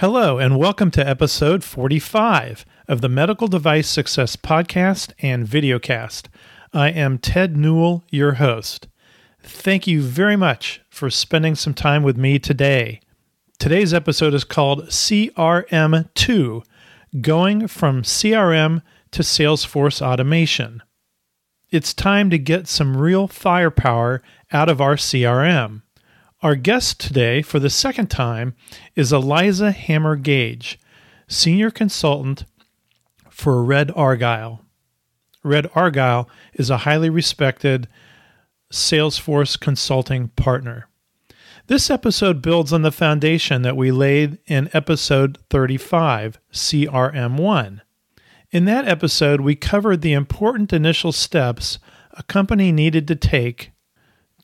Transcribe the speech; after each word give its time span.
Hello, 0.00 0.38
and 0.38 0.56
welcome 0.56 0.92
to 0.92 1.04
episode 1.04 1.64
45 1.64 2.64
of 2.86 3.00
the 3.00 3.08
Medical 3.08 3.48
Device 3.48 3.88
Success 3.88 4.36
Podcast 4.36 5.12
and 5.18 5.44
Videocast. 5.44 6.26
I 6.72 6.90
am 6.90 7.18
Ted 7.18 7.56
Newill, 7.56 8.04
your 8.08 8.34
host. 8.34 8.86
Thank 9.42 9.88
you 9.88 10.00
very 10.00 10.36
much 10.36 10.80
for 10.88 11.10
spending 11.10 11.56
some 11.56 11.74
time 11.74 12.04
with 12.04 12.16
me 12.16 12.38
today. 12.38 13.00
Today's 13.58 13.92
episode 13.92 14.34
is 14.34 14.44
called 14.44 14.86
CRM2 14.86 16.62
Going 17.20 17.66
from 17.66 18.02
CRM 18.02 18.82
to 19.10 19.22
Salesforce 19.22 20.00
Automation. 20.00 20.80
It's 21.70 21.92
time 21.92 22.30
to 22.30 22.38
get 22.38 22.68
some 22.68 22.96
real 22.96 23.26
firepower 23.26 24.22
out 24.52 24.68
of 24.68 24.80
our 24.80 24.94
CRM. 24.94 25.82
Our 26.40 26.54
guest 26.54 27.00
today, 27.00 27.42
for 27.42 27.58
the 27.58 27.68
second 27.68 28.10
time, 28.10 28.54
is 28.94 29.12
Eliza 29.12 29.72
Hammer 29.72 30.14
Gage, 30.14 30.78
Senior 31.26 31.72
Consultant 31.72 32.44
for 33.28 33.64
Red 33.64 33.90
Argyle. 33.96 34.64
Red 35.42 35.68
Argyle 35.74 36.30
is 36.52 36.70
a 36.70 36.78
highly 36.78 37.10
respected 37.10 37.88
Salesforce 38.72 39.58
consulting 39.58 40.28
partner. 40.28 40.88
This 41.66 41.90
episode 41.90 42.40
builds 42.40 42.72
on 42.72 42.82
the 42.82 42.92
foundation 42.92 43.62
that 43.62 43.76
we 43.76 43.90
laid 43.90 44.38
in 44.46 44.70
episode 44.72 45.38
35, 45.50 46.38
CRM1. 46.52 47.80
In 48.52 48.64
that 48.64 48.86
episode, 48.86 49.40
we 49.40 49.56
covered 49.56 50.02
the 50.02 50.12
important 50.12 50.72
initial 50.72 51.10
steps 51.10 51.80
a 52.12 52.22
company 52.22 52.70
needed 52.70 53.08
to 53.08 53.16
take 53.16 53.72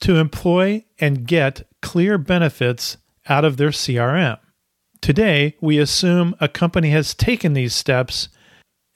to 0.01 0.17
employ 0.17 0.85
and 0.99 1.25
get 1.25 1.63
clear 1.85 2.17
benefits 2.17 2.97
out 3.29 3.45
of 3.45 3.59
their 3.59 3.69
CRM. 3.69 4.39
Today, 5.03 5.55
we 5.61 5.79
assume 5.79 6.35
a 6.41 6.49
company 6.49 6.89
has 6.91 7.13
taken 7.13 7.53
these 7.53 7.75
steps 7.75 8.31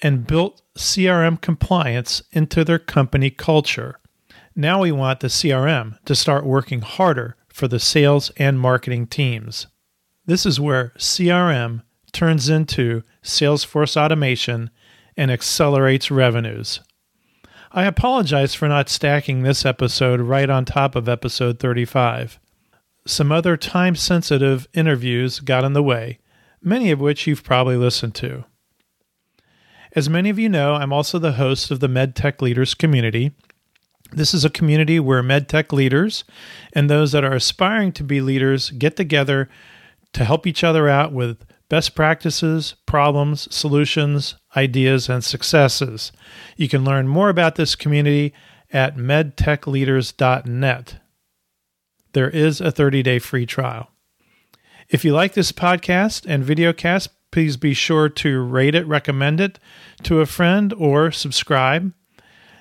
and 0.01 0.27
built 0.27 0.63
CRM 0.77 1.39
compliance 1.39 2.23
into 2.33 2.65
their 2.65 2.79
company 2.79 3.29
culture. 3.29 4.01
Now 4.57 4.81
we 4.81 4.91
want 4.91 5.21
the 5.21 5.29
CRM 5.29 6.03
to 6.07 6.15
start 6.15 6.47
working 6.47 6.81
harder 6.81 7.37
for 7.53 7.69
the 7.69 7.79
sales 7.79 8.31
and 8.39 8.59
marketing 8.59 9.07
teams. 9.07 9.67
This 10.25 10.47
is 10.47 10.59
where 10.59 10.95
CRM 10.99 11.83
turns 12.13 12.49
into 12.49 13.03
Salesforce 13.23 14.03
automation 14.03 14.71
and 15.15 15.31
accelerates 15.31 16.11
revenues. 16.11 16.81
I 17.71 17.85
apologize 17.85 18.55
for 18.55 18.67
not 18.67 18.89
stacking 18.89 19.43
this 19.43 19.67
episode 19.67 20.21
right 20.21 20.49
on 20.49 20.65
top 20.65 20.97
of 20.97 21.07
episode 21.07 21.59
35. 21.59 22.41
Some 23.09 23.33
other 23.33 23.57
time 23.57 23.97
sensitive 23.97 24.69
interviews 24.75 25.41
got 25.41 25.65
in 25.65 25.73
the 25.73 25.83
way, 25.83 26.19
many 26.61 26.91
of 26.91 27.01
which 27.01 27.27
you've 27.27 27.43
probably 27.43 27.79
listened 27.79 28.15
to. 28.17 28.45
As 29.97 30.11
many 30.11 30.29
of 30.29 30.39
you 30.39 30.51
know, 30.51 30.75
I'm 30.75 30.93
also 30.93 31.19
the 31.19 31.33
host 31.33 31.71
of 31.71 31.81
the 31.81 31.89
MedTech 31.89 32.43
Leaders 32.43 32.75
community. 32.75 33.33
This 34.13 34.35
is 34.35 34.45
a 34.45 34.51
community 34.51 35.01
where 35.01 35.23
MedTech 35.23 35.73
leaders 35.73 36.25
and 36.75 36.91
those 36.91 37.13
that 37.13 37.25
are 37.25 37.33
aspiring 37.33 37.93
to 37.93 38.05
be 38.05 38.21
leaders 38.21 38.69
get 38.73 38.97
together 38.97 39.49
to 40.13 40.27
help 40.27 40.47
each 40.47 40.63
other 40.63 40.87
out 40.87 41.11
with 41.11 41.47
best 41.71 41.95
practices, 41.95 42.75
problems, 42.85 43.49
solutions, 43.51 44.35
ideas, 44.55 45.09
and 45.09 45.25
successes. 45.25 46.13
You 46.59 46.69
can 46.69 46.85
learn 46.85 47.09
more 47.09 47.31
about 47.31 47.55
this 47.55 47.75
community 47.75 48.35
at 48.71 48.99
medtechleaders.net 48.99 50.99
there 52.13 52.31
is 52.31 52.61
a 52.61 52.71
30 52.71 53.03
day 53.03 53.19
free 53.19 53.47
trial. 53.47 53.91
If 54.89 55.05
you 55.05 55.13
like 55.13 55.35
this 55.35 55.53
podcast 55.53 56.25
and 56.27 56.45
videocast, 56.45 57.09
please 57.31 57.57
be 57.57 57.75
sure 57.75 58.09
to 58.09 58.41
rate 58.41 58.75
it, 58.75 58.87
recommend 58.87 59.41
it 59.41 59.59
to 60.05 60.21
a 60.21 60.27
friend, 60.27 60.73
or 60.73 61.11
subscribe. 61.11 61.93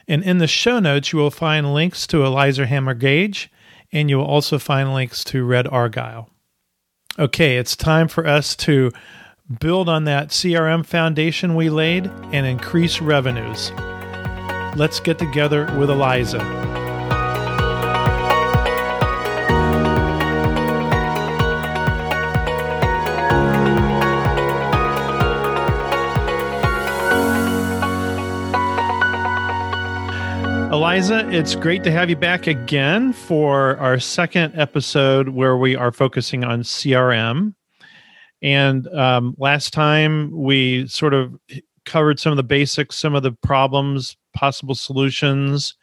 And 0.08 0.24
in 0.24 0.38
the 0.38 0.48
show 0.48 0.80
notes, 0.80 1.12
you 1.12 1.20
will 1.20 1.32
find 1.32 1.74
links 1.74 2.06
to 2.08 2.26
Eliza 2.26 2.66
Hammer 2.66 2.94
Gage, 2.94 3.50
and 3.92 4.10
you 4.10 4.18
will 4.18 4.26
also 4.26 4.60
find 4.60 4.94
links 4.94 5.24
to 5.26 5.46
Red 5.46 5.68
Argyle. 5.68 6.30
Okay, 7.18 7.58
it's 7.58 7.76
time 7.76 8.08
for 8.08 8.28
us 8.28 8.56
to 8.58 8.92
build 9.60 9.88
on 9.88 10.04
that 10.04 10.30
CRM 10.30 10.86
foundation 10.86 11.56
we 11.56 11.70
laid 11.70 12.08
and 12.32 12.46
increase 12.46 13.02
revenues. 13.02 13.72
Let's 14.76 15.00
get 15.00 15.18
together 15.18 15.66
with 15.78 15.90
Eliza. 15.90 16.77
Eliza, 30.78 31.28
it's 31.32 31.56
great 31.56 31.84
to 31.84 31.90
have 31.90 32.08
you 32.08 32.16
back 32.16 32.46
again 32.46 33.12
for 33.12 33.78
our 33.78 34.00
second 34.00 34.54
episode 34.56 35.30
where 35.30 35.58
we 35.58 35.76
are 35.76 35.92
focusing 35.92 36.44
on 36.44 36.62
CRM. 36.62 37.56
And 38.44 38.88
um, 38.90 39.34
last 39.40 39.74
time 39.74 40.30
we 40.30 40.86
sort 40.86 41.16
of 41.16 41.34
covered 41.86 42.20
some 42.20 42.32
of 42.32 42.38
the 42.38 42.44
basics, 42.44 42.96
some 42.96 43.16
of 43.16 43.24
the 43.24 43.32
problems, 43.32 44.18
possible 44.36 44.76
solutions. 44.76 45.76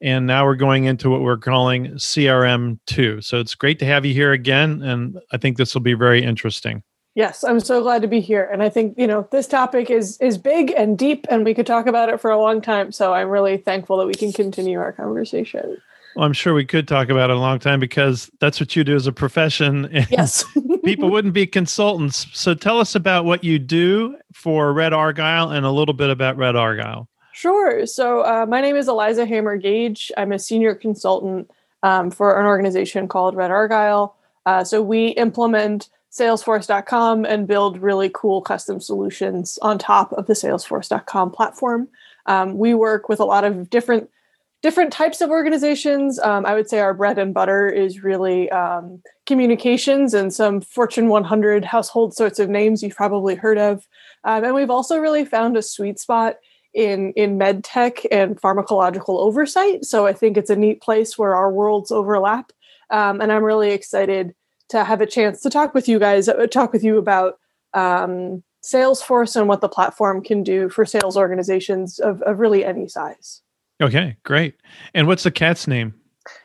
And 0.00 0.26
now 0.26 0.46
we're 0.46 0.56
going 0.56 0.84
into 0.84 1.10
what 1.10 1.20
we're 1.20 1.36
calling 1.36 1.88
CRM2. 1.88 3.22
So 3.22 3.40
it's 3.40 3.54
great 3.54 3.78
to 3.80 3.84
have 3.84 4.06
you 4.06 4.14
here 4.14 4.32
again. 4.32 4.80
And 4.80 5.18
I 5.32 5.36
think 5.36 5.58
this 5.58 5.74
will 5.74 5.82
be 5.82 5.92
very 5.92 6.24
interesting. 6.24 6.82
Yes, 7.14 7.44
I'm 7.44 7.60
so 7.60 7.80
glad 7.80 8.02
to 8.02 8.08
be 8.08 8.20
here. 8.20 8.48
And 8.52 8.62
I 8.62 8.68
think, 8.68 8.98
you 8.98 9.06
know, 9.06 9.28
this 9.30 9.46
topic 9.46 9.88
is 9.88 10.18
is 10.18 10.36
big 10.36 10.72
and 10.76 10.98
deep 10.98 11.26
and 11.30 11.44
we 11.44 11.54
could 11.54 11.66
talk 11.66 11.86
about 11.86 12.08
it 12.08 12.20
for 12.20 12.30
a 12.30 12.38
long 12.38 12.60
time. 12.60 12.90
So 12.90 13.14
I'm 13.14 13.28
really 13.28 13.56
thankful 13.56 13.98
that 13.98 14.06
we 14.06 14.14
can 14.14 14.32
continue 14.32 14.80
our 14.80 14.92
conversation. 14.92 15.78
Well, 16.16 16.24
I'm 16.24 16.32
sure 16.32 16.54
we 16.54 16.64
could 16.64 16.86
talk 16.86 17.08
about 17.08 17.30
it 17.30 17.36
a 17.36 17.38
long 17.38 17.58
time 17.58 17.80
because 17.80 18.30
that's 18.40 18.60
what 18.60 18.76
you 18.76 18.84
do 18.84 18.94
as 18.94 19.06
a 19.06 19.12
profession. 19.12 19.88
Yes. 20.10 20.44
people 20.84 21.10
wouldn't 21.10 21.34
be 21.34 21.46
consultants. 21.46 22.26
So 22.32 22.54
tell 22.54 22.78
us 22.78 22.94
about 22.94 23.24
what 23.24 23.42
you 23.42 23.58
do 23.58 24.16
for 24.32 24.72
Red 24.72 24.92
Argyle 24.92 25.50
and 25.50 25.64
a 25.64 25.70
little 25.70 25.94
bit 25.94 26.10
about 26.10 26.36
Red 26.36 26.56
Argyle. 26.56 27.08
Sure. 27.32 27.84
So 27.86 28.20
uh, 28.20 28.46
my 28.48 28.60
name 28.60 28.76
is 28.76 28.86
Eliza 28.86 29.26
Hammer 29.26 29.56
Gage. 29.56 30.12
I'm 30.16 30.30
a 30.30 30.38
senior 30.38 30.74
consultant 30.74 31.50
um, 31.82 32.10
for 32.10 32.38
an 32.38 32.46
organization 32.46 33.08
called 33.08 33.34
Red 33.34 33.50
Argyle. 33.50 34.16
Uh, 34.46 34.62
so 34.62 34.82
we 34.82 35.08
implement 35.08 35.88
salesforce.com 36.14 37.24
and 37.24 37.48
build 37.48 37.78
really 37.78 38.10
cool 38.14 38.40
custom 38.40 38.80
solutions 38.80 39.58
on 39.62 39.78
top 39.78 40.12
of 40.12 40.26
the 40.26 40.34
salesforce.com 40.34 41.32
platform. 41.32 41.88
Um, 42.26 42.56
we 42.56 42.72
work 42.72 43.08
with 43.08 43.20
a 43.20 43.24
lot 43.24 43.44
of 43.44 43.68
different 43.68 44.08
different 44.62 44.92
types 44.94 45.20
of 45.20 45.28
organizations. 45.28 46.18
Um, 46.20 46.46
i 46.46 46.54
would 46.54 46.70
say 46.70 46.78
our 46.78 46.94
bread 46.94 47.18
and 47.18 47.34
butter 47.34 47.68
is 47.68 48.02
really 48.02 48.48
um, 48.50 49.02
communications 49.26 50.14
and 50.14 50.32
some 50.32 50.62
fortune 50.62 51.08
100 51.08 51.66
household 51.66 52.14
sorts 52.14 52.38
of 52.38 52.48
names 52.48 52.82
you've 52.82 52.96
probably 52.96 53.34
heard 53.34 53.58
of. 53.58 53.86
Um, 54.22 54.42
and 54.42 54.54
we've 54.54 54.70
also 54.70 54.98
really 54.98 55.26
found 55.26 55.58
a 55.58 55.62
sweet 55.62 55.98
spot 55.98 56.36
in 56.72 57.12
in 57.12 57.36
med 57.38 57.62
tech 57.62 58.00
and 58.10 58.40
pharmacological 58.40 59.18
oversight. 59.18 59.84
So 59.84 60.06
i 60.06 60.12
think 60.12 60.36
it's 60.36 60.50
a 60.50 60.56
neat 60.56 60.80
place 60.80 61.18
where 61.18 61.34
our 61.34 61.52
worlds 61.52 61.90
overlap. 61.90 62.52
Um, 62.90 63.20
and 63.20 63.32
i'm 63.32 63.42
really 63.42 63.72
excited 63.72 64.34
to 64.74 64.84
have 64.84 65.00
a 65.00 65.06
chance 65.06 65.40
to 65.42 65.50
talk 65.50 65.72
with 65.72 65.88
you 65.88 66.00
guys, 66.00 66.28
uh, 66.28 66.46
talk 66.48 66.72
with 66.72 66.82
you 66.82 66.98
about 66.98 67.38
um, 67.74 68.42
Salesforce 68.64 69.36
and 69.36 69.48
what 69.48 69.60
the 69.60 69.68
platform 69.68 70.20
can 70.22 70.42
do 70.42 70.68
for 70.68 70.84
sales 70.84 71.16
organizations 71.16 72.00
of, 72.00 72.20
of 72.22 72.40
really 72.40 72.64
any 72.64 72.88
size. 72.88 73.40
Okay, 73.80 74.16
great. 74.24 74.56
And 74.92 75.06
what's 75.06 75.22
the 75.22 75.30
cat's 75.30 75.68
name? 75.68 75.94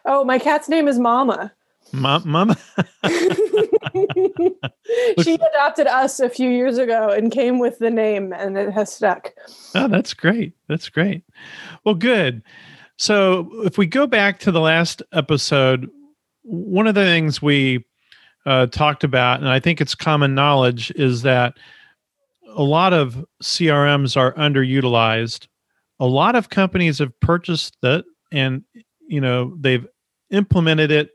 Oh, 0.05 0.23
my 0.23 0.37
cat's 0.37 0.69
name 0.69 0.87
is 0.87 0.99
Mama. 0.99 1.51
Ma- 1.91 2.21
Mama. 2.23 2.55
she 5.23 5.33
adopted 5.33 5.87
us 5.87 6.19
a 6.19 6.29
few 6.29 6.51
years 6.51 6.77
ago 6.77 7.09
and 7.09 7.31
came 7.31 7.57
with 7.57 7.79
the 7.79 7.89
name, 7.89 8.31
and 8.31 8.59
it 8.59 8.71
has 8.71 8.93
stuck. 8.93 9.33
Oh, 9.73 9.87
that's 9.87 10.13
great. 10.13 10.53
That's 10.67 10.87
great. 10.89 11.23
Well, 11.83 11.95
good. 11.95 12.43
So, 12.97 13.49
if 13.63 13.79
we 13.79 13.87
go 13.87 14.05
back 14.05 14.39
to 14.41 14.51
the 14.51 14.59
last 14.59 15.01
episode, 15.13 15.89
one 16.43 16.85
of 16.85 16.93
the 16.95 17.05
things 17.05 17.41
we 17.41 17.85
uh, 18.45 18.67
talked 18.67 19.03
about, 19.03 19.39
and 19.39 19.49
I 19.49 19.59
think 19.59 19.81
it's 19.81 19.95
common 19.95 20.35
knowledge, 20.35 20.91
is 20.91 21.21
that 21.23 21.57
a 22.47 22.63
lot 22.63 22.93
of 22.93 23.25
CRMs 23.43 24.17
are 24.17 24.33
underutilized. 24.33 25.47
A 25.99 26.05
lot 26.05 26.35
of 26.35 26.49
companies 26.49 26.99
have 26.99 27.17
purchased 27.19 27.77
it, 27.83 28.05
and 28.31 28.63
you 29.07 29.21
know 29.21 29.55
they've 29.59 29.85
implemented 30.31 30.91
it 30.91 31.11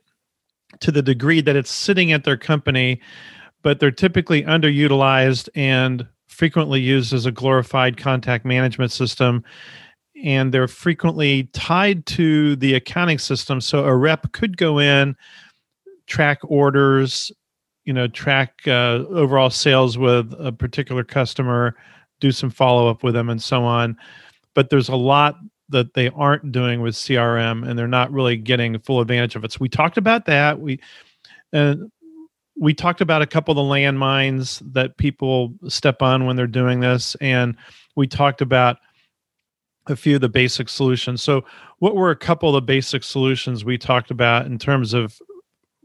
to 0.80 0.90
the 0.90 1.02
degree 1.02 1.40
that 1.40 1.56
it's 1.56 1.70
sitting 1.70 2.12
at 2.12 2.24
their 2.24 2.36
company, 2.36 3.00
but 3.62 3.80
they're 3.80 3.90
typically 3.90 4.42
underutilized 4.42 5.48
and 5.54 6.06
frequently 6.28 6.80
used 6.80 7.12
as 7.12 7.26
a 7.26 7.32
glorified 7.32 7.96
contact 7.96 8.44
management 8.44 8.90
system 8.90 9.44
and 10.24 10.52
they're 10.52 10.68
frequently 10.68 11.44
tied 11.52 12.06
to 12.06 12.56
the 12.56 12.74
accounting 12.74 13.18
system. 13.18 13.60
So 13.60 13.84
a 13.84 13.94
rep 13.94 14.32
could 14.32 14.56
go 14.56 14.78
in, 14.78 15.16
track 16.06 16.38
orders, 16.44 17.32
you 17.84 17.92
know 17.92 18.08
track 18.08 18.60
uh, 18.66 19.04
overall 19.08 19.50
sales 19.50 19.96
with 19.96 20.34
a 20.38 20.52
particular 20.52 21.04
customer 21.04 21.76
do 22.20 22.32
some 22.32 22.50
follow 22.50 22.88
up 22.88 23.02
with 23.02 23.14
them 23.14 23.28
and 23.28 23.42
so 23.42 23.64
on. 23.64 23.96
But 24.54 24.70
there's 24.70 24.88
a 24.88 24.96
lot 24.96 25.36
that 25.68 25.94
they 25.94 26.08
aren't 26.10 26.52
doing 26.52 26.80
with 26.80 26.94
crm 26.94 27.68
and 27.68 27.78
they're 27.78 27.88
not 27.88 28.12
really 28.12 28.36
getting 28.36 28.78
full 28.78 29.00
advantage 29.00 29.34
of 29.34 29.44
it. 29.44 29.52
So 29.52 29.58
we 29.60 29.68
talked 29.68 29.98
about 29.98 30.26
that. 30.26 30.60
We 30.60 30.80
and 31.52 31.90
we 32.56 32.72
talked 32.72 33.00
about 33.00 33.22
a 33.22 33.26
couple 33.26 33.52
of 33.52 33.56
the 33.56 33.74
landmines 33.74 34.62
that 34.72 34.96
people 34.96 35.54
step 35.68 36.02
on 36.02 36.24
when 36.24 36.36
they're 36.36 36.46
doing 36.46 36.80
this 36.80 37.16
and 37.20 37.56
we 37.96 38.06
talked 38.06 38.40
about 38.40 38.78
a 39.86 39.96
few 39.96 40.14
of 40.14 40.20
the 40.20 40.28
basic 40.28 40.68
solutions. 40.68 41.22
So 41.22 41.44
what 41.78 41.94
were 41.94 42.10
a 42.10 42.16
couple 42.16 42.48
of 42.48 42.54
the 42.54 42.62
basic 42.62 43.02
solutions 43.02 43.64
we 43.64 43.76
talked 43.76 44.10
about 44.10 44.46
in 44.46 44.58
terms 44.58 44.94
of 44.94 45.18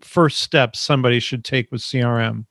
first 0.01 0.39
steps 0.39 0.79
somebody 0.79 1.19
should 1.19 1.43
take 1.43 1.71
with 1.71 1.81
crm 1.81 2.45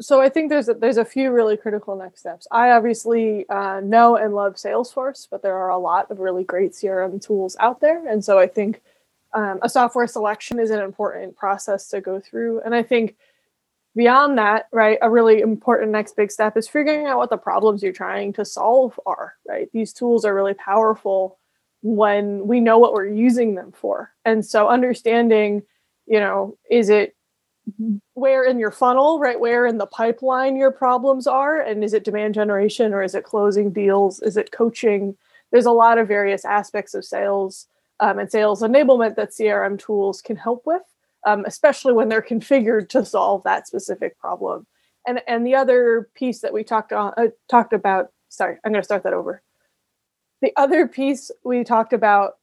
so 0.00 0.20
I 0.20 0.28
think 0.28 0.50
there's 0.50 0.68
a, 0.68 0.74
there's 0.74 0.96
a 0.96 1.04
few 1.04 1.30
really 1.30 1.56
critical 1.56 1.96
next 1.96 2.20
steps. 2.20 2.46
I 2.50 2.70
obviously 2.70 3.48
uh, 3.48 3.80
know 3.80 4.16
and 4.16 4.34
love 4.34 4.54
Salesforce, 4.54 5.28
but 5.30 5.42
there 5.42 5.56
are 5.56 5.70
a 5.70 5.78
lot 5.78 6.10
of 6.10 6.18
really 6.18 6.44
great 6.44 6.72
CRM 6.72 7.24
tools 7.24 7.56
out 7.60 7.80
there, 7.80 8.06
and 8.06 8.24
so 8.24 8.38
I 8.38 8.46
think 8.46 8.82
um, 9.34 9.58
a 9.62 9.68
software 9.68 10.06
selection 10.06 10.58
is 10.58 10.70
an 10.70 10.80
important 10.80 11.36
process 11.36 11.88
to 11.88 12.00
go 12.00 12.20
through. 12.20 12.60
And 12.60 12.74
I 12.74 12.82
think 12.82 13.16
beyond 13.96 14.38
that, 14.38 14.68
right, 14.72 14.98
a 15.02 15.10
really 15.10 15.40
important 15.40 15.90
next 15.90 16.16
big 16.16 16.30
step 16.30 16.56
is 16.56 16.68
figuring 16.68 17.06
out 17.06 17.18
what 17.18 17.30
the 17.30 17.36
problems 17.36 17.82
you're 17.82 17.92
trying 17.92 18.32
to 18.34 18.44
solve 18.44 18.98
are. 19.06 19.34
Right, 19.48 19.70
these 19.72 19.92
tools 19.92 20.24
are 20.24 20.34
really 20.34 20.54
powerful 20.54 21.38
when 21.82 22.46
we 22.46 22.60
know 22.60 22.78
what 22.78 22.94
we're 22.94 23.06
using 23.06 23.54
them 23.54 23.70
for, 23.72 24.12
and 24.24 24.44
so 24.44 24.68
understanding, 24.68 25.62
you 26.06 26.20
know, 26.20 26.56
is 26.70 26.88
it 26.88 27.14
where 28.14 28.44
in 28.44 28.58
your 28.58 28.70
funnel, 28.70 29.18
right? 29.18 29.40
Where 29.40 29.66
in 29.66 29.78
the 29.78 29.86
pipeline 29.86 30.56
your 30.56 30.70
problems 30.70 31.26
are. 31.26 31.60
And 31.60 31.82
is 31.82 31.94
it 31.94 32.04
demand 32.04 32.34
generation 32.34 32.92
or 32.92 33.02
is 33.02 33.14
it 33.14 33.24
closing 33.24 33.72
deals? 33.72 34.20
Is 34.20 34.36
it 34.36 34.52
coaching? 34.52 35.16
There's 35.50 35.66
a 35.66 35.72
lot 35.72 35.98
of 35.98 36.08
various 36.08 36.44
aspects 36.44 36.94
of 36.94 37.04
sales 37.04 37.66
um, 38.00 38.18
and 38.18 38.30
sales 38.30 38.60
enablement 38.60 39.16
that 39.16 39.30
CRM 39.30 39.78
tools 39.78 40.20
can 40.20 40.36
help 40.36 40.62
with, 40.66 40.82
um, 41.26 41.44
especially 41.46 41.92
when 41.92 42.08
they're 42.08 42.22
configured 42.22 42.88
to 42.90 43.04
solve 43.04 43.42
that 43.44 43.66
specific 43.66 44.18
problem. 44.18 44.66
And, 45.06 45.22
and 45.26 45.46
the 45.46 45.54
other 45.54 46.08
piece 46.14 46.40
that 46.40 46.52
we 46.52 46.64
talked 46.64 46.92
on 46.92 47.14
uh, 47.16 47.28
talked 47.48 47.72
about, 47.72 48.08
sorry, 48.28 48.58
I'm 48.64 48.72
going 48.72 48.82
to 48.82 48.84
start 48.84 49.04
that 49.04 49.12
over. 49.12 49.42
The 50.42 50.52
other 50.56 50.86
piece 50.86 51.30
we 51.44 51.64
talked 51.64 51.92
about 51.92 52.34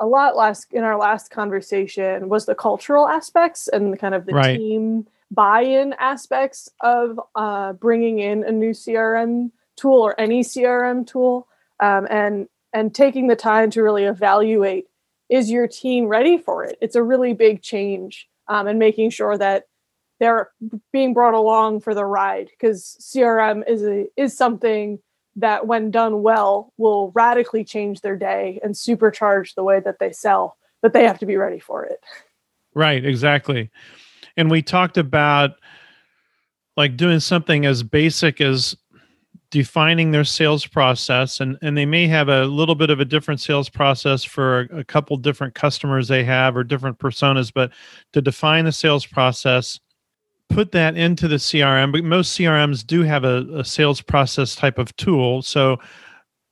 a 0.00 0.06
lot 0.06 0.34
last 0.34 0.72
in 0.72 0.82
our 0.82 0.98
last 0.98 1.30
conversation 1.30 2.28
was 2.28 2.46
the 2.46 2.54
cultural 2.54 3.06
aspects 3.06 3.68
and 3.68 3.98
kind 3.98 4.14
of 4.14 4.26
the 4.26 4.32
right. 4.32 4.56
team 4.56 5.06
buy-in 5.30 5.92
aspects 5.98 6.68
of 6.80 7.20
uh, 7.36 7.74
bringing 7.74 8.18
in 8.18 8.42
a 8.42 8.50
new 8.50 8.70
CRM 8.70 9.52
tool 9.76 10.00
or 10.00 10.18
any 10.18 10.42
CRM 10.42 11.06
tool, 11.06 11.46
um, 11.78 12.08
and 12.10 12.48
and 12.72 12.94
taking 12.94 13.28
the 13.28 13.36
time 13.36 13.70
to 13.70 13.82
really 13.82 14.04
evaluate 14.04 14.86
is 15.28 15.50
your 15.50 15.68
team 15.68 16.06
ready 16.06 16.38
for 16.38 16.64
it. 16.64 16.78
It's 16.80 16.96
a 16.96 17.02
really 17.02 17.34
big 17.34 17.62
change, 17.62 18.28
um, 18.48 18.66
and 18.66 18.78
making 18.78 19.10
sure 19.10 19.36
that 19.36 19.66
they're 20.18 20.50
being 20.92 21.14
brought 21.14 21.34
along 21.34 21.80
for 21.80 21.94
the 21.94 22.04
ride 22.04 22.48
because 22.48 22.96
CRM 23.00 23.68
is 23.68 23.82
a, 23.82 24.06
is 24.16 24.36
something 24.36 24.98
that 25.40 25.66
when 25.66 25.90
done 25.90 26.22
well 26.22 26.72
will 26.76 27.10
radically 27.14 27.64
change 27.64 28.00
their 28.00 28.16
day 28.16 28.60
and 28.62 28.74
supercharge 28.74 29.54
the 29.54 29.64
way 29.64 29.80
that 29.80 29.98
they 29.98 30.12
sell 30.12 30.56
but 30.82 30.92
they 30.92 31.04
have 31.04 31.18
to 31.18 31.26
be 31.26 31.36
ready 31.36 31.58
for 31.58 31.84
it. 31.84 32.00
Right 32.74 33.04
exactly. 33.04 33.70
And 34.36 34.50
we 34.50 34.62
talked 34.62 34.96
about 34.96 35.52
like 36.76 36.96
doing 36.96 37.20
something 37.20 37.66
as 37.66 37.82
basic 37.82 38.40
as 38.40 38.76
defining 39.50 40.12
their 40.12 40.24
sales 40.24 40.64
process 40.64 41.40
and 41.40 41.58
and 41.60 41.76
they 41.76 41.84
may 41.84 42.06
have 42.06 42.28
a 42.28 42.44
little 42.44 42.76
bit 42.76 42.88
of 42.88 43.00
a 43.00 43.04
different 43.04 43.40
sales 43.40 43.68
process 43.68 44.22
for 44.22 44.60
a, 44.72 44.84
couple 44.84 45.16
different 45.16 45.54
customers 45.54 46.06
they 46.06 46.22
have 46.22 46.56
or 46.56 46.62
different 46.62 46.96
personas 46.98 47.52
but 47.52 47.72
to 48.12 48.22
define 48.22 48.64
the 48.64 48.70
sales 48.70 49.04
process 49.04 49.80
put 50.50 50.72
that 50.72 50.96
into 50.96 51.28
the 51.28 51.36
CRM, 51.36 51.92
but 51.92 52.04
most 52.04 52.38
CRMs 52.38 52.86
do 52.86 53.02
have 53.02 53.24
a, 53.24 53.46
a 53.54 53.64
sales 53.64 54.00
process 54.00 54.54
type 54.54 54.78
of 54.78 54.94
tool. 54.96 55.42
So 55.42 55.78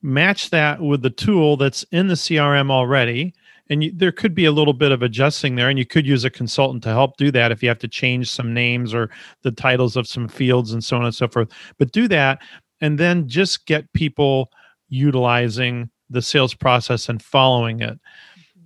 match 0.02 0.50
that 0.50 0.80
with 0.80 1.02
the 1.02 1.10
tool 1.10 1.56
that's 1.56 1.82
in 1.90 2.08
the 2.08 2.14
CRM 2.14 2.70
already. 2.70 3.34
And 3.70 3.84
you, 3.84 3.92
there 3.94 4.12
could 4.12 4.34
be 4.34 4.46
a 4.46 4.52
little 4.52 4.72
bit 4.72 4.92
of 4.92 5.02
adjusting 5.02 5.56
there, 5.56 5.68
and 5.68 5.78
you 5.78 5.84
could 5.84 6.06
use 6.06 6.24
a 6.24 6.30
consultant 6.30 6.82
to 6.84 6.88
help 6.88 7.18
do 7.18 7.30
that 7.32 7.52
if 7.52 7.62
you 7.62 7.68
have 7.68 7.78
to 7.80 7.88
change 7.88 8.30
some 8.30 8.54
names 8.54 8.94
or 8.94 9.10
the 9.42 9.50
titles 9.50 9.94
of 9.94 10.08
some 10.08 10.26
fields 10.26 10.72
and 10.72 10.82
so 10.82 10.96
on 10.96 11.04
and 11.04 11.14
so 11.14 11.28
forth. 11.28 11.50
But 11.76 11.92
do 11.92 12.08
that, 12.08 12.40
and 12.80 12.98
then 12.98 13.28
just 13.28 13.66
get 13.66 13.92
people 13.92 14.50
utilizing 14.88 15.90
the 16.08 16.22
sales 16.22 16.54
process 16.54 17.10
and 17.10 17.22
following 17.22 17.80
it. 17.80 17.98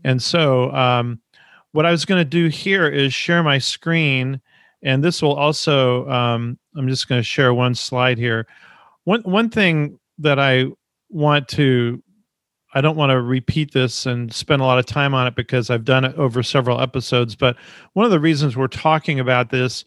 And 0.04 0.22
so, 0.22 0.70
um, 0.72 1.20
what 1.72 1.86
I 1.86 1.90
was 1.90 2.04
going 2.04 2.20
to 2.20 2.24
do 2.24 2.46
here 2.46 2.86
is 2.86 3.12
share 3.12 3.42
my 3.42 3.58
screen 3.58 4.40
and 4.82 5.02
this 5.02 5.22
will 5.22 5.34
also 5.34 6.08
um, 6.08 6.58
i'm 6.76 6.88
just 6.88 7.08
going 7.08 7.18
to 7.18 7.24
share 7.24 7.54
one 7.54 7.74
slide 7.74 8.18
here. 8.18 8.46
One 9.04 9.22
one 9.22 9.50
thing 9.50 9.98
that 10.18 10.38
i 10.38 10.66
want 11.08 11.48
to 11.48 12.02
i 12.74 12.80
don't 12.80 12.96
want 12.96 13.10
to 13.10 13.20
repeat 13.20 13.72
this 13.72 14.06
and 14.06 14.32
spend 14.32 14.62
a 14.62 14.64
lot 14.64 14.78
of 14.78 14.86
time 14.86 15.14
on 15.14 15.26
it 15.26 15.34
because 15.34 15.70
i've 15.70 15.84
done 15.84 16.04
it 16.04 16.16
over 16.16 16.42
several 16.42 16.80
episodes 16.80 17.34
but 17.34 17.56
one 17.94 18.04
of 18.04 18.10
the 18.10 18.20
reasons 18.20 18.56
we're 18.56 18.66
talking 18.68 19.20
about 19.20 19.50
this 19.50 19.84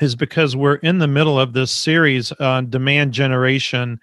is 0.00 0.14
because 0.14 0.56
we're 0.56 0.76
in 0.76 0.98
the 0.98 1.06
middle 1.06 1.38
of 1.38 1.52
this 1.52 1.70
series 1.70 2.32
on 2.32 2.70
demand 2.70 3.12
generation 3.12 4.00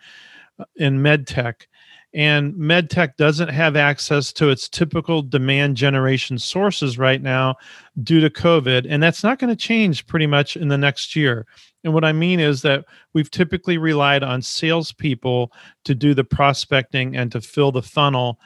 uh, 0.60 0.66
in 0.76 1.00
medtech 1.00 1.66
and 2.14 2.54
medtech 2.54 3.16
doesn't 3.18 3.50
have 3.50 3.76
access 3.76 4.32
to 4.34 4.50
its 4.50 4.70
typical 4.70 5.22
demand 5.22 5.76
generation 5.76 6.38
sources 6.38 6.98
right 6.98 7.22
now 7.22 7.56
due 8.04 8.22
to 8.22 8.30
covid 8.30 8.86
and 8.90 9.02
that's 9.02 9.24
not 9.24 9.40
going 9.40 9.50
to 9.50 9.56
change 9.56 10.06
pretty 10.06 10.28
much 10.28 10.56
in 10.56 10.68
the 10.68 10.78
next 10.78 11.16
year. 11.16 11.46
And 11.84 11.94
what 11.94 12.06
i 12.06 12.12
mean 12.12 12.40
is 12.40 12.62
that 12.62 12.86
we've 13.14 13.32
typically 13.32 13.78
relied 13.78 14.24
on 14.24 14.42
salespeople 14.42 15.52
to 15.86 15.96
do 15.96 16.14
the 16.14 16.24
prospecting 16.24 17.16
and 17.16 17.32
to 17.32 17.42
fill 17.42 17.72
the 17.72 17.82
funnel 17.82 18.40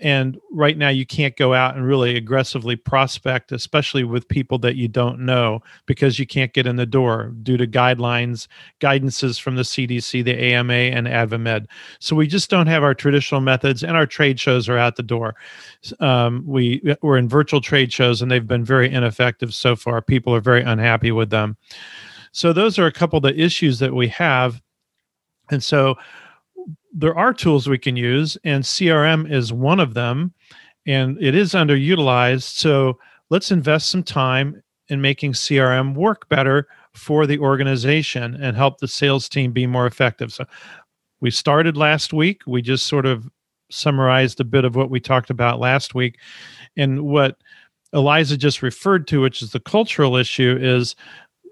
and 0.00 0.38
right 0.50 0.78
now 0.78 0.88
you 0.88 1.04
can't 1.04 1.36
go 1.36 1.54
out 1.54 1.76
and 1.76 1.86
really 1.86 2.16
aggressively 2.16 2.76
prospect 2.76 3.52
especially 3.52 4.04
with 4.04 4.28
people 4.28 4.58
that 4.58 4.76
you 4.76 4.88
don't 4.88 5.20
know 5.20 5.60
because 5.86 6.18
you 6.18 6.26
can't 6.26 6.52
get 6.52 6.66
in 6.66 6.76
the 6.76 6.86
door 6.86 7.32
due 7.42 7.56
to 7.56 7.66
guidelines 7.66 8.46
guidances 8.80 9.40
from 9.40 9.56
the 9.56 9.62
cdc 9.62 10.24
the 10.24 10.42
ama 10.42 10.72
and 10.72 11.06
advamed 11.06 11.66
so 11.98 12.16
we 12.16 12.26
just 12.26 12.50
don't 12.50 12.66
have 12.66 12.82
our 12.82 12.94
traditional 12.94 13.40
methods 13.40 13.82
and 13.82 13.96
our 13.96 14.06
trade 14.06 14.40
shows 14.40 14.68
are 14.68 14.78
out 14.78 14.96
the 14.96 15.02
door. 15.02 15.34
Um, 16.00 16.44
we 16.46 16.82
we're 17.02 17.16
in 17.16 17.28
virtual 17.28 17.60
trade 17.60 17.92
shows 17.92 18.22
and 18.22 18.30
they've 18.30 18.46
been 18.46 18.64
very 18.64 18.90
ineffective 18.90 19.54
so 19.54 19.76
far. 19.76 20.02
People 20.02 20.34
are 20.34 20.40
very 20.40 20.62
unhappy 20.62 21.12
with 21.12 21.30
them. 21.30 21.56
So 22.32 22.52
those 22.52 22.78
are 22.78 22.86
a 22.86 22.92
couple 22.92 23.16
of 23.16 23.22
the 23.22 23.38
issues 23.38 23.78
that 23.80 23.94
we 23.94 24.08
have. 24.08 24.60
And 25.50 25.62
so 25.62 25.96
there 26.92 27.16
are 27.16 27.32
tools 27.32 27.68
we 27.68 27.78
can 27.78 27.96
use, 27.96 28.36
and 28.44 28.64
CRM 28.64 29.30
is 29.30 29.52
one 29.52 29.80
of 29.80 29.94
them, 29.94 30.32
and 30.86 31.16
it 31.22 31.34
is 31.34 31.52
underutilized. 31.52 32.42
So 32.42 32.98
let's 33.28 33.50
invest 33.50 33.90
some 33.90 34.02
time 34.02 34.62
in 34.88 35.00
making 35.00 35.32
CRM 35.32 35.94
work 35.94 36.28
better 36.28 36.66
for 36.94 37.26
the 37.26 37.38
organization 37.38 38.34
and 38.42 38.56
help 38.56 38.78
the 38.78 38.88
sales 38.88 39.28
team 39.28 39.52
be 39.52 39.66
more 39.66 39.86
effective. 39.86 40.32
So 40.32 40.44
we 41.20 41.30
started 41.30 41.76
last 41.76 42.12
week. 42.12 42.42
We 42.46 42.62
just 42.62 42.86
sort 42.86 43.06
of 43.06 43.28
summarized 43.70 44.40
a 44.40 44.44
bit 44.44 44.64
of 44.64 44.74
what 44.74 44.90
we 44.90 44.98
talked 44.98 45.30
about 45.30 45.60
last 45.60 45.94
week. 45.94 46.18
And 46.76 47.02
what 47.02 47.36
Eliza 47.92 48.36
just 48.36 48.62
referred 48.62 49.06
to, 49.08 49.20
which 49.20 49.42
is 49.42 49.52
the 49.52 49.60
cultural 49.60 50.16
issue, 50.16 50.58
is 50.60 50.96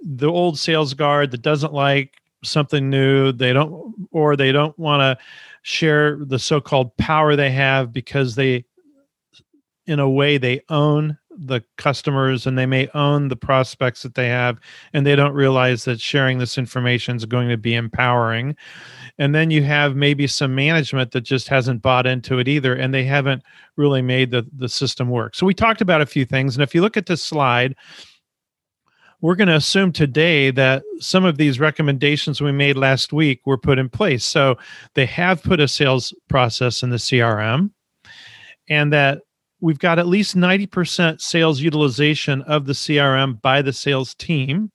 the 0.03 0.29
old 0.29 0.59
sales 0.59 0.95
guard 0.95 1.31
that 1.31 1.43
doesn't 1.43 1.73
like 1.73 2.15
something 2.45 2.89
new 2.89 3.33
they 3.33 3.53
don't 3.53 3.95
or 4.11 4.37
they 4.37 4.53
don't 4.53 4.79
want 4.79 5.01
to 5.01 5.25
share 5.63 6.17
the 6.25 6.39
so-called 6.39 6.97
power 6.97 7.37
they 7.37 7.51
have 7.51 7.93
because 7.93 8.35
they 8.35 8.65
in 9.87 9.99
a 9.99 10.09
way 10.09 10.39
they 10.39 10.61
own 10.69 11.19
the 11.39 11.63
customers 11.77 12.47
and 12.47 12.59
they 12.59 12.67
may 12.67 12.89
own 12.95 13.29
the 13.29 13.37
prospects 13.37 14.03
that 14.03 14.15
they 14.15 14.29
have 14.29 14.59
and 14.93 15.07
they 15.07 15.15
don't 15.15 15.35
realize 15.35 15.85
that 15.85 16.01
sharing 16.01 16.39
this 16.39 16.59
information 16.59 17.17
is 17.17 17.25
going 17.25 17.49
to 17.49 17.57
be 17.57 17.75
empowering. 17.75 18.57
And 19.19 19.35
then 19.35 19.51
you 19.51 19.63
have 19.63 19.95
maybe 19.95 20.27
some 20.27 20.55
management 20.55 21.13
that 21.13 21.21
just 21.21 21.49
hasn't 21.49 21.81
bought 21.81 22.07
into 22.07 22.39
it 22.39 22.49
either 22.49 22.75
and 22.75 22.93
they 22.93 23.05
haven't 23.05 23.43
really 23.77 24.03
made 24.03 24.31
the, 24.31 24.47
the 24.57 24.69
system 24.69 25.11
work. 25.11 25.35
So 25.35 25.47
we 25.47 25.55
talked 25.55 25.81
about 25.81 26.01
a 26.01 26.07
few 26.07 26.25
things 26.25 26.57
and 26.57 26.63
if 26.63 26.75
you 26.75 26.83
look 26.83 26.97
at 26.97 27.07
this 27.07 27.23
slide 27.23 27.77
we're 29.21 29.35
going 29.35 29.49
to 29.49 29.57
assume 29.57 29.93
today 29.93 30.51
that 30.53 30.83
some 31.01 31.25
of 31.25 31.39
these 31.39 31.59
recommendations 31.59 32.41
we 32.41 32.53
made 32.53 32.77
last 32.77 33.13
week 33.13 33.41
were 33.47 33.59
put 33.59 33.79
in 33.79 33.89
place. 33.89 34.25
So 34.25 34.57
they 34.95 35.07
have 35.07 35.43
put 35.43 35.61
a 35.61 35.67
sales 35.67 36.15
process 36.29 36.83
in 36.83 36.91
the 36.91 36.97
CRM 36.97 37.71
and 38.69 38.93
that 38.93 39.23
we've 39.61 39.79
got 39.79 39.99
at 39.99 40.07
least 40.07 40.37
90% 40.37 41.21
sales 41.21 41.61
utilization 41.61 42.43
of 42.43 42.67
the 42.67 42.75
CRM 42.75 43.43
by 43.43 43.61
the 43.61 43.73
sales 43.73 44.15
team. 44.15 44.71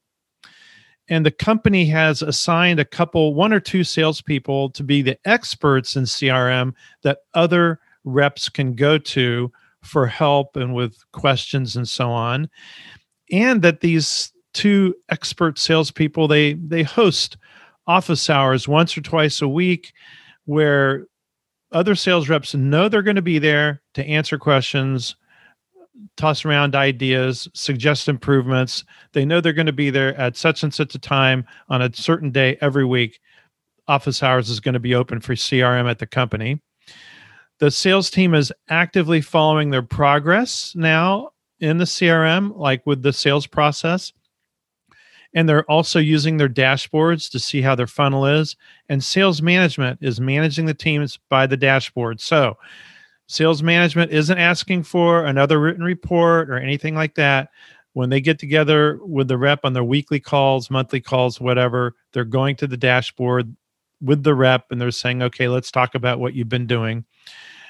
And 1.07 1.25
the 1.25 1.31
company 1.31 1.85
has 1.85 2.21
assigned 2.21 2.79
a 2.79 2.85
couple, 2.85 3.33
one 3.33 3.53
or 3.53 3.59
two 3.59 3.83
salespeople 3.83 4.71
to 4.71 4.83
be 4.83 5.01
the 5.01 5.17
experts 5.25 5.95
in 5.95 6.03
CRM 6.03 6.73
that 7.03 7.19
other 7.33 7.79
reps 8.03 8.49
can 8.49 8.73
go 8.73 8.97
to 8.97 9.51
for 9.83 10.07
help 10.07 10.55
and 10.57 10.73
with 10.73 10.97
questions 11.11 11.75
and 11.75 11.87
so 11.87 12.09
on. 12.09 12.49
And 13.31 13.61
that 13.61 13.81
these 13.81 14.32
two 14.53 14.95
expert 15.09 15.57
salespeople 15.57 16.27
they 16.27 16.53
they 16.53 16.83
host 16.83 17.37
office 17.87 18.29
hours 18.29 18.67
once 18.67 18.97
or 18.97 19.01
twice 19.01 19.41
a 19.41 19.47
week 19.47 19.93
where 20.45 21.05
other 21.71 21.95
sales 21.95 22.29
reps 22.29 22.53
know 22.53 22.87
they're 22.87 23.01
going 23.01 23.15
to 23.15 23.21
be 23.21 23.39
there 23.39 23.81
to 23.95 24.05
answer 24.05 24.37
questions, 24.37 25.15
toss 26.15 26.45
around 26.45 26.75
ideas, 26.75 27.47
suggest 27.53 28.07
improvements. 28.07 28.83
They 29.13 29.25
know 29.25 29.41
they're 29.41 29.53
going 29.53 29.65
to 29.65 29.73
be 29.73 29.89
there 29.89 30.15
at 30.15 30.37
such 30.37 30.63
and 30.63 30.73
such 30.73 30.93
a 30.95 30.99
time 30.99 31.45
on 31.69 31.81
a 31.81 31.93
certain 31.93 32.31
day 32.31 32.57
every 32.61 32.85
week. 32.85 33.19
Office 33.87 34.23
hours 34.23 34.49
is 34.49 34.59
going 34.59 34.73
to 34.73 34.79
be 34.79 34.95
open 34.95 35.19
for 35.19 35.33
CRM 35.33 35.89
at 35.89 35.99
the 35.99 36.05
company. 36.05 36.61
The 37.59 37.71
sales 37.71 38.09
team 38.09 38.33
is 38.33 38.53
actively 38.69 39.21
following 39.21 39.71
their 39.71 39.81
progress 39.81 40.73
now 40.75 41.31
in 41.59 41.77
the 41.77 41.85
CRM, 41.85 42.57
like 42.57 42.85
with 42.85 43.01
the 43.01 43.13
sales 43.13 43.47
process 43.47 44.13
and 45.33 45.49
they're 45.49 45.69
also 45.69 45.99
using 45.99 46.37
their 46.37 46.49
dashboards 46.49 47.29
to 47.31 47.39
see 47.39 47.61
how 47.61 47.75
their 47.75 47.87
funnel 47.87 48.25
is 48.25 48.55
and 48.89 49.03
sales 49.03 49.41
management 49.41 49.99
is 50.01 50.19
managing 50.21 50.65
the 50.65 50.73
teams 50.73 51.19
by 51.29 51.47
the 51.47 51.57
dashboard. 51.57 52.21
So 52.21 52.57
sales 53.27 53.63
management 53.63 54.11
isn't 54.11 54.37
asking 54.37 54.83
for 54.83 55.25
another 55.25 55.59
written 55.59 55.83
report 55.83 56.49
or 56.49 56.57
anything 56.57 56.95
like 56.95 57.15
that. 57.15 57.49
When 57.93 58.09
they 58.09 58.21
get 58.21 58.39
together 58.39 58.99
with 59.03 59.27
the 59.27 59.37
rep 59.37 59.59
on 59.63 59.73
their 59.73 59.83
weekly 59.83 60.19
calls 60.19 60.71
monthly 60.71 61.01
calls 61.01 61.39
whatever 61.39 61.95
they're 62.11 62.25
going 62.25 62.55
to 62.57 62.67
the 62.67 62.77
dashboard 62.77 63.55
with 64.01 64.23
the 64.23 64.33
rep 64.33 64.65
and 64.71 64.81
they're 64.81 64.91
saying 64.91 65.21
okay 65.21 65.47
let's 65.47 65.71
talk 65.71 65.95
about 65.95 66.19
what 66.19 66.33
you've 66.33 66.49
been 66.49 66.67
doing. 66.67 67.05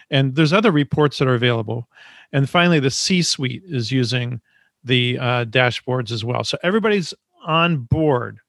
And 0.10 0.36
there's 0.36 0.54
other 0.54 0.72
reports 0.72 1.18
that 1.18 1.28
are 1.28 1.36
available. 1.36 1.90
And 2.32 2.50
finally 2.50 2.80
the 2.80 2.92
c 2.92 3.22
suite 3.22 3.64
is 3.66 3.92
using 3.92 4.42
the 4.84 5.18
uh, 5.20 5.46
dashboards 5.46 6.12
as 6.12 6.26
well. 6.26 6.44
So 6.44 6.58
everybody's 6.64 7.14
on 7.46 7.78
board. 7.78 8.40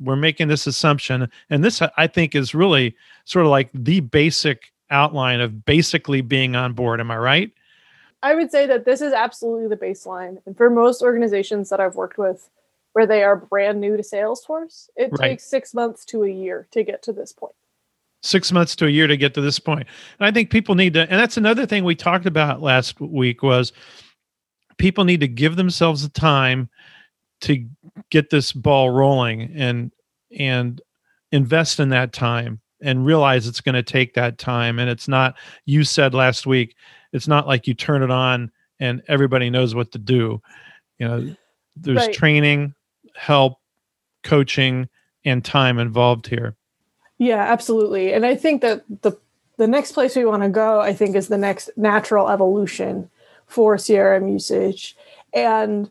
We're 0.00 0.16
making 0.16 0.48
this 0.48 0.66
assumption 0.66 1.30
and 1.50 1.64
this 1.64 1.80
i 1.96 2.06
think 2.06 2.34
is 2.34 2.54
really 2.54 2.96
sort 3.24 3.44
of 3.44 3.50
like 3.50 3.70
the 3.72 4.00
basic 4.00 4.72
outline 4.90 5.40
of 5.40 5.64
basically 5.64 6.20
being 6.20 6.56
on 6.56 6.72
board. 6.72 7.00
Am 7.00 7.10
i 7.10 7.16
right? 7.16 7.50
I 8.22 8.34
would 8.34 8.50
say 8.50 8.66
that 8.66 8.86
this 8.86 9.02
is 9.02 9.12
absolutely 9.12 9.68
the 9.68 9.76
baseline 9.76 10.38
and 10.46 10.56
for 10.56 10.68
most 10.68 11.02
organizations 11.02 11.70
that 11.70 11.80
i've 11.80 11.94
worked 11.94 12.18
with 12.18 12.48
where 12.92 13.06
they 13.06 13.22
are 13.22 13.36
brand 13.36 13.80
new 13.80 13.96
to 13.96 14.02
salesforce 14.02 14.88
it 14.96 15.10
right. 15.12 15.30
takes 15.30 15.44
six 15.44 15.74
months 15.74 16.04
to 16.06 16.24
a 16.24 16.28
year 16.28 16.66
to 16.72 16.82
get 16.82 17.02
to 17.04 17.12
this 17.12 17.32
point. 17.32 17.54
Six 18.22 18.50
months 18.52 18.74
to 18.76 18.86
a 18.86 18.90
year 18.90 19.06
to 19.06 19.16
get 19.16 19.34
to 19.34 19.40
this 19.40 19.58
point. 19.58 19.86
And 20.18 20.26
i 20.26 20.32
think 20.32 20.50
people 20.50 20.74
need 20.74 20.94
to 20.94 21.02
and 21.02 21.20
that's 21.20 21.36
another 21.36 21.66
thing 21.66 21.84
we 21.84 21.94
talked 21.94 22.26
about 22.26 22.62
last 22.62 23.00
week 23.00 23.42
was 23.42 23.72
people 24.76 25.04
need 25.04 25.20
to 25.20 25.28
give 25.28 25.56
themselves 25.56 26.02
the 26.02 26.08
time 26.08 26.68
to 27.44 27.66
get 28.10 28.30
this 28.30 28.52
ball 28.52 28.90
rolling 28.90 29.52
and 29.54 29.92
and 30.38 30.80
invest 31.30 31.78
in 31.78 31.90
that 31.90 32.12
time 32.12 32.60
and 32.80 33.06
realize 33.06 33.46
it's 33.46 33.60
going 33.60 33.74
to 33.74 33.82
take 33.82 34.14
that 34.14 34.38
time. 34.38 34.78
And 34.78 34.90
it's 34.90 35.08
not 35.08 35.36
you 35.66 35.84
said 35.84 36.14
last 36.14 36.46
week 36.46 36.74
it's 37.12 37.28
not 37.28 37.46
like 37.46 37.66
you 37.66 37.74
turn 37.74 38.02
it 38.02 38.10
on 38.10 38.50
and 38.80 39.02
everybody 39.08 39.50
knows 39.50 39.74
what 39.74 39.92
to 39.92 39.98
do. 39.98 40.40
You 40.98 41.08
know 41.08 41.36
there's 41.76 41.98
right. 41.98 42.14
training 42.14 42.74
help 43.14 43.58
coaching 44.22 44.88
and 45.24 45.44
time 45.44 45.78
involved 45.78 46.26
here. 46.26 46.56
Yeah 47.18 47.42
absolutely. 47.42 48.12
And 48.12 48.24
i 48.24 48.34
think 48.34 48.62
that 48.62 48.84
the 49.02 49.12
the 49.56 49.66
next 49.66 49.92
place 49.92 50.16
we 50.16 50.24
want 50.24 50.42
to 50.42 50.48
go 50.48 50.80
i 50.80 50.92
think 50.92 51.14
is 51.14 51.28
the 51.28 51.38
next 51.38 51.70
natural 51.76 52.28
evolution 52.28 53.10
for 53.46 53.76
crm 53.76 54.32
usage. 54.32 54.96
And 55.32 55.90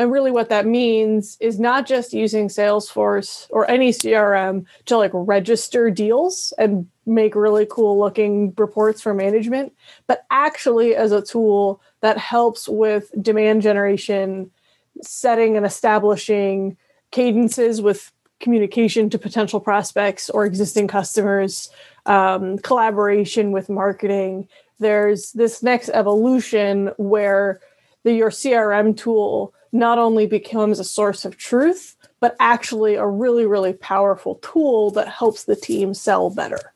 and 0.00 0.10
really, 0.10 0.30
what 0.30 0.48
that 0.48 0.64
means 0.64 1.36
is 1.40 1.60
not 1.60 1.84
just 1.86 2.14
using 2.14 2.48
Salesforce 2.48 3.46
or 3.50 3.70
any 3.70 3.90
CRM 3.90 4.64
to 4.86 4.96
like 4.96 5.10
register 5.12 5.90
deals 5.90 6.54
and 6.56 6.88
make 7.04 7.34
really 7.34 7.66
cool 7.70 7.98
looking 7.98 8.54
reports 8.56 9.02
for 9.02 9.12
management, 9.12 9.74
but 10.06 10.24
actually 10.30 10.96
as 10.96 11.12
a 11.12 11.20
tool 11.20 11.82
that 12.00 12.16
helps 12.16 12.66
with 12.66 13.10
demand 13.20 13.60
generation, 13.60 14.50
setting 15.02 15.58
and 15.58 15.66
establishing 15.66 16.78
cadences 17.10 17.82
with 17.82 18.10
communication 18.40 19.10
to 19.10 19.18
potential 19.18 19.60
prospects 19.60 20.30
or 20.30 20.46
existing 20.46 20.88
customers, 20.88 21.68
um, 22.06 22.56
collaboration 22.60 23.52
with 23.52 23.68
marketing. 23.68 24.48
There's 24.78 25.32
this 25.32 25.62
next 25.62 25.90
evolution 25.90 26.90
where 26.96 27.60
the, 28.02 28.14
your 28.14 28.30
CRM 28.30 28.96
tool 28.96 29.52
not 29.72 29.98
only 29.98 30.26
becomes 30.26 30.78
a 30.78 30.84
source 30.84 31.24
of 31.24 31.36
truth, 31.36 31.96
but 32.20 32.36
actually 32.38 32.96
a 32.96 33.06
really, 33.06 33.46
really 33.46 33.72
powerful 33.72 34.36
tool 34.36 34.90
that 34.92 35.08
helps 35.08 35.44
the 35.44 35.56
team 35.56 35.94
sell 35.94 36.30
better. 36.30 36.72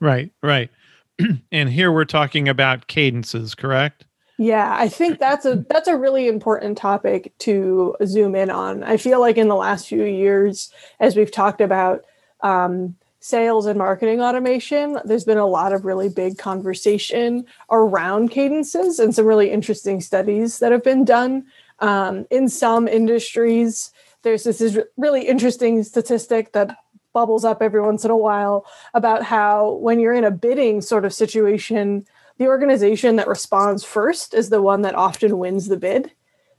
Right, 0.00 0.30
right. 0.42 0.70
and 1.52 1.68
here 1.68 1.90
we're 1.90 2.04
talking 2.04 2.48
about 2.48 2.86
cadences, 2.86 3.54
correct? 3.54 4.04
Yeah, 4.40 4.76
I 4.78 4.88
think 4.88 5.18
that's 5.18 5.44
a 5.44 5.66
that's 5.68 5.88
a 5.88 5.96
really 5.96 6.28
important 6.28 6.78
topic 6.78 7.36
to 7.38 7.96
zoom 8.06 8.36
in 8.36 8.50
on. 8.50 8.84
I 8.84 8.96
feel 8.96 9.18
like 9.18 9.36
in 9.36 9.48
the 9.48 9.56
last 9.56 9.88
few 9.88 10.04
years, 10.04 10.72
as 11.00 11.16
we've 11.16 11.32
talked 11.32 11.60
about 11.60 12.04
um, 12.42 12.94
sales 13.18 13.66
and 13.66 13.76
marketing 13.76 14.20
automation, 14.20 14.96
there's 15.04 15.24
been 15.24 15.38
a 15.38 15.46
lot 15.46 15.72
of 15.72 15.84
really 15.84 16.08
big 16.08 16.38
conversation 16.38 17.46
around 17.68 18.30
cadences 18.30 19.00
and 19.00 19.12
some 19.12 19.26
really 19.26 19.50
interesting 19.50 20.00
studies 20.00 20.60
that 20.60 20.70
have 20.70 20.84
been 20.84 21.04
done 21.04 21.44
um, 21.80 22.26
in 22.30 22.48
some 22.48 22.88
industries, 22.88 23.92
there's 24.22 24.44
this 24.44 24.60
is 24.60 24.78
really 24.96 25.26
interesting 25.26 25.82
statistic 25.82 26.52
that 26.52 26.76
bubbles 27.12 27.44
up 27.44 27.62
every 27.62 27.80
once 27.80 28.04
in 28.04 28.10
a 28.10 28.16
while 28.16 28.66
about 28.94 29.22
how 29.22 29.72
when 29.74 30.00
you're 30.00 30.12
in 30.12 30.24
a 30.24 30.30
bidding 30.30 30.80
sort 30.80 31.04
of 31.04 31.12
situation, 31.12 32.06
the 32.38 32.46
organization 32.46 33.16
that 33.16 33.28
responds 33.28 33.84
first 33.84 34.34
is 34.34 34.50
the 34.50 34.62
one 34.62 34.82
that 34.82 34.94
often 34.94 35.38
wins 35.38 35.68
the 35.68 35.76
bid. 35.76 36.12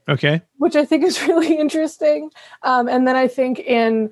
Okay. 0.08 0.42
Which 0.58 0.76
I 0.76 0.84
think 0.84 1.04
is 1.04 1.22
really 1.28 1.56
interesting. 1.56 2.30
Um, 2.62 2.88
and 2.88 3.06
then 3.06 3.16
I 3.16 3.28
think 3.28 3.58
in 3.60 4.10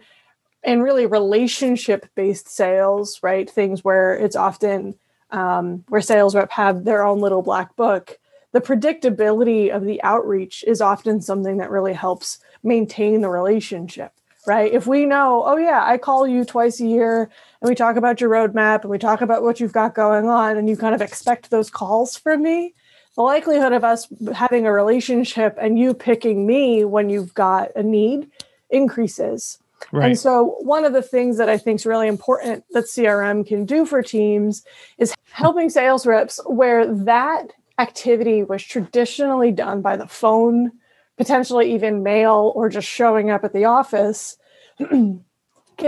in 0.65 0.83
really 0.83 1.07
relationship 1.07 2.07
based 2.15 2.49
sales, 2.49 3.21
right? 3.23 3.49
Things 3.49 3.85
where 3.85 4.15
it's 4.15 4.37
often 4.37 4.95
um, 5.31 5.85
where 5.89 6.01
sales 6.01 6.35
rep 6.35 6.51
have 6.53 6.85
their 6.85 7.05
own 7.05 7.21
little 7.21 7.43
black 7.43 7.77
book 7.77 8.19
the 8.53 8.61
predictability 8.61 9.75
of 9.75 9.85
the 9.85 10.03
outreach 10.03 10.65
is 10.67 10.81
often 10.81 11.21
something 11.21 11.59
that 11.59 11.71
really 11.71 11.93
helps 11.93 12.39
maintain 12.63 13.21
the 13.21 13.29
relationship 13.29 14.13
right 14.47 14.73
if 14.73 14.87
we 14.87 15.07
know 15.07 15.43
oh 15.47 15.57
yeah 15.57 15.85
i 15.85 15.99
call 15.99 16.27
you 16.27 16.45
twice 16.45 16.81
a 16.81 16.87
year 16.87 17.31
and 17.61 17.69
we 17.69 17.75
talk 17.75 17.97
about 17.97 18.21
your 18.21 18.31
roadmap 18.31 18.83
and 18.83 18.91
we 18.91 18.99
talk 18.99 19.21
about 19.21 19.43
what 19.43 19.61
you've 19.61 19.73
got 19.73 19.95
going 19.95 20.27
on 20.27 20.57
and 20.57 20.69
you 20.69 20.77
kind 20.77 20.95
of 20.95 21.03
expect 21.03 21.51
those 21.51 21.71
calls 21.71 22.17
from 22.17 22.43
me 22.43 22.75
the 23.17 23.23
likelihood 23.23 23.73
of 23.73 23.85
us 23.85 24.07
having 24.35 24.67
a 24.67 24.73
relationship 24.73 25.57
and 25.61 25.79
you 25.79 25.93
picking 25.93 26.47
me 26.47 26.85
when 26.85 27.11
you've 27.11 27.35
got 27.35 27.75
a 27.77 27.83
need 27.83 28.31
increases 28.71 29.59
Right. 29.93 30.09
And 30.09 30.19
so, 30.19 30.57
one 30.61 30.85
of 30.85 30.93
the 30.93 31.03
things 31.03 31.39
that 31.39 31.49
I 31.49 31.57
think 31.57 31.81
is 31.81 31.87
really 31.87 32.09
important 32.09 32.65
that 32.73 32.85
CRM 32.85 33.47
can 33.47 33.65
do 33.65 33.87
for 33.87 34.03
teams 34.03 34.65
is 34.99 35.15
helping 35.31 35.71
sales 35.71 36.07
reps 36.07 36.41
where 36.47 36.93
that 36.93 37.53
activity 37.79 38.43
was 38.43 38.63
traditionally 38.63 39.53
done 39.53 39.83
by 39.83 39.97
the 39.97 40.09
phone, 40.09 40.73
potentially 41.17 41.73
even 41.75 42.03
mail, 42.03 42.53
or 42.55 42.69
just 42.69 42.89
showing 42.89 43.31
up 43.31 43.45
at 43.45 43.53
the 43.53 43.65
office, 43.65 44.37
can 44.79 45.23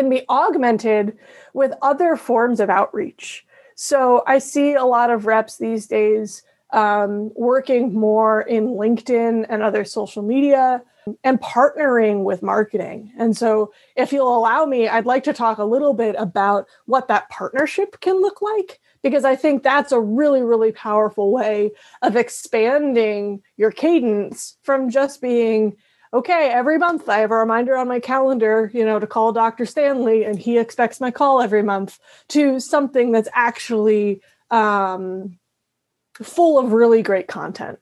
be 0.09 0.23
augmented 0.29 1.17
with 1.53 1.73
other 1.83 2.17
forms 2.17 2.61
of 2.61 2.71
outreach. 2.71 3.45
So 3.75 4.23
I 4.27 4.39
see 4.39 4.75
a 4.75 4.85
lot 4.85 5.11
of 5.11 5.27
reps 5.27 5.59
these 5.59 5.87
days 5.87 6.43
um, 6.73 7.33
working 7.35 7.95
more 7.95 8.43
in 8.43 8.69
LinkedIn 8.69 9.47
and 9.49 9.63
other 9.63 9.85
social 9.85 10.23
media 10.23 10.83
and 11.25 11.41
partnering 11.41 12.25
with 12.25 12.43
marketing. 12.43 13.13
And 13.19 13.37
so, 13.37 13.73
if 13.97 14.13
you'll 14.13 14.37
allow 14.37 14.65
me, 14.67 14.89
I'd 14.89 15.07
like 15.07 15.25
to 15.25 15.33
talk 15.33 15.59
a 15.59 15.65
little 15.65 15.95
bit 15.95 16.15
about 16.19 16.67
what 16.87 17.09
that 17.09 17.29
partnership 17.31 18.01
can 18.01 18.21
look 18.21 18.43
like 18.43 18.80
because 19.02 19.25
I 19.25 19.37
think 19.37 19.62
that's 19.62 19.92
a 19.92 20.00
really, 20.00 20.42
really 20.42 20.73
powerful 20.73 21.33
way 21.33 21.73
of 22.02 22.16
expanding 22.16 23.42
your 23.57 23.71
cadence 23.71 24.57
from 24.62 24.90
just 24.90 25.21
being, 25.21 25.76
okay, 26.12 26.50
every 26.50 26.78
month 26.78 27.09
I 27.09 27.19
have 27.19 27.30
a 27.30 27.37
reminder 27.37 27.76
on 27.76 27.88
my 27.88 28.00
calendar, 28.00 28.71
you 28.75 28.85
know, 28.85 28.99
to 28.99 29.07
call 29.07 29.33
Dr. 29.33 29.66
Stanley 29.66 30.25
and 30.25 30.38
he 30.38 30.59
expects 30.59 31.00
my 31.00 31.11
call 31.11 31.40
every 31.40 31.62
month 31.62 31.99
to 32.28 32.61
something 32.61 33.12
that's 33.12 33.28
actually 33.33 34.21
um, 34.50 35.38
full 36.23 36.59
of 36.59 36.73
really 36.73 37.02
great 37.02 37.28
content. 37.28 37.78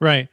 Right. 0.00 0.28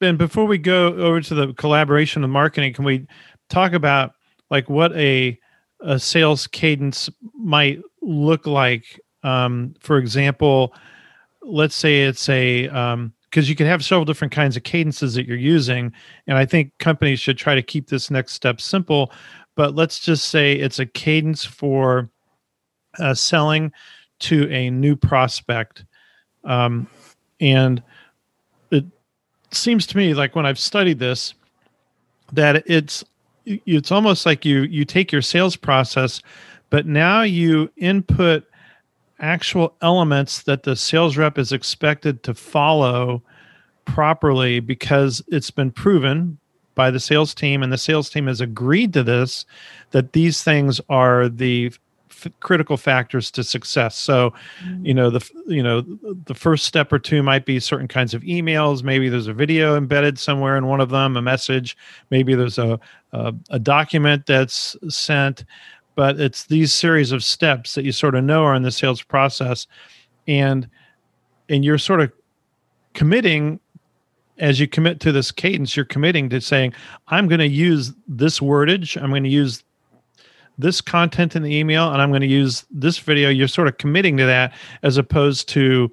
And 0.00 0.18
before 0.18 0.46
we 0.46 0.58
go 0.58 0.88
over 0.88 1.20
to 1.20 1.34
the 1.34 1.54
collaboration 1.54 2.22
of 2.24 2.30
marketing, 2.30 2.74
can 2.74 2.84
we 2.84 3.06
talk 3.48 3.72
about 3.72 4.12
like 4.50 4.68
what 4.68 4.92
a 4.96 5.38
a 5.80 5.98
sales 5.98 6.46
cadence 6.46 7.10
might 7.34 7.80
look 8.02 8.46
like? 8.46 9.00
Um, 9.26 9.74
for 9.80 9.98
example, 9.98 10.72
let's 11.42 11.74
say 11.74 12.02
it's 12.02 12.28
a 12.28 12.68
um, 12.68 13.12
because 13.24 13.48
you 13.48 13.56
can 13.56 13.66
have 13.66 13.84
several 13.84 14.04
different 14.04 14.32
kinds 14.32 14.56
of 14.56 14.62
cadences 14.62 15.14
that 15.14 15.26
you're 15.26 15.36
using, 15.36 15.92
and 16.26 16.38
I 16.38 16.46
think 16.46 16.72
companies 16.78 17.18
should 17.18 17.36
try 17.36 17.54
to 17.54 17.62
keep 17.62 17.88
this 17.88 18.10
next 18.10 18.32
step 18.32 18.60
simple. 18.60 19.12
But 19.56 19.74
let's 19.74 19.98
just 19.98 20.28
say 20.28 20.52
it's 20.52 20.78
a 20.78 20.86
cadence 20.86 21.44
for 21.44 22.08
uh, 22.98 23.14
selling 23.14 23.72
to 24.20 24.48
a 24.50 24.70
new 24.70 24.94
prospect, 24.94 25.84
um, 26.44 26.86
and 27.40 27.82
it 28.70 28.84
seems 29.50 29.86
to 29.88 29.96
me 29.96 30.14
like 30.14 30.36
when 30.36 30.46
I've 30.46 30.58
studied 30.58 31.00
this 31.00 31.34
that 32.32 32.62
it's 32.66 33.04
it's 33.44 33.90
almost 33.90 34.24
like 34.24 34.44
you 34.44 34.62
you 34.62 34.84
take 34.84 35.12
your 35.12 35.22
sales 35.22 35.54
process 35.54 36.20
but 36.70 36.84
now 36.84 37.22
you 37.22 37.70
input 37.76 38.44
actual 39.18 39.74
elements 39.82 40.42
that 40.42 40.64
the 40.64 40.76
sales 40.76 41.16
rep 41.16 41.38
is 41.38 41.52
expected 41.52 42.22
to 42.22 42.34
follow 42.34 43.22
properly 43.84 44.60
because 44.60 45.22
it's 45.28 45.50
been 45.50 45.70
proven 45.70 46.38
by 46.74 46.90
the 46.90 47.00
sales 47.00 47.34
team 47.34 47.62
and 47.62 47.72
the 47.72 47.78
sales 47.78 48.10
team 48.10 48.26
has 48.26 48.40
agreed 48.40 48.92
to 48.92 49.02
this 49.02 49.46
that 49.92 50.12
these 50.12 50.42
things 50.42 50.80
are 50.90 51.28
the 51.28 51.72
f- 52.10 52.32
critical 52.40 52.76
factors 52.76 53.30
to 53.30 53.42
success. 53.42 53.96
So 53.96 54.34
you 54.82 54.92
know 54.92 55.08
the 55.08 55.28
you 55.46 55.62
know 55.62 55.80
the 55.80 56.34
first 56.34 56.66
step 56.66 56.92
or 56.92 56.98
two 56.98 57.22
might 57.22 57.46
be 57.46 57.58
certain 57.60 57.88
kinds 57.88 58.12
of 58.12 58.22
emails. 58.22 58.82
Maybe 58.82 59.08
there's 59.08 59.26
a 59.26 59.32
video 59.32 59.76
embedded 59.76 60.18
somewhere 60.18 60.56
in 60.56 60.66
one 60.66 60.80
of 60.80 60.90
them 60.90 61.16
a 61.16 61.22
message. 61.22 61.76
Maybe 62.10 62.34
there's 62.34 62.58
a 62.58 62.78
a, 63.12 63.34
a 63.50 63.58
document 63.58 64.26
that's 64.26 64.76
sent 64.88 65.44
but 65.96 66.20
it's 66.20 66.44
these 66.44 66.72
series 66.72 67.10
of 67.10 67.24
steps 67.24 67.74
that 67.74 67.84
you 67.84 67.90
sort 67.90 68.14
of 68.14 68.22
know 68.22 68.44
are 68.44 68.54
in 68.54 68.62
the 68.62 68.70
sales 68.70 69.02
process. 69.02 69.66
And 70.28 70.68
and 71.48 71.64
you're 71.64 71.78
sort 71.78 72.00
of 72.00 72.12
committing 72.94 73.58
as 74.38 74.60
you 74.60 74.68
commit 74.68 75.00
to 75.00 75.12
this 75.12 75.30
cadence 75.30 75.76
you're 75.76 75.84
committing 75.84 76.28
to 76.28 76.40
saying 76.40 76.72
i'm 77.08 77.28
going 77.28 77.38
to 77.38 77.46
use 77.46 77.92
this 78.08 78.40
wordage 78.40 79.00
i'm 79.00 79.10
going 79.10 79.22
to 79.22 79.30
use 79.30 79.62
this 80.58 80.80
content 80.80 81.36
in 81.36 81.42
the 81.42 81.54
email 81.54 81.92
and 81.92 82.00
i'm 82.00 82.10
going 82.10 82.22
to 82.22 82.26
use 82.26 82.64
this 82.70 82.98
video. 82.98 83.28
You're 83.28 83.48
sort 83.48 83.68
of 83.68 83.78
committing 83.78 84.16
to 84.16 84.26
that 84.26 84.54
as 84.82 84.96
opposed 84.96 85.48
to 85.50 85.92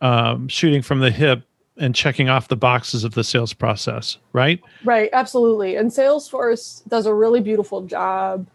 um, 0.00 0.48
shooting 0.48 0.82
from 0.82 1.00
the 1.00 1.10
hip 1.10 1.42
and 1.76 1.94
checking 1.94 2.28
off 2.28 2.48
the 2.48 2.56
boxes 2.56 3.02
of 3.04 3.14
the 3.14 3.24
sales 3.24 3.52
process 3.52 4.18
right? 4.32 4.60
Right, 4.84 5.10
absolutely. 5.12 5.76
And 5.76 5.90
Salesforce 5.90 6.86
does 6.88 7.06
a 7.06 7.14
really 7.14 7.40
beautiful 7.40 7.82
job 7.82 8.46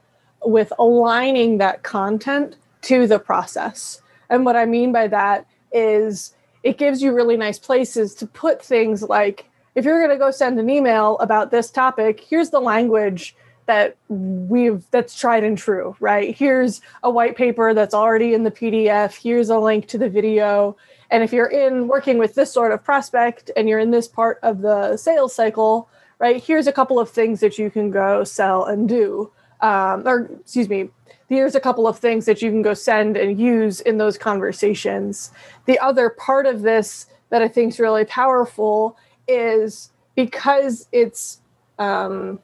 with 0.44 0.72
aligning 0.80 1.58
that 1.58 1.84
content 1.84 2.56
to 2.84 3.08
the 3.08 3.20
process. 3.20 4.02
And 4.30 4.46
what 4.46 4.56
I 4.56 4.66
mean 4.66 4.92
by 4.92 5.08
that 5.08 5.46
is 5.72 6.34
it 6.64 6.78
gives 6.78 7.02
you 7.02 7.14
really 7.14 7.38
nice 7.38 7.60
places 7.60 8.14
to 8.16 8.28
put 8.28 8.64
things 8.64 9.04
like 9.04 9.50
if 9.76 9.86
you're 9.86 10.00
going 10.00 10.18
to 10.18 10.18
go 10.18 10.32
send 10.32 10.60
an 10.60 10.70
email 10.70 11.20
about 11.20 11.52
this 11.52 11.70
topic, 11.70 12.26
here's 12.28 12.50
the 12.50 12.60
language 12.60 13.36
that 13.68 13.96
we've 14.08 14.84
that's 14.92 15.16
tried 15.18 15.44
and 15.44 15.58
true, 15.58 15.96
right? 16.00 16.36
Here's 16.36 16.82
a 17.04 17.12
white 17.12 17.38
paper 17.38 17.74
that's 17.74 17.94
already 17.94 18.34
in 18.34 18.44
the 18.44 18.52
PDF, 18.52 19.22
here's 19.22 19.50
a 19.50 19.60
link 19.60 19.88
to 19.90 19.98
the 19.98 20.10
video. 20.10 20.76
And 21.12 21.24
if 21.24 21.32
you're 21.32 21.48
in 21.48 21.88
working 21.88 22.18
with 22.18 22.34
this 22.34 22.52
sort 22.52 22.72
of 22.72 22.84
prospect 22.84 23.52
and 23.56 23.70
you're 23.70 23.80
in 23.80 23.92
this 23.92 24.08
part 24.08 24.40
of 24.42 24.62
the 24.62 24.98
sales 24.98 25.36
cycle, 25.36 25.90
right? 26.20 26.44
Here's 26.44 26.68
a 26.68 26.74
couple 26.74 27.00
of 27.00 27.10
things 27.10 27.40
that 27.42 27.60
you 27.60 27.70
can 27.70 27.92
go 27.92 28.24
sell 28.24 28.66
and 28.66 28.90
do. 28.90 29.32
Um, 29.62 30.08
or 30.08 30.30
excuse 30.40 30.70
me, 30.70 30.90
here's 31.30 31.56
a 31.56 31.60
couple 31.60 31.88
of 31.88 31.98
things 31.98 32.26
that 32.26 32.42
you 32.42 32.50
can 32.50 32.62
go 32.62 32.74
send 32.74 33.18
and 33.18 33.40
use 33.40 33.82
in 33.82 33.98
those 33.98 34.18
conversations. 34.18 35.32
The 35.66 35.80
other 35.80 36.10
part 36.10 36.46
of 36.46 36.62
this 36.62 37.08
that 37.30 37.42
I 37.42 37.48
think 37.48 37.74
is 37.74 37.80
really 37.80 38.06
powerful 38.06 38.98
is 39.28 39.92
because 40.16 40.88
it's 40.92 41.42
um, 41.80 42.40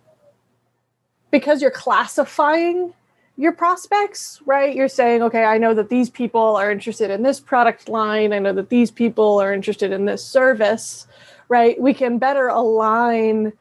because 1.32 1.62
you're 1.62 1.71
classifying 1.71 2.93
your 3.38 3.52
prospects, 3.52 4.39
right? 4.45 4.76
You're 4.76 4.88
saying, 4.88 5.23
okay, 5.23 5.43
I 5.43 5.58
know 5.58 5.73
that 5.73 5.89
these 5.89 6.10
people 6.10 6.56
are 6.56 6.71
interested 6.71 7.10
in 7.10 7.23
this 7.23 7.39
product 7.39 7.89
line. 7.89 8.32
I 8.32 8.39
know 8.39 8.54
that 8.54 8.69
these 8.69 8.91
people 8.91 9.41
are 9.41 9.52
interested 9.52 9.91
in 9.91 10.06
this 10.06 10.23
service, 10.23 11.08
right? 11.49 11.80
We 11.82 11.95
can 11.95 12.19
better 12.19 12.47
align 12.47 13.54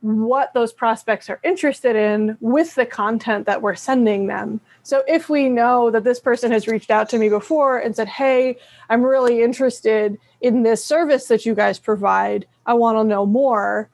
what 0.00 0.54
those 0.54 0.72
prospects 0.72 1.28
are 1.28 1.40
interested 1.42 1.94
in 1.94 2.36
with 2.40 2.74
the 2.74 2.86
content 2.86 3.46
that 3.46 3.60
we're 3.60 3.74
sending 3.74 4.26
them. 4.26 4.60
So 4.82 5.02
if 5.06 5.28
we 5.28 5.48
know 5.48 5.90
that 5.90 6.04
this 6.04 6.18
person 6.18 6.50
has 6.52 6.66
reached 6.66 6.90
out 6.90 7.08
to 7.10 7.18
me 7.18 7.28
before 7.28 7.78
and 7.78 7.94
said, 7.94 8.08
Hey, 8.08 8.56
I'm 8.88 9.02
really 9.02 9.42
interested 9.42 10.18
in 10.40 10.62
this 10.62 10.84
service 10.84 11.26
that 11.26 11.44
you 11.44 11.54
guys 11.54 11.78
provide, 11.78 12.46
I 12.64 12.74
want 12.74 12.96
to 12.96 13.04
know 13.04 13.26
more, 13.26 13.90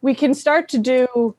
we 0.00 0.14
can 0.14 0.34
start 0.34 0.68
to 0.70 0.78
do. 0.78 1.34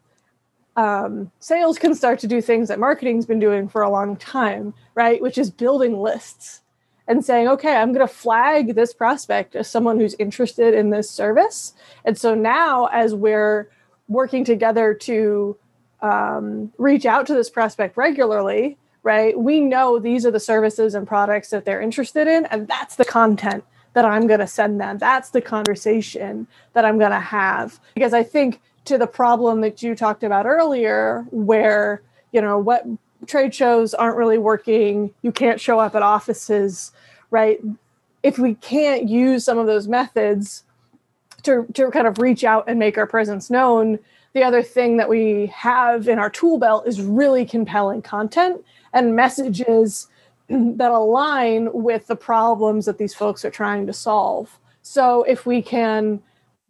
Um, 0.76 1.32
sales 1.40 1.78
can 1.78 1.94
start 1.94 2.20
to 2.20 2.28
do 2.28 2.42
things 2.42 2.68
that 2.68 2.80
marketing's 2.80 3.28
been 3.28 3.40
doing 3.40 3.68
for 3.68 3.84
a 3.84 3.92
long 3.92 4.16
time, 4.16 4.74
right? 4.96 5.22
Which 5.22 5.38
is 5.38 5.52
building 5.52 6.00
lists 6.00 6.62
and 7.08 7.24
saying, 7.24 7.48
okay, 7.48 7.76
I'm 7.76 7.94
going 7.94 8.08
to 8.08 8.12
flag 8.12 8.76
this 8.76 8.94
prospect 8.94 9.56
as 9.56 9.70
someone 9.70 10.00
who's 10.00 10.16
interested 10.16 10.74
in 10.74 10.90
this 10.90 11.10
service. 11.10 11.74
And 12.06 12.18
so 12.18 12.34
now, 12.34 12.88
as 12.88 13.14
we're 13.14 13.70
working 14.08 14.44
together 14.44 14.94
to 14.94 15.58
um, 16.02 16.72
reach 16.78 17.06
out 17.06 17.26
to 17.28 17.34
this 17.34 17.50
prospect 17.50 17.98
regularly, 17.98 18.78
right? 19.04 19.38
We 19.38 19.60
know 19.60 20.00
these 20.00 20.26
are 20.26 20.32
the 20.32 20.40
services 20.40 20.96
and 20.96 21.08
products 21.08 21.50
that 21.50 21.66
they're 21.66 21.82
interested 21.82 22.28
in, 22.28 22.46
and 22.48 22.68
that's 22.68 22.96
the 22.96 23.06
content 23.06 23.64
that 23.94 24.06
I'm 24.06 24.28
going 24.28 24.40
to 24.40 24.48
send 24.48 24.82
them. 24.82 24.98
That's 24.98 25.30
the 25.30 25.42
conversation 25.42 26.48
that 26.74 26.84
I'm 26.84 26.98
going 26.98 27.12
to 27.12 27.20
have. 27.20 27.80
Because 27.94 28.14
I 28.14 28.24
think 28.24 28.60
to 28.86 28.98
the 28.98 29.08
problem 29.08 29.62
that 29.62 29.82
you 29.82 29.96
talked 29.96 30.24
about 30.24 30.46
earlier, 30.46 31.26
where, 31.32 32.02
you 32.32 32.42
know, 32.42 32.58
what 32.58 32.86
trade 33.28 33.56
shows 33.56 33.94
aren't 33.94 34.18
really 34.18 34.38
working, 34.38 35.14
you 35.22 35.32
can't 35.32 35.62
show 35.62 35.80
up 35.80 35.96
at 35.96 36.02
offices, 36.02 36.92
right? 37.32 37.62
If 38.24 38.38
we 38.38 38.56
can't 38.56 39.08
use 39.08 39.46
some 39.46 39.58
of 39.58 39.68
those 39.68 39.88
methods, 39.88 40.64
to, 41.44 41.66
to 41.74 41.92
kind 41.92 42.08
of 42.08 42.18
reach 42.20 42.44
out 42.44 42.66
and 42.68 42.80
make 42.80 42.98
our 42.98 43.08
presence 43.08 43.50
known. 43.50 44.00
The 44.34 44.44
other 44.44 44.64
thing 44.64 44.98
that 44.98 45.10
we 45.10 45.48
have 45.48 46.08
in 46.08 46.18
our 46.18 46.30
tool 46.30 46.58
belt 46.58 46.88
is 46.88 47.02
really 47.02 47.46
compelling 47.46 48.02
content 48.02 48.64
and 48.94 49.16
messages 49.16 50.08
that 50.50 50.92
align 50.92 51.70
with 51.72 52.08
the 52.08 52.16
problems 52.16 52.86
that 52.86 52.98
these 52.98 53.14
folks 53.14 53.46
are 53.46 53.52
trying 53.52 53.86
to 53.88 53.94
solve. 53.94 54.58
So 54.82 55.24
if 55.24 55.46
we 55.46 55.62
can 55.62 56.22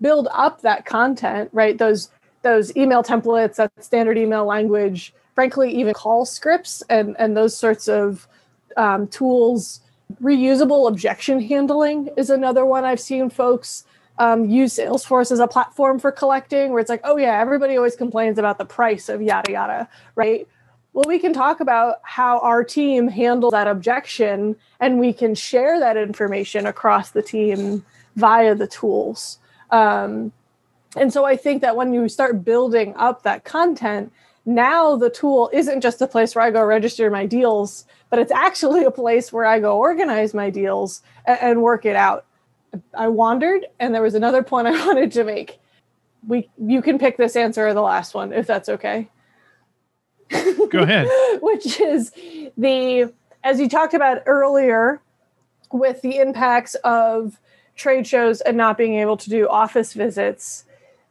build 0.01 0.27
up 0.31 0.61
that 0.61 0.85
content, 0.85 1.49
right, 1.53 1.77
those 1.77 2.09
those 2.41 2.75
email 2.75 3.01
templates, 3.01 3.55
that 3.55 3.71
standard 3.81 4.17
email 4.17 4.43
language, 4.45 5.13
frankly, 5.33 5.73
even 5.73 5.93
call 5.93 6.25
scripts 6.25 6.83
and 6.89 7.15
and 7.17 7.35
those 7.35 7.55
sorts 7.55 7.87
of 7.87 8.27
um, 8.77 9.07
tools. 9.07 9.79
Reusable 10.21 10.87
objection 10.87 11.41
handling 11.41 12.09
is 12.17 12.29
another 12.29 12.65
one 12.65 12.83
I've 12.83 12.99
seen 12.99 13.29
folks 13.29 13.85
um, 14.17 14.49
use 14.49 14.75
Salesforce 14.77 15.31
as 15.31 15.39
a 15.39 15.47
platform 15.47 15.99
for 15.99 16.11
collecting, 16.11 16.71
where 16.71 16.79
it's 16.79 16.89
like, 16.89 17.01
oh 17.03 17.17
yeah, 17.17 17.39
everybody 17.39 17.77
always 17.77 17.95
complains 17.95 18.37
about 18.37 18.57
the 18.57 18.65
price 18.65 19.09
of 19.09 19.21
yada 19.21 19.51
yada, 19.51 19.89
right? 20.15 20.47
Well, 20.93 21.05
we 21.07 21.17
can 21.17 21.33
talk 21.33 21.59
about 21.59 21.95
how 22.03 22.39
our 22.39 22.63
team 22.63 23.07
handled 23.07 23.53
that 23.53 23.67
objection, 23.67 24.55
and 24.79 24.99
we 24.99 25.11
can 25.11 25.33
share 25.33 25.79
that 25.79 25.97
information 25.97 26.67
across 26.67 27.09
the 27.09 27.23
team 27.23 27.83
via 28.15 28.53
the 28.53 28.67
tools. 28.67 29.39
Um, 29.71 30.31
and 30.95 31.11
so 31.11 31.25
I 31.25 31.35
think 31.35 31.63
that 31.63 31.75
when 31.75 31.93
you 31.93 32.07
start 32.07 32.45
building 32.45 32.93
up 32.95 33.23
that 33.23 33.43
content, 33.43 34.11
now 34.45 34.95
the 34.95 35.09
tool 35.09 35.49
isn't 35.51 35.81
just 35.81 36.01
a 36.01 36.07
place 36.07 36.35
where 36.35 36.45
I 36.45 36.51
go 36.51 36.61
register 36.63 37.09
my 37.09 37.25
deals, 37.25 37.85
but 38.11 38.19
it's 38.19 38.31
actually 38.31 38.83
a 38.83 38.91
place 38.91 39.33
where 39.33 39.45
I 39.45 39.59
go 39.59 39.79
organize 39.79 40.35
my 40.35 40.51
deals 40.51 41.01
and, 41.25 41.39
and 41.41 41.61
work 41.63 41.85
it 41.85 41.95
out. 41.95 42.25
I 42.93 43.07
wandered, 43.07 43.65
and 43.79 43.93
there 43.93 44.01
was 44.01 44.15
another 44.15 44.43
point 44.43 44.67
I 44.69 44.85
wanted 44.85 45.11
to 45.13 45.23
make. 45.23 45.59
We, 46.27 46.49
you 46.57 46.81
can 46.81 46.99
pick 46.99 47.17
this 47.17 47.35
answer 47.35 47.67
or 47.67 47.73
the 47.73 47.81
last 47.81 48.13
one 48.13 48.31
if 48.33 48.47
that's 48.47 48.69
okay. 48.69 49.09
Go 50.69 50.79
ahead. 50.79 51.07
Which 51.41 51.79
is 51.79 52.11
the, 52.57 53.13
as 53.43 53.59
you 53.59 53.67
talked 53.67 53.93
about 53.93 54.23
earlier, 54.25 55.01
with 55.71 56.01
the 56.01 56.17
impacts 56.17 56.75
of 56.83 57.39
trade 57.75 58.07
shows 58.07 58.41
and 58.41 58.55
not 58.55 58.77
being 58.77 58.95
able 58.95 59.17
to 59.17 59.29
do 59.29 59.49
office 59.49 59.93
visits. 59.93 60.65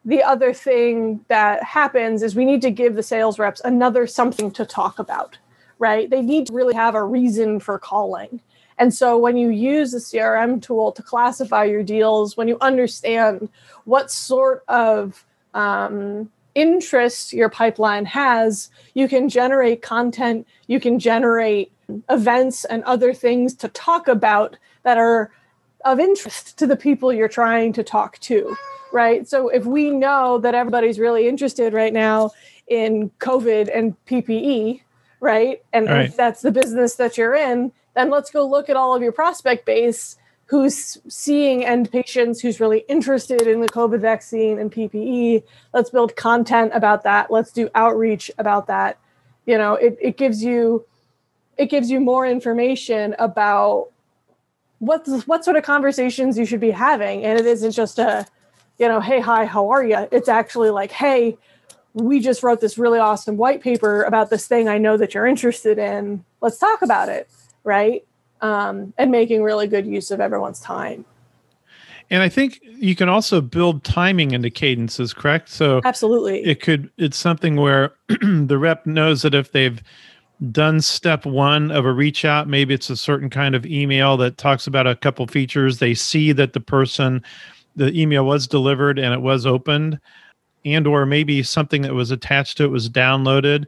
The 0.05 0.23
other 0.23 0.53
thing 0.53 1.25
that 1.29 1.63
happens 1.63 2.23
is 2.23 2.35
we 2.35 2.45
need 2.45 2.63
to 2.63 2.71
give 2.71 2.95
the 2.95 3.03
sales 3.03 3.39
reps 3.39 3.61
another 3.65 4.07
something 4.07 4.51
to 4.53 4.65
talk 4.65 4.99
about, 4.99 5.39
right? 5.79 6.09
They 6.09 6.23
need 6.23 6.47
to 6.47 6.53
really 6.53 6.75
have 6.75 6.95
a 6.95 7.05
reason 7.05 7.61
for 7.61 7.79
calling. 7.79 8.41
And 8.83 8.93
so 8.93 9.17
when 9.17 9.37
you 9.37 9.51
use 9.51 9.95
a 9.95 9.99
CRM 9.99 10.61
tool 10.61 10.91
to 10.91 11.05
classify 11.05 11.63
your 11.63 11.85
deals, 11.85 12.37
when 12.37 12.49
you 12.49 12.59
understand 12.61 13.49
what 13.85 14.11
sort 14.11 14.65
of 14.67 15.25
um, 15.55 16.29
interest 16.57 17.33
your 17.33 17.49
pipeline 17.49 18.05
has, 18.07 18.71
you 18.95 19.07
can 19.07 19.29
generate 19.29 19.83
content, 19.83 20.49
you 20.67 20.81
can 20.81 20.99
generate 20.99 21.71
events 22.11 22.65
and 22.65 22.83
other 22.83 23.15
things 23.15 23.55
to 23.55 23.69
talk 23.69 24.09
about 24.09 24.57
that 24.83 24.99
are 24.99 25.31
of 25.85 26.01
interest 26.01 26.59
to 26.59 26.67
the 26.67 26.75
people 26.75 27.13
you're 27.13 27.29
trying 27.29 27.73
to 27.75 27.85
talk 27.85 28.19
to, 28.19 28.57
right? 28.93 29.29
So 29.29 29.49
if 29.49 29.65
we 29.65 29.91
know 29.91 30.39
that 30.39 30.57
everybody's 30.57 30.99
really 30.99 31.29
interested 31.29 31.73
right 31.73 31.93
now 31.93 32.33
in 32.67 33.13
COVID 33.21 33.71
and 33.73 33.95
PPE, 34.07 34.81
right? 35.21 35.63
And 35.73 35.87
Right. 35.89 36.07
if 36.07 36.17
that's 36.17 36.43
the 36.43 36.51
business 36.51 36.97
that 36.97 37.17
you're 37.17 37.37
in, 37.37 37.71
then 37.95 38.11
let's 38.11 38.31
go 38.31 38.47
look 38.47 38.69
at 38.69 38.77
all 38.77 38.95
of 38.95 39.03
your 39.03 39.13
prospect 39.13 39.67
base 39.67 40.17
who's 40.47 40.99
seeing 41.09 41.65
end 41.65 41.91
patients, 41.91 42.41
who's 42.41 42.61
really 42.61 42.85
interested 42.89 43.43
in 43.43 43.61
the 43.61 43.69
COVID 43.69 44.01
vaccine 44.01 44.59
and 44.59 44.71
PPE. 44.71 45.43
Let's 45.73 45.89
build 45.89 46.15
content 46.15 46.73
about 46.75 47.05
that. 47.05 47.31
Let's 47.31 47.53
do 47.53 47.71
outreach 47.75 48.31
about 48.37 48.67
that. 48.67 48.99
You 49.47 49.57
know, 49.57 49.75
it, 49.75 49.97
it 50.01 50.17
gives 50.17 50.43
you 50.45 50.85
it 51.57 51.67
gives 51.67 51.91
you 51.91 52.01
more 52.01 52.27
information 52.27 53.15
about 53.19 53.89
what 54.79 55.07
what 55.27 55.45
sort 55.45 55.57
of 55.57 55.63
conversations 55.63 56.37
you 56.37 56.45
should 56.45 56.61
be 56.61 56.71
having. 56.71 57.25
And 57.25 57.39
it 57.39 57.47
isn't 57.47 57.73
just 57.73 57.99
a, 57.99 58.27
you 58.79 58.89
know, 58.89 59.01
hey, 59.01 59.21
hi, 59.21 59.47
how 59.47 59.71
are 59.71 59.85
you? 59.85 60.09
It's 60.11 60.29
actually 60.29 60.71
like, 60.71 60.91
hey, 60.91 61.39
we 61.95 62.21
just 62.21 62.43
wrote 62.43 62.61
this 62.61 62.77
really 62.77 62.99
awesome 62.99 63.37
white 63.37 63.63
paper 63.63 64.03
about 64.03 64.29
this 64.31 64.47
thing 64.47 64.69
I 64.69 64.79
know 64.79 64.97
that 64.97 65.15
you're 65.15 65.27
interested 65.27 65.79
in. 65.79 66.25
Let's 66.41 66.59
talk 66.59 66.83
about 66.83 67.09
it, 67.09 67.31
right? 67.65 68.05
Um, 68.41 68.93
and 68.99 69.11
making 69.11 69.43
really 69.43 69.67
good 69.67 69.87
use 69.87 70.11
of 70.11 70.21
everyone's 70.21 70.61
time. 70.61 71.05
And 72.11 72.23
I 72.23 72.29
think 72.29 72.61
you 72.63 72.95
can 72.95 73.09
also 73.09 73.41
build 73.41 73.85
timing 73.85 74.33
into 74.33 74.51
cadences, 74.51 75.15
correct? 75.15 75.49
So 75.49 75.81
Absolutely. 75.85 76.45
it 76.45 76.61
could 76.61 76.91
it's 76.99 77.17
something 77.17 77.57
where 77.57 77.95
the 78.09 78.59
rep 78.59 78.85
knows 78.85 79.23
that 79.23 79.35
if 79.35 79.53
they've 79.53 79.83
done 80.51 80.81
step 80.81 81.25
one 81.25 81.71
of 81.71 81.85
a 81.85 81.93
reach 81.93 82.25
out 82.25 82.49
maybe 82.49 82.75
it's 82.75 82.91
a 82.91 82.97
certain 82.97 83.31
kind 83.31 83.55
of 83.55 83.65
email 83.65 84.17
that 84.17 84.39
talks 84.39 84.67
about 84.67 84.89
a 84.89 84.97
couple 84.97 85.25
features 85.29 85.79
they 85.79 85.95
see 85.95 86.33
that 86.33 86.53
the 86.53 86.61
person 86.61 87.23
the 87.77 87.93
email 87.99 88.25
was 88.25 88.49
delivered 88.49 88.99
and 88.99 89.15
it 89.15 89.23
was 89.23 89.47
opened 89.47 90.01
and 90.65 90.87
or 90.87 91.07
maybe 91.07 91.45
something 91.45 91.83
that 91.83 91.95
was 91.95 92.11
attached 92.11 92.57
to 92.57 92.65
it 92.65 92.73
was 92.73 92.91
downloaded 92.91 93.67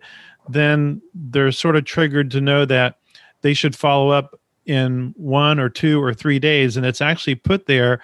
then 0.49 1.01
they're 1.15 1.53
sort 1.53 1.77
of 1.77 1.85
triggered 1.85 2.29
to 2.31 2.41
know 2.41 2.65
that 2.65 2.99
they 3.45 3.55
should 3.55 3.77
follow 3.77 4.09
up 4.09 4.41
in 4.65 5.13
one 5.19 5.61
or 5.61 5.69
two 5.69 6.03
or 6.03 6.15
three 6.15 6.39
days 6.39 6.79
and 6.79 6.87
it's 6.87 7.03
actually 7.03 7.35
put 7.35 7.67
there. 7.67 8.01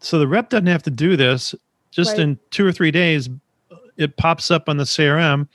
So 0.00 0.18
the 0.18 0.26
rep 0.26 0.50
doesn't 0.50 0.66
have 0.66 0.82
to 0.82 0.90
do 0.90 1.16
this. 1.16 1.54
Just 1.92 2.10
Right. 2.12 2.20
in 2.20 2.38
two 2.50 2.66
or 2.66 2.72
three 2.72 2.90
days 2.90 3.30
it 3.96 4.16
pops 4.16 4.50
up 4.50 4.68
on 4.68 4.76
the 4.78 4.84
crm 4.84 5.46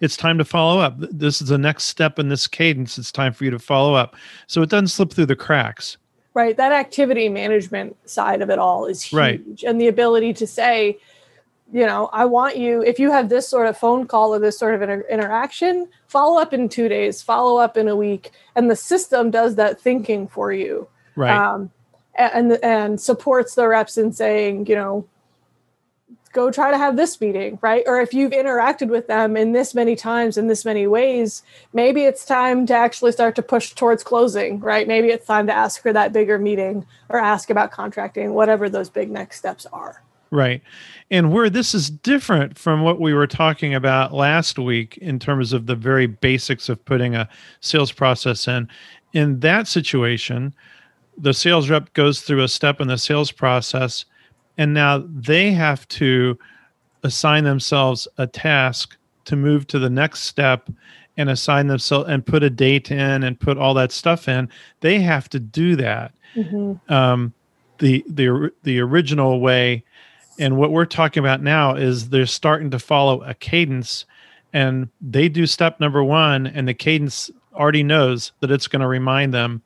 it's 0.00 0.16
time 0.16 0.36
to 0.38 0.44
follow 0.44 0.80
up. 0.80 0.96
This 0.98 1.40
is 1.40 1.48
the 1.48 1.56
next 1.56 1.84
step 1.84 2.18
in 2.18 2.28
this 2.28 2.48
cadence. 2.48 2.98
It's 2.98 3.12
time 3.12 3.32
for 3.32 3.44
you 3.44 3.50
to 3.52 3.60
follow 3.60 3.94
up. 3.94 4.16
So 4.48 4.60
it 4.60 4.68
doesn't 4.68 4.88
slip 4.88 5.12
through 5.12 5.26
the 5.26 5.36
cracks. 5.36 5.96
Right. 6.34 6.56
That 6.56 6.72
activity 6.72 7.28
management 7.28 7.96
side 8.10 8.42
of 8.42 8.50
it 8.50 8.58
all 8.58 8.86
is 8.86 9.02
huge. 9.04 9.16
Right. 9.18 9.40
and 9.64 9.80
the 9.80 9.86
ability 9.86 10.34
to 10.34 10.46
say 10.48 10.98
you 11.72 11.86
know 11.86 12.08
i 12.12 12.24
want 12.24 12.56
you 12.56 12.82
if 12.82 12.98
you 12.98 13.10
have 13.10 13.28
this 13.28 13.48
sort 13.48 13.66
of 13.66 13.76
phone 13.76 14.06
call 14.06 14.34
or 14.34 14.38
this 14.38 14.58
sort 14.58 14.74
of 14.74 14.82
inter- 14.82 15.06
interaction 15.10 15.88
follow 16.06 16.40
up 16.40 16.52
in 16.52 16.68
two 16.68 16.88
days 16.88 17.22
follow 17.22 17.56
up 17.56 17.76
in 17.76 17.88
a 17.88 17.96
week 17.96 18.30
and 18.54 18.70
the 18.70 18.76
system 18.76 19.30
does 19.30 19.56
that 19.56 19.80
thinking 19.80 20.28
for 20.28 20.52
you. 20.52 20.88
Right. 21.16 21.34
Um, 21.34 21.70
and 22.16 22.52
and 22.62 23.00
supports 23.00 23.56
the 23.56 23.66
reps 23.66 23.98
in 23.98 24.12
saying 24.12 24.66
you 24.66 24.76
know 24.76 25.06
go 26.32 26.50
try 26.50 26.70
to 26.70 26.78
have 26.78 26.96
this 26.96 27.20
meeting 27.20 27.58
right? 27.60 27.84
Or 27.86 28.00
if 28.00 28.12
you've 28.14 28.32
interacted 28.32 28.88
with 28.88 29.06
them 29.06 29.36
in 29.36 29.52
this 29.52 29.74
many 29.74 29.96
times 29.96 30.36
in 30.36 30.46
this 30.46 30.64
many 30.64 30.86
ways 30.86 31.42
maybe 31.72 32.02
it's 32.02 32.24
time 32.24 32.66
to 32.66 32.74
actually 32.74 33.10
start 33.10 33.34
to 33.36 33.42
push 33.42 33.72
towards 33.72 34.04
closing 34.04 34.60
right? 34.60 34.86
Maybe 34.86 35.08
it's 35.08 35.26
time 35.26 35.48
to 35.48 35.52
ask 35.52 35.82
for 35.82 35.92
that 35.92 36.12
bigger 36.12 36.38
meeting 36.38 36.86
or 37.08 37.18
ask 37.18 37.50
about 37.50 37.72
contracting 37.72 38.34
whatever 38.34 38.68
those 38.68 38.90
big 38.90 39.10
next 39.10 39.38
steps 39.38 39.66
are 39.72 40.03
Right. 40.34 40.62
And 41.12 41.32
where 41.32 41.48
this 41.48 41.76
is 41.76 41.88
different 41.88 42.58
from 42.58 42.82
what 42.82 43.00
we 43.00 43.14
were 43.14 43.28
talking 43.28 43.72
about 43.72 44.12
last 44.12 44.58
week 44.58 44.96
in 44.96 45.20
terms 45.20 45.52
of 45.52 45.66
the 45.66 45.76
very 45.76 46.08
basics 46.08 46.68
of 46.68 46.84
putting 46.84 47.14
a 47.14 47.28
sales 47.60 47.92
process 47.92 48.48
in, 48.48 48.68
in 49.12 49.38
that 49.40 49.68
situation, 49.68 50.52
the 51.16 51.32
sales 51.32 51.70
rep 51.70 51.92
goes 51.92 52.22
through 52.22 52.42
a 52.42 52.48
step 52.48 52.80
in 52.80 52.88
the 52.88 52.98
sales 52.98 53.30
process, 53.30 54.06
and 54.58 54.74
now 54.74 55.04
they 55.08 55.52
have 55.52 55.86
to 55.90 56.36
assign 57.04 57.44
themselves 57.44 58.08
a 58.18 58.26
task 58.26 58.96
to 59.26 59.36
move 59.36 59.68
to 59.68 59.78
the 59.78 59.88
next 59.88 60.22
step 60.22 60.68
and 61.16 61.30
assign 61.30 61.68
themselves 61.68 62.08
and 62.08 62.26
put 62.26 62.42
a 62.42 62.50
date 62.50 62.90
in 62.90 63.22
and 63.22 63.38
put 63.38 63.56
all 63.56 63.74
that 63.74 63.92
stuff 63.92 64.26
in. 64.26 64.48
They 64.80 64.98
have 64.98 65.28
to 65.28 65.38
do 65.38 65.76
that 65.76 66.12
um, 66.88 67.32
the 67.78 68.04
the 68.08 68.50
the 68.62 68.80
original 68.80 69.40
way, 69.40 69.84
and 70.38 70.56
what 70.56 70.72
we're 70.72 70.84
talking 70.84 71.22
about 71.22 71.42
now 71.42 71.74
is 71.74 72.08
they're 72.08 72.26
starting 72.26 72.70
to 72.70 72.78
follow 72.78 73.22
a 73.22 73.34
cadence, 73.34 74.04
and 74.52 74.88
they 75.00 75.28
do 75.28 75.46
step 75.46 75.80
number 75.80 76.02
one, 76.02 76.46
and 76.46 76.66
the 76.66 76.74
cadence 76.74 77.30
already 77.54 77.82
knows 77.82 78.32
that 78.40 78.50
it's 78.50 78.66
going 78.68 78.80
to 78.80 78.88
remind 78.88 79.32
them 79.32 79.62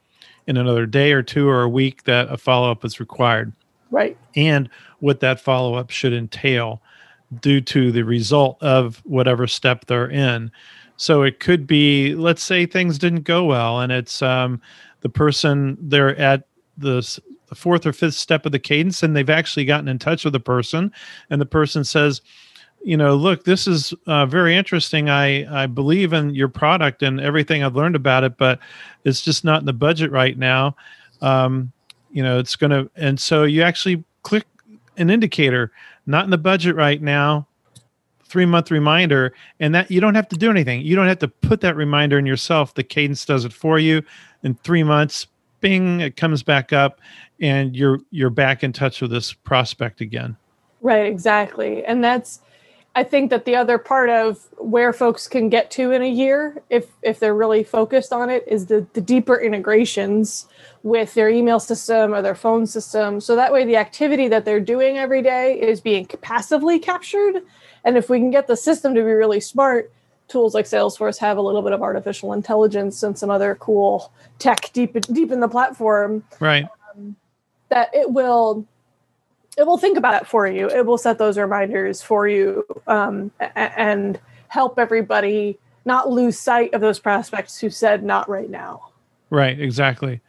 in 0.46 0.56
another 0.56 0.86
day 0.86 1.12
or 1.12 1.22
two 1.22 1.48
or 1.48 1.62
a 1.62 1.68
week 1.68 2.04
that 2.04 2.30
a 2.30 2.36
follow 2.36 2.70
up 2.70 2.84
is 2.84 3.00
required, 3.00 3.52
right 3.90 4.16
and 4.36 4.68
what 5.00 5.20
that 5.20 5.40
follow 5.40 5.74
up 5.74 5.90
should 5.90 6.12
entail 6.12 6.82
due 7.40 7.60
to 7.60 7.92
the 7.92 8.02
result 8.02 8.56
of 8.62 9.02
whatever 9.04 9.46
step 9.46 9.84
they're 9.86 10.10
in. 10.10 10.50
So 10.96 11.22
it 11.22 11.38
could 11.38 11.66
be, 11.66 12.14
let's 12.14 12.42
say 12.42 12.66
things 12.66 12.98
didn't 12.98 13.22
go 13.22 13.44
well, 13.44 13.80
and 13.80 13.92
it's 13.92 14.22
um, 14.22 14.60
the 15.00 15.08
person 15.08 15.76
they're 15.80 16.16
at 16.16 16.46
the, 16.76 16.98
s- 16.98 17.20
the 17.48 17.54
fourth 17.54 17.86
or 17.86 17.92
fifth 17.92 18.14
step 18.14 18.46
of 18.46 18.52
the 18.52 18.58
cadence, 18.58 19.02
and 19.02 19.16
they've 19.16 19.30
actually 19.30 19.64
gotten 19.64 19.88
in 19.88 19.98
touch 19.98 20.24
with 20.24 20.32
the 20.32 20.40
person, 20.40 20.92
and 21.30 21.40
the 21.40 21.46
person 21.46 21.84
says, 21.84 22.20
you 22.84 22.96
know, 22.96 23.16
look, 23.16 23.44
this 23.44 23.66
is 23.66 23.92
uh, 24.06 24.26
very 24.26 24.56
interesting. 24.56 25.10
I 25.10 25.62
I 25.62 25.66
believe 25.66 26.12
in 26.12 26.34
your 26.34 26.48
product 26.48 27.02
and 27.02 27.20
everything 27.20 27.62
I've 27.62 27.76
learned 27.76 27.96
about 27.96 28.24
it, 28.24 28.36
but 28.36 28.60
it's 29.04 29.22
just 29.22 29.44
not 29.44 29.60
in 29.60 29.66
the 29.66 29.72
budget 29.72 30.12
right 30.12 30.38
now. 30.38 30.76
Um, 31.20 31.72
you 32.12 32.22
know, 32.22 32.38
it's 32.38 32.56
going 32.56 32.70
to, 32.70 32.90
and 32.96 33.20
so 33.20 33.44
you 33.44 33.62
actually 33.62 34.04
click 34.22 34.46
an 34.96 35.10
indicator, 35.10 35.72
not 36.06 36.24
in 36.24 36.30
the 36.30 36.38
budget 36.38 36.74
right 36.76 37.02
now 37.02 37.48
three 38.28 38.46
month 38.46 38.70
reminder 38.70 39.34
and 39.58 39.74
that 39.74 39.90
you 39.90 40.00
don't 40.00 40.14
have 40.14 40.28
to 40.28 40.36
do 40.36 40.50
anything 40.50 40.82
you 40.82 40.94
don't 40.94 41.08
have 41.08 41.18
to 41.18 41.28
put 41.28 41.60
that 41.62 41.74
reminder 41.74 42.18
in 42.18 42.26
yourself 42.26 42.74
the 42.74 42.84
cadence 42.84 43.24
does 43.24 43.44
it 43.44 43.52
for 43.52 43.78
you 43.78 44.02
in 44.42 44.54
three 44.56 44.82
months 44.82 45.26
bing 45.60 46.00
it 46.00 46.16
comes 46.16 46.42
back 46.42 46.72
up 46.72 47.00
and 47.40 47.76
you're 47.76 48.00
you're 48.10 48.30
back 48.30 48.62
in 48.64 48.72
touch 48.72 49.00
with 49.00 49.10
this 49.10 49.32
prospect 49.32 50.00
again. 50.00 50.36
Right, 50.80 51.06
exactly. 51.06 51.84
And 51.84 52.02
that's 52.02 52.40
I 52.94 53.04
think 53.04 53.30
that 53.30 53.44
the 53.44 53.54
other 53.54 53.78
part 53.78 54.10
of 54.10 54.48
where 54.58 54.92
folks 54.92 55.28
can 55.28 55.48
get 55.48 55.70
to 55.72 55.92
in 55.92 56.02
a 56.02 56.08
year 56.08 56.62
if 56.68 56.88
if 57.02 57.20
they're 57.20 57.34
really 57.34 57.62
focused 57.62 58.12
on 58.12 58.30
it 58.30 58.44
is 58.46 58.66
the 58.66 58.86
the 58.92 59.00
deeper 59.00 59.38
integrations 59.40 60.46
with 60.82 61.14
their 61.14 61.28
email 61.28 61.60
system 61.60 62.14
or 62.14 62.22
their 62.22 62.34
phone 62.34 62.66
system. 62.66 63.20
So 63.20 63.36
that 63.36 63.52
way 63.52 63.64
the 63.64 63.76
activity 63.76 64.28
that 64.28 64.44
they're 64.44 64.60
doing 64.60 64.98
every 64.98 65.22
day 65.22 65.60
is 65.60 65.80
being 65.80 66.06
passively 66.06 66.78
captured. 66.78 67.42
And 67.84 67.96
if 67.96 68.10
we 68.10 68.18
can 68.18 68.30
get 68.30 68.46
the 68.46 68.56
system 68.56 68.94
to 68.94 69.00
be 69.00 69.12
really 69.12 69.40
smart 69.40 69.92
tools 70.28 70.54
like 70.54 70.66
Salesforce 70.66 71.18
have 71.18 71.36
a 71.36 71.42
little 71.42 71.62
bit 71.62 71.72
of 71.72 71.82
artificial 71.82 72.32
intelligence 72.32 73.02
and 73.02 73.18
some 73.18 73.30
other 73.30 73.54
cool 73.56 74.12
tech 74.38 74.70
deep 74.72 75.00
deep 75.00 75.32
in 75.32 75.40
the 75.40 75.48
platform 75.48 76.22
right. 76.38 76.66
that 77.70 77.90
it 77.94 78.10
will 78.10 78.66
it 79.56 79.66
will 79.66 79.78
think 79.78 79.98
about 79.98 80.22
it 80.22 80.28
for 80.28 80.46
you. 80.46 80.68
It 80.68 80.86
will 80.86 80.98
set 80.98 81.18
those 81.18 81.36
reminders 81.36 82.00
for 82.00 82.28
you 82.28 82.64
um, 82.86 83.32
and 83.40 84.20
help 84.46 84.78
everybody 84.78 85.58
not 85.84 86.08
lose 86.08 86.38
sight 86.38 86.74
of 86.74 86.80
those 86.80 87.00
prospects 87.00 87.58
who 87.58 87.68
said 87.68 88.04
not 88.04 88.28
right 88.28 88.48
now. 88.48 88.90
Right 89.30 89.58
exactly. 89.58 90.20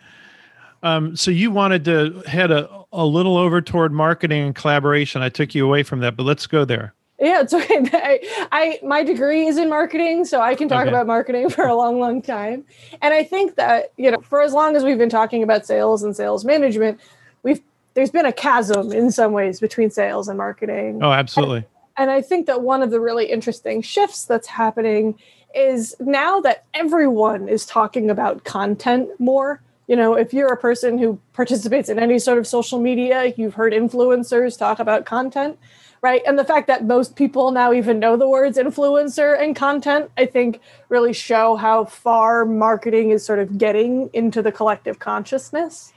Um, 0.82 1.16
so 1.16 1.30
you 1.30 1.52
wanted 1.52 1.86
to 1.86 2.24
head 2.26 2.50
a, 2.52 2.86
a 2.92 3.06
little 3.06 3.38
over 3.38 3.62
toward 3.62 3.92
marketing 3.92 4.46
and 4.46 4.56
collaboration. 4.56 5.22
I 5.22 5.30
took 5.30 5.54
you 5.54 5.66
away 5.66 5.84
from 5.84 6.00
that 6.00 6.16
but 6.16 6.24
let's 6.24 6.48
go 6.48 6.66
there 6.66 6.96
yeah 7.20 7.42
it's 7.42 7.54
okay. 7.54 7.80
I, 7.94 8.48
I 8.52 8.80
my 8.84 9.04
degree 9.04 9.48
is 9.48 9.58
in 9.58 9.70
marketing 9.70 10.26
so 10.26 10.42
i 10.42 10.56
can 10.56 10.68
talk 10.70 10.82
Okay. 10.82 10.90
about 10.90 11.08
marketing 11.08 11.50
for 11.50 11.66
a 11.66 11.76
long 11.76 12.00
long 12.00 12.22
time. 12.22 12.64
And 13.02 13.14
i 13.14 13.24
think 13.24 13.56
that 13.56 13.92
you 13.98 14.12
know 14.12 14.20
for 14.22 14.42
as 14.42 14.54
long 14.54 14.76
as 14.76 14.84
we've 14.84 14.98
been 14.98 15.10
talking 15.10 15.44
about 15.44 15.66
sales 15.66 16.04
and 16.04 16.16
sales 16.16 16.46
management 16.46 17.00
we've 17.44 17.62
there's 17.96 18.12
been 18.12 18.26
a 18.26 18.32
chasm 18.34 18.92
in 18.92 19.12
some 19.12 19.34
ways 19.34 19.60
between 19.60 19.90
sales 19.90 20.28
and 20.30 20.38
marketing. 20.38 21.00
Oh 21.04 21.12
absolutely. 21.12 21.66
And 21.98 22.10
I 22.10 22.22
think 22.22 22.46
that 22.46 22.62
one 22.62 22.82
of 22.82 22.92
the 22.92 23.00
really 23.02 23.26
interesting 23.26 23.82
shifts 23.82 24.24
that's 24.26 24.48
happening 24.48 25.20
is 25.54 25.96
now 26.00 26.40
that 26.42 26.64
everyone 26.74 27.50
is 27.50 27.66
talking 27.66 28.10
about 28.10 28.46
content 28.46 29.10
more, 29.20 29.62
you 29.88 29.96
know, 29.98 30.14
if 30.14 30.32
you're 30.34 30.54
a 30.54 30.56
person 30.58 30.98
who 30.98 31.20
participates 31.34 31.90
in 31.90 32.00
any 32.00 32.20
sort 32.20 32.38
of 32.38 32.48
social 32.48 32.80
media, 32.80 33.34
you've 33.36 33.56
heard 33.56 33.74
influencers 33.74 34.58
talk 34.58 34.80
about 34.80 35.06
content, 35.06 35.58
right? 36.02 36.22
And 36.26 36.40
the 36.40 36.46
fact 36.46 36.68
that 36.68 36.86
most 36.86 37.16
people 37.16 37.52
now 37.52 37.74
even 37.74 38.00
know 38.00 38.16
the 38.16 38.28
words 38.28 38.58
influencer 38.58 39.40
and 39.42 39.56
content, 39.56 40.12
I 40.18 40.26
think 40.26 40.62
really 40.88 41.14
show 41.14 41.56
how 41.56 41.86
far 41.86 42.46
marketing 42.46 43.12
is 43.12 43.26
sort 43.26 43.40
of 43.40 43.58
getting 43.58 44.10
into 44.14 44.42
the 44.42 44.52
collective 44.52 45.00
consciousness. 45.00 45.92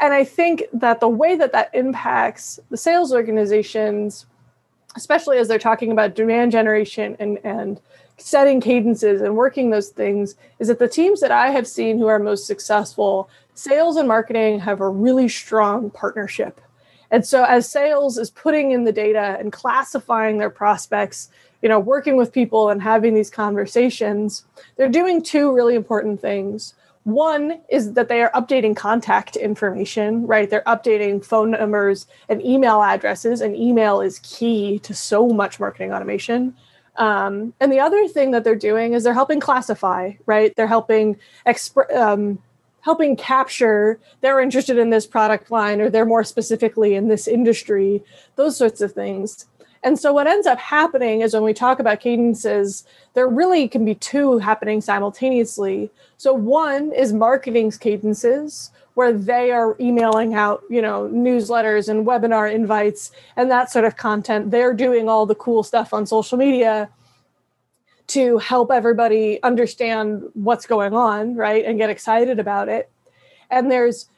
And 0.00 0.12
I 0.12 0.24
think 0.24 0.64
that 0.72 1.00
the 1.00 1.08
way 1.08 1.36
that 1.36 1.52
that 1.52 1.70
impacts 1.74 2.60
the 2.70 2.76
sales 2.76 3.12
organizations, 3.12 4.26
especially 4.96 5.38
as 5.38 5.48
they're 5.48 5.58
talking 5.58 5.92
about 5.92 6.14
demand 6.14 6.52
generation 6.52 7.16
and, 7.18 7.38
and 7.44 7.80
setting 8.18 8.60
cadences 8.60 9.22
and 9.22 9.36
working 9.36 9.70
those 9.70 9.90
things, 9.90 10.34
is 10.58 10.68
that 10.68 10.78
the 10.78 10.88
teams 10.88 11.20
that 11.20 11.30
I 11.30 11.50
have 11.50 11.66
seen 11.66 11.98
who 11.98 12.06
are 12.06 12.18
most 12.18 12.46
successful, 12.46 13.28
sales 13.54 13.96
and 13.96 14.08
marketing 14.08 14.60
have 14.60 14.80
a 14.80 14.88
really 14.88 15.28
strong 15.28 15.90
partnership. 15.90 16.60
And 17.10 17.24
so 17.24 17.44
as 17.44 17.68
sales 17.68 18.18
is 18.18 18.30
putting 18.30 18.72
in 18.72 18.84
the 18.84 18.92
data 18.92 19.36
and 19.38 19.52
classifying 19.52 20.38
their 20.38 20.50
prospects, 20.50 21.30
you 21.62 21.68
know, 21.68 21.78
working 21.78 22.16
with 22.16 22.32
people 22.32 22.70
and 22.70 22.82
having 22.82 23.14
these 23.14 23.30
conversations, 23.30 24.44
they're 24.76 24.88
doing 24.88 25.22
two 25.22 25.54
really 25.54 25.74
important 25.74 26.20
things. 26.20 26.74
One 27.04 27.60
is 27.68 27.92
that 27.92 28.08
they 28.08 28.20
are 28.20 28.32
updating 28.32 28.74
contact 28.74 29.36
information, 29.36 30.26
right? 30.26 30.50
They're 30.50 30.62
updating 30.62 31.24
phone 31.24 31.52
numbers 31.52 32.06
and 32.28 32.44
email 32.44 32.82
addresses, 32.82 33.40
and 33.40 33.54
email 33.54 34.00
is 34.00 34.18
key 34.24 34.80
to 34.80 34.92
so 34.92 35.28
much 35.28 35.60
marketing 35.60 35.92
automation. 35.92 36.56
Um, 36.96 37.54
and 37.60 37.70
the 37.70 37.78
other 37.78 38.08
thing 38.08 38.32
that 38.32 38.42
they're 38.42 38.56
doing 38.56 38.94
is 38.94 39.04
they're 39.04 39.14
helping 39.14 39.38
classify, 39.38 40.14
right? 40.26 40.52
They're 40.56 40.66
helping 40.66 41.16
exp- 41.46 41.94
um, 41.94 42.40
helping 42.86 43.16
capture 43.16 43.98
they're 44.20 44.38
interested 44.38 44.78
in 44.78 44.90
this 44.90 45.08
product 45.08 45.50
line 45.50 45.80
or 45.80 45.90
they're 45.90 46.06
more 46.06 46.22
specifically 46.22 46.94
in 46.94 47.08
this 47.08 47.26
industry, 47.26 48.00
those 48.36 48.56
sorts 48.56 48.80
of 48.80 48.92
things. 48.92 49.46
And 49.82 49.98
so 49.98 50.12
what 50.12 50.28
ends 50.28 50.46
up 50.46 50.60
happening 50.60 51.20
is 51.20 51.34
when 51.34 51.42
we 51.42 51.52
talk 51.52 51.80
about 51.80 51.98
cadences, 51.98 52.86
there 53.14 53.26
really 53.26 53.66
can 53.66 53.84
be 53.84 53.96
two 53.96 54.38
happening 54.38 54.80
simultaneously. 54.80 55.90
So 56.16 56.32
one 56.32 56.92
is 56.92 57.12
marketing's 57.12 57.76
cadences, 57.76 58.70
where 58.94 59.12
they 59.12 59.50
are 59.50 59.76
emailing 59.80 60.34
out, 60.34 60.62
you 60.70 60.80
know, 60.80 61.10
newsletters 61.12 61.88
and 61.88 62.06
webinar 62.06 62.50
invites 62.52 63.10
and 63.34 63.50
that 63.50 63.68
sort 63.68 63.84
of 63.84 63.96
content. 63.96 64.52
They're 64.52 64.72
doing 64.72 65.08
all 65.08 65.26
the 65.26 65.34
cool 65.34 65.64
stuff 65.64 65.92
on 65.92 66.06
social 66.06 66.38
media 66.38 66.88
to 68.08 68.38
help 68.38 68.70
everybody 68.70 69.42
understand 69.42 70.22
what's 70.34 70.66
going 70.66 70.94
on, 70.94 71.34
right? 71.34 71.64
And 71.64 71.78
get 71.78 71.90
excited 71.90 72.38
about 72.38 72.68
it. 72.68 72.90
And 73.50 73.70
there's 73.70 74.08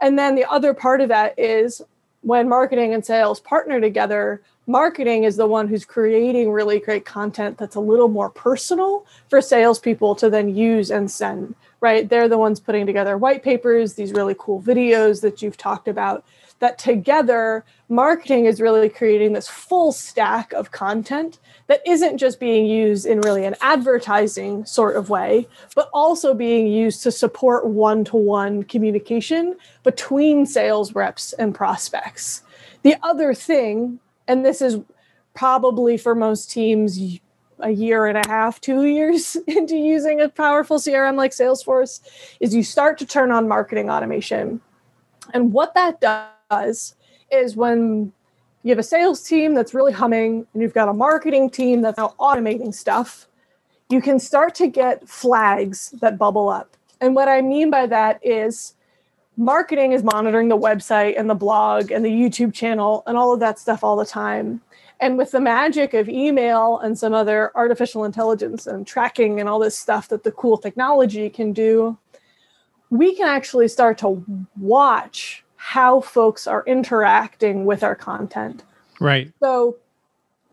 and 0.00 0.18
then 0.18 0.34
the 0.34 0.44
other 0.44 0.74
part 0.74 1.00
of 1.00 1.08
that 1.08 1.38
is 1.38 1.80
when 2.20 2.48
marketing 2.48 2.92
and 2.92 3.04
sales 3.04 3.40
partner 3.40 3.80
together, 3.80 4.42
marketing 4.66 5.24
is 5.24 5.36
the 5.36 5.46
one 5.46 5.68
who's 5.68 5.84
creating 5.84 6.50
really 6.50 6.80
great 6.80 7.04
content 7.04 7.58
that's 7.58 7.76
a 7.76 7.80
little 7.80 8.08
more 8.08 8.30
personal 8.30 9.06
for 9.28 9.40
salespeople 9.40 10.14
to 10.16 10.30
then 10.30 10.54
use 10.54 10.90
and 10.90 11.10
send, 11.10 11.54
right? 11.80 12.08
They're 12.08 12.28
the 12.28 12.38
ones 12.38 12.60
putting 12.60 12.86
together 12.86 13.16
white 13.16 13.42
papers, 13.42 13.94
these 13.94 14.12
really 14.12 14.34
cool 14.38 14.60
videos 14.60 15.20
that 15.20 15.42
you've 15.42 15.56
talked 15.56 15.88
about. 15.88 16.24
That 16.60 16.78
together, 16.78 17.64
marketing 17.88 18.46
is 18.46 18.60
really 18.60 18.88
creating 18.88 19.32
this 19.32 19.48
full 19.48 19.92
stack 19.92 20.52
of 20.52 20.70
content 20.70 21.38
that 21.66 21.82
isn't 21.86 22.18
just 22.18 22.40
being 22.40 22.64
used 22.64 23.04
in 23.04 23.20
really 23.20 23.44
an 23.44 23.56
advertising 23.60 24.64
sort 24.64 24.96
of 24.96 25.10
way, 25.10 25.46
but 25.74 25.90
also 25.92 26.32
being 26.32 26.66
used 26.66 27.02
to 27.02 27.10
support 27.10 27.66
one 27.66 28.04
to 28.04 28.16
one 28.16 28.62
communication 28.62 29.56
between 29.82 30.46
sales 30.46 30.94
reps 30.94 31.32
and 31.34 31.54
prospects. 31.54 32.42
The 32.82 32.96
other 33.02 33.34
thing 33.34 34.00
and 34.26 34.44
this 34.44 34.62
is 34.62 34.78
probably 35.34 35.96
for 35.96 36.14
most 36.14 36.50
teams 36.50 37.18
a 37.60 37.70
year 37.70 38.06
and 38.06 38.18
a 38.18 38.28
half, 38.28 38.60
two 38.60 38.84
years 38.84 39.36
into 39.46 39.76
using 39.76 40.20
a 40.20 40.28
powerful 40.28 40.78
CRM 40.78 41.16
like 41.16 41.32
Salesforce, 41.32 42.00
is 42.40 42.54
you 42.54 42.62
start 42.62 42.98
to 42.98 43.06
turn 43.06 43.30
on 43.30 43.48
marketing 43.48 43.90
automation. 43.90 44.60
And 45.32 45.52
what 45.52 45.74
that 45.74 46.00
does 46.54 46.94
is 47.30 47.56
when 47.56 48.12
you 48.62 48.70
have 48.70 48.78
a 48.78 48.82
sales 48.82 49.22
team 49.22 49.54
that's 49.54 49.74
really 49.74 49.92
humming 49.92 50.46
and 50.52 50.62
you've 50.62 50.74
got 50.74 50.88
a 50.88 50.92
marketing 50.92 51.50
team 51.50 51.82
that's 51.82 51.98
now 51.98 52.14
automating 52.18 52.72
stuff, 52.72 53.26
you 53.90 54.00
can 54.00 54.18
start 54.18 54.54
to 54.54 54.66
get 54.66 55.08
flags 55.08 55.90
that 56.00 56.18
bubble 56.18 56.48
up. 56.48 56.76
And 57.00 57.14
what 57.14 57.28
I 57.28 57.42
mean 57.42 57.70
by 57.70 57.86
that 57.86 58.20
is 58.22 58.74
marketing 59.36 59.92
is 59.92 60.02
monitoring 60.02 60.48
the 60.48 60.56
website 60.56 61.18
and 61.18 61.28
the 61.28 61.34
blog 61.34 61.90
and 61.90 62.04
the 62.04 62.10
YouTube 62.10 62.54
channel 62.54 63.02
and 63.06 63.16
all 63.16 63.34
of 63.34 63.40
that 63.40 63.58
stuff 63.58 63.84
all 63.84 63.96
the 63.96 64.06
time. 64.06 64.60
And 65.00 65.18
with 65.18 65.32
the 65.32 65.40
magic 65.40 65.92
of 65.92 66.08
email 66.08 66.78
and 66.78 66.96
some 66.98 67.12
other 67.12 67.50
artificial 67.54 68.04
intelligence 68.04 68.66
and 68.66 68.86
tracking 68.86 69.40
and 69.40 69.48
all 69.48 69.58
this 69.58 69.76
stuff 69.76 70.08
that 70.08 70.22
the 70.22 70.32
cool 70.32 70.56
technology 70.56 71.28
can 71.28 71.52
do, 71.52 71.98
we 72.90 73.14
can 73.14 73.28
actually 73.28 73.68
start 73.68 73.98
to 73.98 74.24
watch 74.58 75.43
how 75.64 75.98
folks 75.98 76.46
are 76.46 76.62
interacting 76.66 77.64
with 77.64 77.82
our 77.82 77.94
content. 77.94 78.62
Right. 79.00 79.32
So 79.40 79.78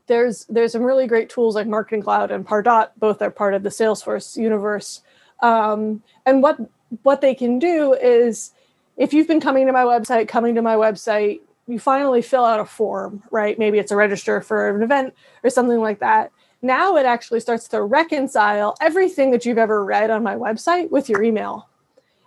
there's 0.07 0.45
there's 0.45 0.71
some 0.71 0.83
really 0.83 1.05
great 1.05 1.29
tools 1.29 1.53
like 1.53 1.67
Marketing 1.67 2.01
Cloud 2.01 2.31
and 2.31 2.47
Pardot, 2.47 2.91
both 2.97 3.21
are 3.21 3.29
part 3.29 3.53
of 3.53 3.61
the 3.61 3.69
Salesforce 3.69 4.37
universe. 4.37 5.01
Um, 5.41 6.01
and 6.25 6.41
what 6.41 6.59
what 7.03 7.19
they 7.19 7.35
can 7.35 7.59
do 7.59 7.93
is 7.93 8.53
if 8.95 9.13
you've 9.13 9.27
been 9.27 9.41
coming 9.41 9.67
to 9.67 9.73
my 9.73 9.83
website, 9.83 10.29
coming 10.29 10.55
to 10.55 10.61
my 10.61 10.75
website, 10.75 11.41
you 11.67 11.77
finally 11.77 12.21
fill 12.21 12.45
out 12.45 12.61
a 12.61 12.65
form, 12.65 13.21
right? 13.31 13.59
Maybe 13.59 13.79
it's 13.79 13.91
a 13.91 13.97
register 13.97 14.39
for 14.39 14.69
an 14.69 14.81
event 14.81 15.13
or 15.43 15.49
something 15.49 15.81
like 15.81 15.99
that. 15.99 16.31
Now 16.61 16.95
it 16.95 17.05
actually 17.05 17.41
starts 17.41 17.67
to 17.67 17.81
reconcile 17.83 18.77
everything 18.79 19.31
that 19.31 19.45
you've 19.45 19.57
ever 19.57 19.83
read 19.83 20.09
on 20.09 20.23
my 20.23 20.35
website 20.35 20.89
with 20.89 21.09
your 21.09 21.21
email. 21.21 21.67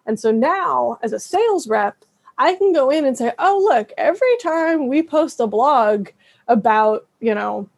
And 0.04 0.20
so 0.20 0.30
now, 0.30 0.98
as 1.02 1.14
a 1.14 1.18
sales 1.18 1.66
rep, 1.66 2.04
I 2.38 2.54
can 2.54 2.72
go 2.72 2.90
in 2.90 3.04
and 3.04 3.16
say, 3.16 3.32
oh, 3.38 3.60
look, 3.62 3.92
every 3.96 4.36
time 4.42 4.88
we 4.88 5.02
post 5.02 5.40
a 5.40 5.46
blog 5.46 6.08
about, 6.48 7.06
you 7.20 7.34
know, 7.34 7.68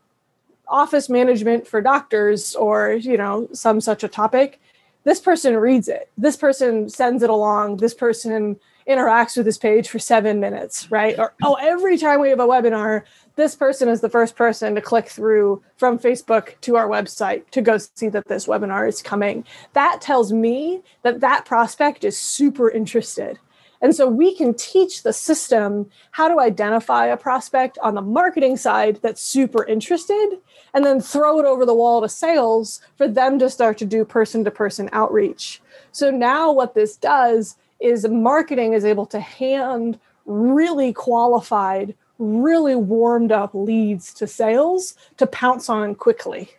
office 0.69 1.09
management 1.09 1.67
for 1.67 1.81
doctors 1.81 2.55
or, 2.55 2.93
you 2.93 3.17
know, 3.17 3.49
some 3.53 3.81
such 3.81 4.03
a 4.03 4.09
topic, 4.09 4.61
this 5.05 5.21
person 5.21 5.57
reads 5.57 5.89
it. 5.89 6.11
This 6.19 6.37
person 6.37 6.89
sends 6.89 7.23
it 7.23 7.31
along. 7.31 7.77
This 7.77 7.95
person 7.95 8.59
interacts 8.89 9.37
with 9.37 9.47
this 9.47 9.59
page 9.59 9.89
for 9.89 9.99
seven 9.99 10.41
minutes, 10.41 10.91
right? 10.91 11.19
Or, 11.19 11.35
oh, 11.43 11.55
every 11.61 11.99
time 11.99 12.21
we 12.21 12.31
have 12.31 12.41
a 12.41 12.47
webinar, 12.47 13.03
this 13.35 13.55
person 13.55 13.89
is 13.89 14.01
the 14.01 14.09
first 14.09 14.37
person 14.37 14.75
to 14.75 14.81
click 14.81 15.09
through 15.09 15.63
from 15.77 15.99
Facebook 15.99 16.59
to 16.63 16.77
our 16.77 16.89
website 16.89 17.49
to 17.51 17.61
go 17.61 17.79
see 17.79 18.09
that 18.09 18.27
this 18.27 18.47
webinar 18.47 18.89
is 18.89 19.03
coming. 19.03 19.45
That 19.75 20.01
tells 20.01 20.33
me 20.33 20.83
that 21.03 21.21
that 21.21 21.45
prospect 21.45 22.05
is 22.05 22.19
super 22.19 22.71
interested. 22.71 23.39
And 23.81 23.95
so 23.95 24.09
we 24.09 24.35
can 24.35 24.55
teach 24.55 25.03
the 25.03 25.13
system 25.13 25.91
how 26.13 26.29
to 26.29 26.41
identify 26.41 27.07
a 27.07 27.17
prospect 27.17 27.79
on 27.83 27.95
the 27.95 28.03
marketing 28.03 28.57
side 28.57 29.01
that's 29.03 29.23
super 29.23 29.65
interested 29.65 30.39
and 30.75 30.85
then 30.85 31.01
throw 31.01 31.39
it 31.39 31.45
over 31.45 31.67
the 31.67 31.75
wall 31.75 32.01
to 32.01 32.09
sales 32.09 32.81
for 32.97 33.07
them 33.09 33.39
to 33.39 33.51
start 33.51 33.79
to 33.79 33.85
do 33.85 34.05
person 34.05 34.45
to 34.45 34.51
person 34.51 34.89
outreach. 34.93 35.61
So 35.93 36.11
now 36.11 36.53
what 36.53 36.75
this 36.75 36.97
does 36.97 37.57
is 37.81 38.09
marketing 38.09 38.73
is 38.73 38.85
able 38.85 39.07
to 39.07 39.21
hand 39.21 39.99
really 40.25 40.93
qualified, 40.93 41.95
really 42.19 42.75
warmed 42.75 43.33
up 43.33 43.51
leads 43.55 44.13
to 44.15 44.27
sales 44.27 44.95
to 45.19 45.27
pounce 45.27 45.69
on 45.69 45.95
quickly. 45.95 46.51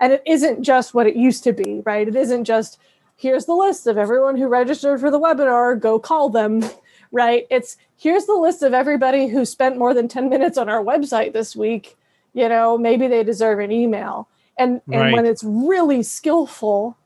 And 0.00 0.12
it 0.12 0.22
isn't 0.26 0.62
just 0.62 0.94
what 0.94 1.06
it 1.06 1.16
used 1.16 1.42
to 1.44 1.52
be, 1.52 1.82
right? 1.84 2.06
It 2.06 2.14
isn't 2.14 2.44
just 2.44 2.78
here's 3.18 3.46
the 3.46 3.54
list 3.54 3.86
of 3.86 3.98
everyone 3.98 4.36
who 4.36 4.46
registered 4.46 5.00
for 5.00 5.10
the 5.10 5.20
webinar, 5.20 5.78
go 5.78 5.98
call 5.98 6.30
them, 6.30 6.64
right? 7.12 7.46
It's 7.50 7.76
here's 7.96 8.24
the 8.24 8.34
list 8.34 8.62
of 8.62 8.72
everybody 8.72 9.28
who 9.28 9.44
spent 9.44 9.76
more 9.76 9.92
than 9.92 10.08
10 10.08 10.30
minutes 10.30 10.56
on 10.56 10.68
our 10.68 10.82
website 10.82 11.32
this 11.34 11.54
week. 11.54 11.96
You 12.32 12.48
know, 12.48 12.78
maybe 12.78 13.08
they 13.08 13.24
deserve 13.24 13.58
an 13.58 13.72
email. 13.72 14.28
And, 14.56 14.80
right. 14.86 15.06
and 15.06 15.12
when 15.12 15.26
it's 15.26 15.44
really 15.44 16.02
skillful, 16.02 16.96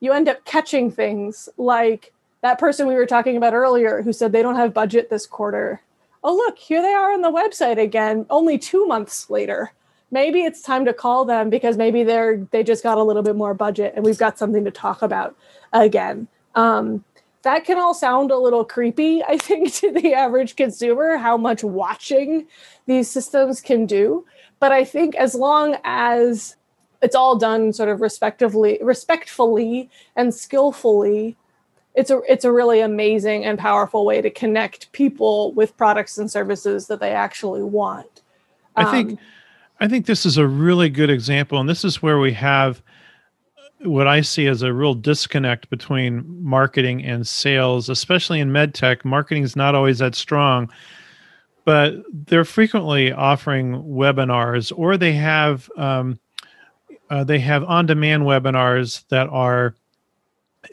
you 0.00 0.12
end 0.12 0.28
up 0.28 0.44
catching 0.44 0.90
things 0.90 1.48
like 1.56 2.12
that 2.42 2.58
person 2.58 2.86
we 2.86 2.94
were 2.94 3.06
talking 3.06 3.36
about 3.36 3.54
earlier 3.54 4.02
who 4.02 4.12
said 4.12 4.32
they 4.32 4.42
don't 4.42 4.56
have 4.56 4.74
budget 4.74 5.10
this 5.10 5.26
quarter. 5.26 5.80
Oh, 6.22 6.34
look, 6.34 6.58
here 6.58 6.82
they 6.82 6.92
are 6.92 7.12
on 7.12 7.22
the 7.22 7.32
website 7.32 7.80
again, 7.80 8.26
only 8.28 8.58
two 8.58 8.86
months 8.86 9.30
later. 9.30 9.72
Maybe 10.10 10.42
it's 10.42 10.62
time 10.62 10.84
to 10.86 10.94
call 10.94 11.24
them 11.24 11.50
because 11.50 11.76
maybe 11.76 12.02
they're 12.02 12.46
they 12.50 12.62
just 12.62 12.82
got 12.82 12.98
a 12.98 13.02
little 13.02 13.22
bit 13.22 13.36
more 13.36 13.54
budget 13.54 13.92
and 13.94 14.04
we've 14.04 14.18
got 14.18 14.38
something 14.38 14.64
to 14.64 14.70
talk 14.70 15.02
about 15.02 15.36
again. 15.72 16.28
Um, 16.54 17.04
that 17.42 17.64
can 17.64 17.78
all 17.78 17.94
sound 17.94 18.30
a 18.30 18.36
little 18.36 18.64
creepy, 18.64 19.22
I 19.22 19.38
think, 19.38 19.72
to 19.80 19.92
the 19.92 20.14
average 20.14 20.56
consumer, 20.56 21.16
how 21.16 21.36
much 21.36 21.62
watching 21.62 22.46
these 22.86 23.10
systems 23.10 23.60
can 23.60 23.86
do. 23.86 24.26
But 24.60 24.72
I 24.72 24.84
think 24.84 25.14
as 25.14 25.34
long 25.34 25.76
as 25.84 26.56
it's 27.00 27.14
all 27.14 27.36
done 27.36 27.72
sort 27.72 27.88
of 27.88 28.00
respectively, 28.00 28.78
respectfully 28.82 29.88
and 30.16 30.34
skillfully, 30.34 31.36
it's 31.94 32.10
a 32.10 32.20
it's 32.28 32.44
a 32.44 32.52
really 32.52 32.80
amazing 32.80 33.44
and 33.44 33.58
powerful 33.58 34.04
way 34.04 34.20
to 34.20 34.30
connect 34.30 34.90
people 34.92 35.52
with 35.52 35.76
products 35.76 36.18
and 36.18 36.30
services 36.30 36.86
that 36.86 37.00
they 37.00 37.12
actually 37.12 37.62
want. 37.62 38.22
Um, 38.76 38.86
I 38.86 38.90
think 38.90 39.20
I 39.80 39.88
think 39.88 40.06
this 40.06 40.26
is 40.26 40.36
a 40.36 40.46
really 40.46 40.88
good 40.88 41.10
example, 41.10 41.60
and 41.60 41.68
this 41.68 41.84
is 41.84 42.02
where 42.02 42.18
we 42.18 42.32
have 42.32 42.82
what 43.82 44.08
I 44.08 44.22
see 44.22 44.48
as 44.48 44.62
a 44.62 44.72
real 44.72 44.94
disconnect 44.94 45.70
between 45.70 46.24
marketing 46.42 47.04
and 47.04 47.26
sales, 47.26 47.88
especially 47.88 48.40
in 48.40 48.50
medtech. 48.50 49.04
Marketing 49.04 49.44
is 49.44 49.54
not 49.54 49.76
always 49.76 49.98
that 49.98 50.16
strong, 50.16 50.68
but 51.64 51.94
they're 52.12 52.44
frequently 52.44 53.12
offering 53.12 53.74
webinars, 53.84 54.72
or 54.76 54.96
they 54.96 55.12
have 55.12 55.70
um, 55.76 56.18
uh, 57.10 57.24
they 57.24 57.38
have 57.38 57.64
on-demand 57.64 58.24
webinars 58.24 59.06
that 59.08 59.28
are 59.28 59.74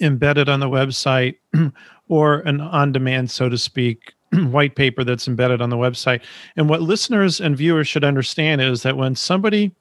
embedded 0.01 0.49
on 0.49 0.59
the 0.59 0.69
website, 0.69 1.35
or 2.09 2.39
an 2.39 2.59
on-demand, 2.59 3.29
so 3.29 3.49
to 3.49 3.57
speak, 3.57 4.13
white 4.33 4.75
paper 4.75 5.03
that's 5.03 5.27
embedded 5.27 5.61
on 5.61 5.69
the 5.69 5.77
website. 5.77 6.21
And 6.55 6.69
what 6.69 6.81
listeners 6.81 7.39
and 7.39 7.57
viewers 7.57 7.87
should 7.87 8.03
understand 8.03 8.61
is 8.61 8.83
that 8.83 8.97
when 8.97 9.15
somebody 9.15 9.73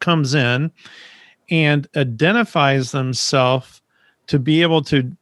comes 0.00 0.34
in 0.34 0.70
and 1.50 1.88
identifies 1.96 2.92
themselves 2.92 3.80
to 4.26 4.38
be 4.38 4.62
able 4.62 4.82
to 4.82 5.16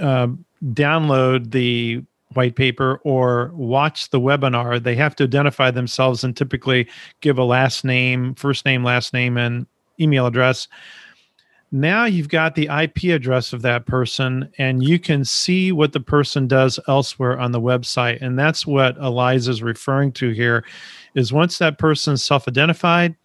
uh, 0.00 0.28
download 0.64 1.50
the 1.50 2.02
white 2.34 2.56
paper 2.56 3.00
or 3.04 3.50
watch 3.54 4.10
the 4.10 4.20
webinar, 4.20 4.82
they 4.82 4.94
have 4.94 5.14
to 5.16 5.24
identify 5.24 5.70
themselves 5.70 6.24
and 6.24 6.36
typically 6.36 6.88
give 7.20 7.38
a 7.38 7.44
last 7.44 7.84
name, 7.84 8.34
first 8.34 8.64
name, 8.64 8.84
last 8.84 9.12
name, 9.12 9.36
and 9.36 9.66
email 10.00 10.26
address. 10.26 10.68
Now 11.74 12.04
you've 12.04 12.28
got 12.28 12.54
the 12.54 12.68
IP 12.68 13.04
address 13.04 13.54
of 13.54 13.62
that 13.62 13.86
person, 13.86 14.50
and 14.58 14.84
you 14.84 14.98
can 14.98 15.24
see 15.24 15.72
what 15.72 15.94
the 15.94 16.00
person 16.00 16.46
does 16.46 16.78
elsewhere 16.86 17.40
on 17.40 17.52
the 17.52 17.60
website. 17.60 18.20
And 18.20 18.38
that's 18.38 18.66
what 18.66 18.98
Eliza 18.98 19.52
is 19.52 19.62
referring 19.62 20.12
to 20.12 20.30
here. 20.30 20.64
Is 21.14 21.32
once 21.32 21.56
that 21.58 21.78
person's 21.78 22.22
self-identified, 22.22 23.16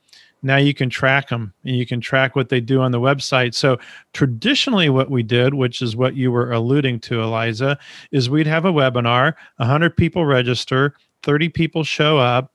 now 0.43 0.57
you 0.57 0.73
can 0.73 0.89
track 0.89 1.29
them 1.29 1.53
and 1.65 1.75
you 1.75 1.86
can 1.86 1.99
track 1.99 2.36
what 2.36 2.47
they 2.47 2.62
do 2.62 2.79
on 2.79 2.91
the 2.91 2.99
website. 2.99 3.53
So 3.53 3.79
traditionally, 4.13 4.88
what 4.88 5.10
we 5.10 5.23
did, 5.23 5.53
which 5.53 5.81
is 5.81 5.95
what 5.95 6.15
you 6.15 6.31
were 6.31 6.51
alluding 6.51 7.01
to, 7.01 7.21
Eliza, 7.21 7.77
is 8.12 8.29
we'd 8.29 8.47
have 8.47 8.63
a 8.63 8.71
webinar, 8.71 9.33
100 9.57 9.97
people 9.97 10.25
register, 10.25 10.95
30 11.23 11.49
people 11.49 11.83
show 11.83 12.17
up, 12.17 12.53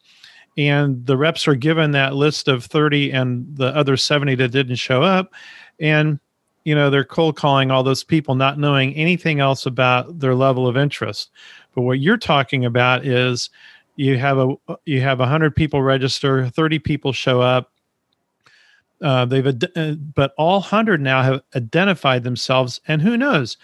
and 0.57 1.05
the 1.07 1.16
reps 1.16 1.48
are 1.48 1.55
given 1.55 1.90
that 1.90 2.14
list 2.14 2.46
of 2.46 2.64
30 2.64 3.11
and 3.11 3.46
the 3.57 3.74
other 3.76 3.96
70 3.96 4.35
that 4.37 4.48
didn't 4.48 4.76
show 4.76 5.02
up. 5.02 5.33
And 5.83 6.18
you 6.64 6.75
know 6.75 6.88
they're 6.88 7.05
cold 7.05 7.37
calling 7.37 7.71
all 7.71 7.83
those 7.83 8.05
people 8.05 8.35
not 8.35 8.59
knowing 8.59 8.95
anything 8.95 9.40
else 9.40 9.66
about 9.66 10.21
their 10.21 10.35
level 10.35 10.66
of 10.66 10.77
interest. 10.77 11.31
But 11.75 11.83
what 11.83 12.01
you're 12.01 12.16
talking 12.16 12.64
about 12.64 13.05
is 13.05 13.51
you 13.97 14.16
have 14.18 14.38
a 14.38 14.55
you 14.85 15.01
have 15.01 15.18
100 15.18 15.55
people 15.55 15.83
register 15.83 16.49
30 16.49 16.79
people 16.79 17.12
show 17.12 17.40
up. 17.40 17.71
Uh, 19.03 19.25
they've 19.25 19.49
ad- 19.49 19.73
uh, 19.75 19.92
but 20.14 20.33
all 20.38 20.61
100 20.61 21.01
now 21.01 21.23
have 21.23 21.42
identified 21.57 22.23
themselves 22.23 22.81
and 22.87 23.03
who 23.03 23.16
knows 23.16 23.57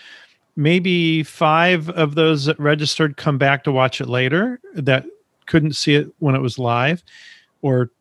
maybe 0.57 1.23
five 1.23 1.89
of 1.91 2.17
those 2.17 2.47
that 2.47 2.59
registered 2.59 3.17
come 3.17 3.39
back 3.39 3.63
to 3.63 3.71
watch 3.71 4.01
it 4.01 4.09
later 4.09 4.59
that 4.75 5.07
couldn't 5.47 5.77
see 5.77 5.95
it 5.95 6.09
when 6.19 6.35
it 6.35 6.41
was 6.41 6.59
live 6.59 7.05
or 7.63 7.93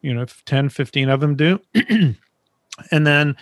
you 0.00 0.14
know 0.14 0.22
if 0.22 0.42
10 0.46 0.70
15 0.70 1.10
of 1.10 1.20
them 1.20 1.36
do 1.36 1.60
and 2.90 3.06
then 3.06 3.36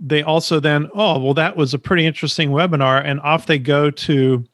they 0.00 0.22
also 0.22 0.60
then 0.60 0.88
oh 0.94 1.18
well 1.18 1.34
that 1.34 1.56
was 1.56 1.72
a 1.74 1.78
pretty 1.78 2.04
interesting 2.06 2.50
webinar 2.50 3.02
and 3.04 3.20
off 3.20 3.46
they 3.46 3.58
go 3.58 3.90
to 3.90 4.44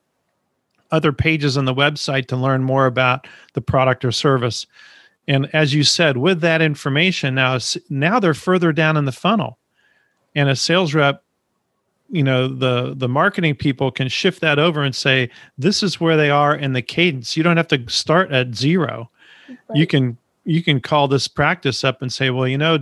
other 0.90 1.12
pages 1.12 1.56
on 1.56 1.64
the 1.64 1.74
website 1.74 2.26
to 2.26 2.37
learn 2.37 2.62
more 2.62 2.87
about 2.87 3.26
the 3.54 3.61
product 3.61 4.04
or 4.04 4.12
service 4.12 4.66
and 5.30 5.48
as 5.54 5.72
you 5.72 5.85
said, 5.85 6.16
with 6.16 6.40
that 6.40 6.61
information 6.61 7.37
now, 7.37 7.59
now 7.88 8.18
they're 8.18 8.35
further 8.35 8.72
down 8.72 8.96
in 8.96 9.04
the 9.04 9.12
funnel, 9.12 9.59
and 10.35 10.48
a 10.48 10.56
sales 10.56 10.92
rep, 10.92 11.22
you 12.11 12.24
know, 12.24 12.48
the 12.48 12.94
the 12.96 13.09
marketing 13.09 13.54
people 13.54 13.92
can 13.92 14.09
shift 14.09 14.40
that 14.40 14.59
over 14.59 14.83
and 14.83 14.94
say, 14.94 15.30
this 15.56 15.85
is 15.85 16.00
where 16.00 16.16
they 16.16 16.30
are 16.30 16.56
in 16.56 16.72
the 16.72 16.83
cadence. 16.83 17.37
You 17.37 17.44
don't 17.44 17.56
have 17.56 17.68
to 17.68 17.88
start 17.88 18.33
at 18.33 18.56
zero. 18.56 19.09
Right. 19.48 19.59
You 19.74 19.87
can 19.87 20.18
you 20.51 20.65
can 20.65 20.81
call 20.81 21.07
this 21.07 21.29
practice 21.29 21.85
up 21.85 22.03
and 22.03 22.13
say, 22.13 22.31
well, 22.31 22.49
you 22.49 22.59
know, 22.59 22.79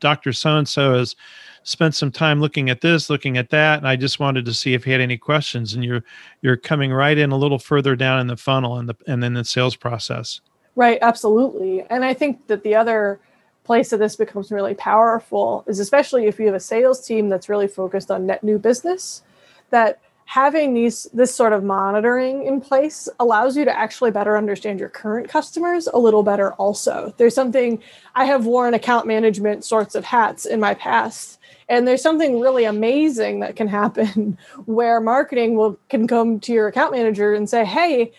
Doctor 0.00 0.32
So 0.32 0.56
and 0.56 0.68
So 0.68 0.98
has 0.98 1.14
spent 1.62 1.94
some 1.94 2.10
time 2.10 2.40
looking 2.40 2.70
at 2.70 2.80
this, 2.80 3.08
looking 3.08 3.38
at 3.38 3.50
that, 3.50 3.78
and 3.78 3.86
I 3.86 3.94
just 3.94 4.18
wanted 4.18 4.44
to 4.46 4.52
see 4.52 4.74
if 4.74 4.82
he 4.82 4.90
had 4.90 5.00
any 5.00 5.16
questions. 5.16 5.74
And 5.74 5.84
you're 5.84 6.02
you're 6.42 6.56
coming 6.56 6.92
right 6.92 7.16
in 7.16 7.30
a 7.30 7.36
little 7.36 7.60
further 7.60 7.94
down 7.94 8.18
in 8.18 8.26
the 8.26 8.36
funnel 8.36 8.78
and 8.78 8.88
the 8.88 8.96
and 9.06 9.22
then 9.22 9.34
the 9.34 9.44
sales 9.44 9.76
process. 9.76 10.40
Right, 10.74 10.98
absolutely. 11.02 11.82
And 11.88 12.04
I 12.04 12.14
think 12.14 12.48
that 12.48 12.64
the 12.64 12.74
other 12.74 13.20
place 13.62 13.90
that 13.90 13.98
this 13.98 14.16
becomes 14.16 14.50
really 14.50 14.74
powerful 14.74 15.64
is 15.68 15.78
especially 15.78 16.26
if 16.26 16.40
you 16.40 16.46
have 16.46 16.54
a 16.56 16.60
sales 16.60 17.06
team 17.06 17.28
that's 17.28 17.48
really 17.48 17.68
focused 17.68 18.10
on 18.10 18.26
net 18.26 18.42
new 18.42 18.58
business, 18.58 19.22
that 19.70 20.00
having 20.34 20.74
these 20.74 21.04
this 21.12 21.32
sort 21.32 21.52
of 21.52 21.62
monitoring 21.62 22.44
in 22.44 22.60
place 22.60 23.08
allows 23.20 23.56
you 23.56 23.64
to 23.64 23.78
actually 23.78 24.10
better 24.10 24.36
understand 24.36 24.80
your 24.80 24.88
current 24.88 25.28
customers 25.28 25.86
a 25.94 25.96
little 25.96 26.24
better 26.24 26.52
also 26.54 27.14
there's 27.18 27.36
something 27.36 27.80
i 28.16 28.24
have 28.24 28.44
worn 28.44 28.74
account 28.74 29.06
management 29.06 29.64
sorts 29.64 29.94
of 29.94 30.04
hats 30.04 30.44
in 30.44 30.58
my 30.58 30.74
past 30.74 31.38
and 31.68 31.86
there's 31.86 32.02
something 32.02 32.40
really 32.40 32.64
amazing 32.64 33.38
that 33.38 33.54
can 33.54 33.68
happen 33.68 34.36
where 34.64 35.00
marketing 35.00 35.54
will 35.54 35.78
can 35.88 36.08
come 36.08 36.40
to 36.40 36.52
your 36.52 36.66
account 36.66 36.90
manager 36.90 37.32
and 37.32 37.48
say 37.48 37.64
hey 37.64 38.10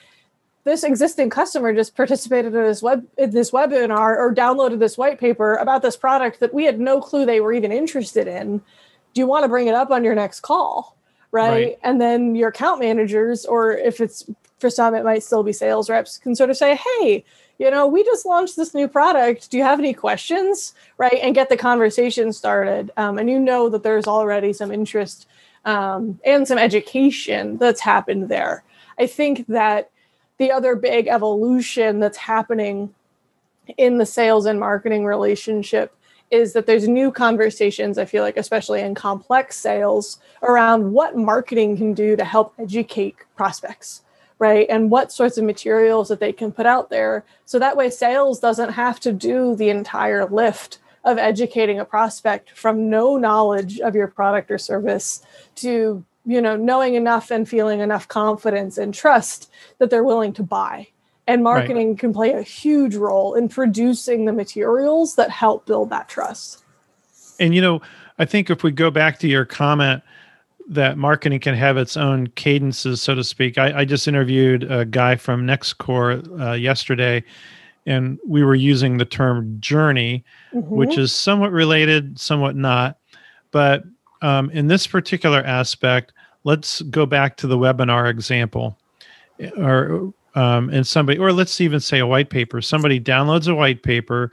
this 0.63 0.85
existing 0.85 1.29
customer 1.29 1.73
just 1.73 1.97
participated 1.97 2.55
in 2.55 2.63
this 2.63 2.81
web 2.81 3.05
in 3.17 3.31
this 3.31 3.51
webinar 3.51 4.15
or 4.15 4.33
downloaded 4.33 4.79
this 4.79 4.97
white 4.97 5.19
paper 5.19 5.55
about 5.55 5.81
this 5.81 5.97
product 5.97 6.39
that 6.39 6.53
we 6.53 6.63
had 6.63 6.79
no 6.79 7.01
clue 7.01 7.25
they 7.25 7.41
were 7.41 7.53
even 7.53 7.73
interested 7.73 8.25
in. 8.25 8.59
Do 9.13 9.21
you 9.21 9.27
want 9.27 9.43
to 9.43 9.49
bring 9.49 9.67
it 9.67 9.75
up 9.75 9.91
on 9.91 10.03
your 10.03 10.15
next 10.15 10.39
call? 10.39 10.94
Right? 11.35 11.49
right. 11.49 11.79
And 11.83 11.99
then 11.99 12.35
your 12.35 12.49
account 12.49 12.79
managers, 12.79 13.45
or 13.45 13.73
if 13.73 13.99
it's 13.99 14.25
for 14.59 14.69
some, 14.69 14.95
it 14.95 15.03
might 15.03 15.21
still 15.21 15.43
be 15.43 15.51
sales 15.51 15.89
reps, 15.89 16.17
can 16.17 16.33
sort 16.33 16.49
of 16.49 16.55
say, 16.55 16.75
hey, 16.75 17.25
you 17.57 17.69
know, 17.69 17.87
we 17.87 18.03
just 18.05 18.25
launched 18.25 18.55
this 18.55 18.73
new 18.73 18.87
product. 18.87 19.51
Do 19.51 19.57
you 19.57 19.63
have 19.63 19.79
any 19.79 19.93
questions? 19.93 20.73
Right. 20.97 21.19
And 21.21 21.35
get 21.35 21.49
the 21.49 21.57
conversation 21.57 22.31
started. 22.31 22.91
Um, 22.95 23.17
and 23.17 23.29
you 23.29 23.37
know 23.37 23.67
that 23.67 23.83
there's 23.83 24.07
already 24.07 24.53
some 24.53 24.71
interest 24.71 25.27
um, 25.65 26.19
and 26.23 26.47
some 26.47 26.57
education 26.57 27.57
that's 27.57 27.81
happened 27.81 28.29
there. 28.29 28.63
I 28.97 29.07
think 29.07 29.47
that 29.47 29.89
the 30.37 30.51
other 30.51 30.75
big 30.75 31.07
evolution 31.07 31.99
that's 31.99 32.17
happening 32.17 32.93
in 33.77 33.97
the 33.97 34.05
sales 34.05 34.45
and 34.45 34.59
marketing 34.59 35.05
relationship 35.05 35.95
is 36.31 36.53
that 36.53 36.65
there's 36.65 36.87
new 36.87 37.11
conversations 37.11 37.97
i 37.97 38.05
feel 38.05 38.23
like 38.23 38.37
especially 38.37 38.81
in 38.81 38.95
complex 38.95 39.57
sales 39.57 40.19
around 40.41 40.91
what 40.91 41.15
marketing 41.15 41.77
can 41.77 41.93
do 41.93 42.15
to 42.15 42.25
help 42.25 42.53
educate 42.59 43.15
prospects 43.35 44.01
right? 44.39 44.67
And 44.69 44.91
what 44.91 45.11
sorts 45.11 45.37
of 45.37 45.45
materials 45.45 46.09
that 46.09 46.19
they 46.19 46.33
can 46.33 46.51
put 46.51 46.65
out 46.65 46.89
there. 46.89 47.23
So 47.45 47.59
that 47.59 47.77
way 47.77 47.89
sales 47.89 48.39
doesn't 48.39 48.71
have 48.71 48.99
to 49.01 49.11
do 49.11 49.55
the 49.55 49.69
entire 49.69 50.25
lift 50.25 50.79
of 51.03 51.17
educating 51.17 51.79
a 51.79 51.85
prospect 51.85 52.49
from 52.51 52.89
no 52.89 53.15
knowledge 53.15 53.79
of 53.79 53.95
your 53.95 54.07
product 54.07 54.49
or 54.49 54.57
service 54.57 55.21
to 55.55 56.03
you 56.25 56.41
know 56.41 56.55
knowing 56.55 56.95
enough 56.95 57.29
and 57.29 57.47
feeling 57.47 57.79
enough 57.79 58.07
confidence 58.07 58.79
and 58.79 58.93
trust 58.93 59.49
that 59.77 59.91
they're 59.91 60.03
willing 60.03 60.33
to 60.33 60.41
buy 60.41 60.87
and 61.27 61.43
marketing 61.43 61.89
right. 61.89 61.99
can 61.99 62.13
play 62.13 62.31
a 62.31 62.41
huge 62.41 62.95
role 62.95 63.33
in 63.33 63.49
producing 63.49 64.25
the 64.25 64.33
materials 64.33 65.15
that 65.15 65.29
help 65.29 65.65
build 65.65 65.89
that 65.89 66.07
trust 66.07 66.63
and 67.39 67.55
you 67.55 67.61
know 67.61 67.81
i 68.19 68.25
think 68.25 68.49
if 68.49 68.63
we 68.63 68.71
go 68.71 68.89
back 68.89 69.19
to 69.19 69.27
your 69.27 69.45
comment 69.45 70.01
that 70.67 70.97
marketing 70.97 71.39
can 71.39 71.53
have 71.53 71.77
its 71.77 71.95
own 71.95 72.27
cadences 72.27 73.01
so 73.01 73.13
to 73.15 73.23
speak 73.23 73.57
i, 73.57 73.79
I 73.79 73.85
just 73.85 74.07
interviewed 74.07 74.63
a 74.71 74.85
guy 74.85 75.15
from 75.15 75.45
nextcore 75.45 76.41
uh, 76.41 76.53
yesterday 76.53 77.23
and 77.87 78.17
we 78.25 78.43
were 78.43 78.55
using 78.55 78.97
the 78.97 79.05
term 79.05 79.57
journey 79.59 80.23
mm-hmm. 80.53 80.75
which 80.75 80.97
is 80.97 81.13
somewhat 81.13 81.51
related 81.51 82.19
somewhat 82.19 82.55
not 82.55 82.97
but 83.51 83.83
um, 84.21 84.49
in 84.49 84.67
this 84.67 84.87
particular 84.87 85.43
aspect, 85.43 86.11
let's 86.43 86.81
go 86.81 87.05
back 87.05 87.37
to 87.37 87.47
the 87.47 87.57
webinar 87.57 88.09
example, 88.09 88.77
or 89.57 90.13
um, 90.35 90.69
and 90.69 90.85
somebody, 90.85 91.17
or 91.17 91.31
let's 91.31 91.59
even 91.61 91.79
say 91.79 91.99
a 91.99 92.07
white 92.07 92.29
paper. 92.29 92.61
Somebody 92.61 92.99
downloads 92.99 93.47
a 93.47 93.55
white 93.55 93.83
paper, 93.83 94.31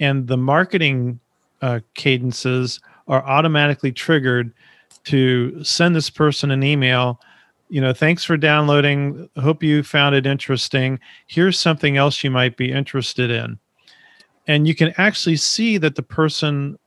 and 0.00 0.26
the 0.26 0.36
marketing 0.36 1.20
uh, 1.62 1.80
cadences 1.94 2.80
are 3.06 3.24
automatically 3.24 3.92
triggered 3.92 4.52
to 5.04 5.62
send 5.62 5.94
this 5.94 6.10
person 6.10 6.50
an 6.50 6.62
email. 6.62 7.20
You 7.68 7.80
know, 7.80 7.92
thanks 7.92 8.24
for 8.24 8.36
downloading. 8.36 9.28
Hope 9.36 9.62
you 9.62 9.82
found 9.82 10.14
it 10.14 10.26
interesting. 10.26 10.98
Here's 11.26 11.58
something 11.58 11.96
else 11.96 12.24
you 12.24 12.30
might 12.30 12.56
be 12.56 12.72
interested 12.72 13.30
in. 13.30 13.58
And 14.46 14.66
you 14.66 14.74
can 14.74 14.92
actually 14.98 15.36
see 15.36 15.78
that 15.78 15.94
the 15.94 16.02
person 16.02 16.78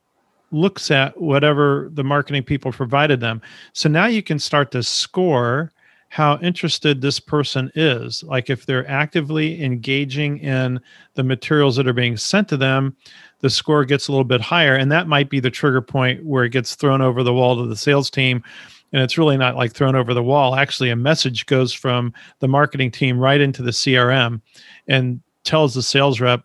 looks 0.50 0.90
at 0.90 1.20
whatever 1.20 1.90
the 1.92 2.04
marketing 2.04 2.42
people 2.42 2.72
provided 2.72 3.20
them. 3.20 3.42
So 3.72 3.88
now 3.88 4.06
you 4.06 4.22
can 4.22 4.38
start 4.38 4.70
to 4.72 4.82
score 4.82 5.72
how 6.08 6.38
interested 6.38 7.00
this 7.00 7.20
person 7.20 7.70
is. 7.74 8.22
Like 8.24 8.48
if 8.50 8.66
they're 8.66 8.88
actively 8.88 9.62
engaging 9.62 10.38
in 10.38 10.80
the 11.14 11.22
materials 11.22 11.76
that 11.76 11.86
are 11.86 11.92
being 11.92 12.16
sent 12.16 12.48
to 12.48 12.56
them, 12.56 12.96
the 13.40 13.50
score 13.50 13.84
gets 13.84 14.08
a 14.08 14.12
little 14.12 14.24
bit 14.24 14.40
higher. 14.40 14.74
And 14.74 14.90
that 14.90 15.06
might 15.06 15.30
be 15.30 15.40
the 15.40 15.50
trigger 15.50 15.82
point 15.82 16.24
where 16.24 16.44
it 16.44 16.50
gets 16.50 16.74
thrown 16.74 17.02
over 17.02 17.22
the 17.22 17.34
wall 17.34 17.56
to 17.56 17.66
the 17.66 17.76
sales 17.76 18.10
team. 18.10 18.42
And 18.92 19.02
it's 19.02 19.18
really 19.18 19.36
not 19.36 19.56
like 19.56 19.72
thrown 19.72 19.94
over 19.94 20.14
the 20.14 20.22
wall. 20.22 20.54
Actually, 20.54 20.90
a 20.90 20.96
message 20.96 21.44
goes 21.44 21.72
from 21.72 22.12
the 22.38 22.48
marketing 22.48 22.90
team 22.90 23.18
right 23.18 23.40
into 23.40 23.62
the 23.62 23.70
CRM 23.70 24.40
and 24.86 25.20
tells 25.44 25.74
the 25.74 25.82
sales 25.82 26.20
rep, 26.20 26.42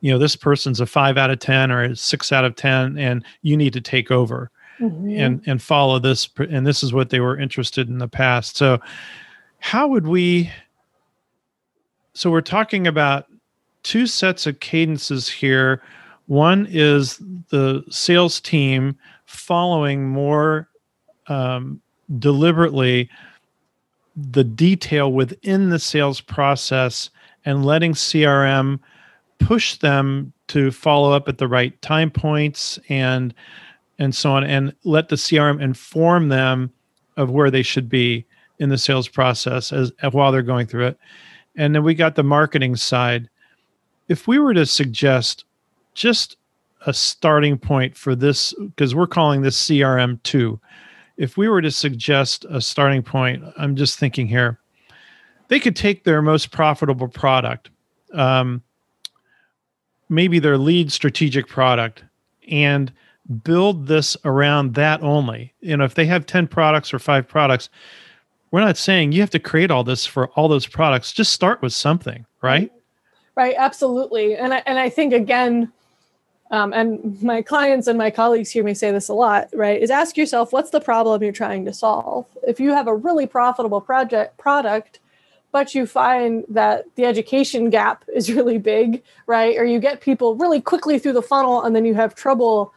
you 0.00 0.12
know, 0.12 0.18
this 0.18 0.36
person's 0.36 0.80
a 0.80 0.86
five 0.86 1.16
out 1.16 1.30
of 1.30 1.38
10 1.38 1.70
or 1.70 1.84
a 1.84 1.96
six 1.96 2.32
out 2.32 2.44
of 2.44 2.54
10, 2.56 2.98
and 2.98 3.24
you 3.40 3.56
need 3.56 3.72
to 3.72 3.80
take 3.80 4.10
over 4.10 4.50
mm-hmm. 4.80 5.10
and 5.10 5.42
and 5.46 5.62
follow 5.62 5.98
this 5.98 6.28
and 6.38 6.66
this 6.66 6.82
is 6.82 6.92
what 6.92 7.10
they 7.10 7.20
were 7.20 7.38
interested 7.38 7.88
in 7.88 7.98
the 7.98 8.08
past 8.08 8.56
so 8.56 8.80
how 9.58 9.86
would 9.86 10.06
we 10.06 10.50
so 12.14 12.30
we're 12.30 12.40
talking 12.40 12.86
about 12.86 13.26
two 13.82 14.06
sets 14.06 14.46
of 14.46 14.60
cadences 14.60 15.28
here 15.28 15.82
one 16.26 16.66
is 16.70 17.20
the 17.50 17.84
sales 17.90 18.40
team 18.40 18.96
following 19.26 20.08
more 20.08 20.68
um, 21.28 21.80
deliberately 22.18 23.08
the 24.16 24.44
detail 24.44 25.12
within 25.12 25.70
the 25.70 25.78
sales 25.78 26.20
process 26.20 27.10
and 27.44 27.64
letting 27.64 27.92
crm 27.92 28.78
push 29.38 29.76
them 29.78 30.32
to 30.48 30.70
follow 30.70 31.12
up 31.12 31.28
at 31.28 31.38
the 31.38 31.48
right 31.48 31.80
time 31.82 32.10
points 32.10 32.78
and 32.88 33.34
and 34.02 34.14
so 34.14 34.32
on, 34.32 34.42
and 34.42 34.74
let 34.82 35.08
the 35.08 35.16
CRM 35.16 35.62
inform 35.62 36.28
them 36.28 36.72
of 37.16 37.30
where 37.30 37.52
they 37.52 37.62
should 37.62 37.88
be 37.88 38.26
in 38.58 38.68
the 38.68 38.76
sales 38.76 39.06
process 39.06 39.72
as, 39.72 39.92
as 40.02 40.12
while 40.12 40.32
they're 40.32 40.42
going 40.42 40.66
through 40.66 40.86
it. 40.86 40.98
And 41.54 41.72
then 41.72 41.84
we 41.84 41.94
got 41.94 42.16
the 42.16 42.24
marketing 42.24 42.74
side. 42.74 43.30
If 44.08 44.26
we 44.26 44.40
were 44.40 44.54
to 44.54 44.66
suggest 44.66 45.44
just 45.94 46.36
a 46.84 46.92
starting 46.92 47.56
point 47.56 47.96
for 47.96 48.16
this, 48.16 48.52
because 48.58 48.92
we're 48.92 49.06
calling 49.06 49.42
this 49.42 49.68
CRM 49.68 50.20
two, 50.24 50.60
if 51.16 51.36
we 51.36 51.48
were 51.48 51.62
to 51.62 51.70
suggest 51.70 52.44
a 52.50 52.60
starting 52.60 53.04
point, 53.04 53.44
I'm 53.56 53.76
just 53.76 54.00
thinking 54.00 54.26
here, 54.26 54.58
they 55.46 55.60
could 55.60 55.76
take 55.76 56.02
their 56.02 56.22
most 56.22 56.50
profitable 56.50 57.06
product, 57.06 57.70
um, 58.14 58.64
maybe 60.08 60.40
their 60.40 60.58
lead 60.58 60.90
strategic 60.90 61.46
product, 61.46 62.02
and 62.48 62.92
build 63.42 63.86
this 63.86 64.16
around 64.24 64.74
that 64.74 65.02
only. 65.02 65.54
You 65.60 65.76
know, 65.76 65.84
if 65.84 65.94
they 65.94 66.06
have 66.06 66.26
10 66.26 66.48
products 66.48 66.92
or 66.92 66.98
five 66.98 67.28
products, 67.28 67.68
we're 68.50 68.60
not 68.60 68.76
saying 68.76 69.12
you 69.12 69.20
have 69.20 69.30
to 69.30 69.38
create 69.38 69.70
all 69.70 69.84
this 69.84 70.04
for 70.04 70.28
all 70.30 70.48
those 70.48 70.66
products. 70.66 71.12
Just 71.12 71.32
start 71.32 71.62
with 71.62 71.72
something, 71.72 72.26
right? 72.42 72.70
Right, 73.34 73.54
absolutely. 73.56 74.36
And 74.36 74.52
I, 74.52 74.62
and 74.66 74.78
I 74.78 74.90
think 74.90 75.14
again, 75.14 75.72
um, 76.50 76.74
and 76.74 77.20
my 77.22 77.40
clients 77.40 77.86
and 77.86 77.96
my 77.96 78.10
colleagues 78.10 78.50
hear 78.50 78.62
me 78.62 78.74
say 78.74 78.90
this 78.90 79.08
a 79.08 79.14
lot, 79.14 79.48
right? 79.54 79.80
Is 79.80 79.90
ask 79.90 80.18
yourself 80.18 80.52
what's 80.52 80.68
the 80.68 80.82
problem 80.82 81.22
you're 81.22 81.32
trying 81.32 81.64
to 81.64 81.72
solve. 81.72 82.26
If 82.46 82.60
you 82.60 82.74
have 82.74 82.86
a 82.86 82.94
really 82.94 83.26
profitable 83.26 83.80
project 83.80 84.36
product, 84.36 85.00
but 85.50 85.74
you 85.74 85.86
find 85.86 86.44
that 86.50 86.84
the 86.96 87.06
education 87.06 87.70
gap 87.70 88.04
is 88.14 88.30
really 88.34 88.58
big, 88.58 89.02
right? 89.26 89.56
Or 89.56 89.64
you 89.64 89.78
get 89.78 90.02
people 90.02 90.36
really 90.36 90.60
quickly 90.60 90.98
through 90.98 91.14
the 91.14 91.22
funnel 91.22 91.62
and 91.62 91.74
then 91.74 91.86
you 91.86 91.94
have 91.94 92.14
trouble 92.14 92.74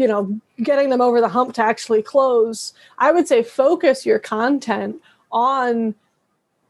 you 0.00 0.08
know 0.08 0.40
getting 0.62 0.88
them 0.88 1.00
over 1.00 1.20
the 1.20 1.28
hump 1.28 1.52
to 1.52 1.62
actually 1.62 2.02
close 2.02 2.72
i 2.98 3.12
would 3.12 3.28
say 3.28 3.42
focus 3.42 4.06
your 4.06 4.18
content 4.18 4.96
on 5.30 5.94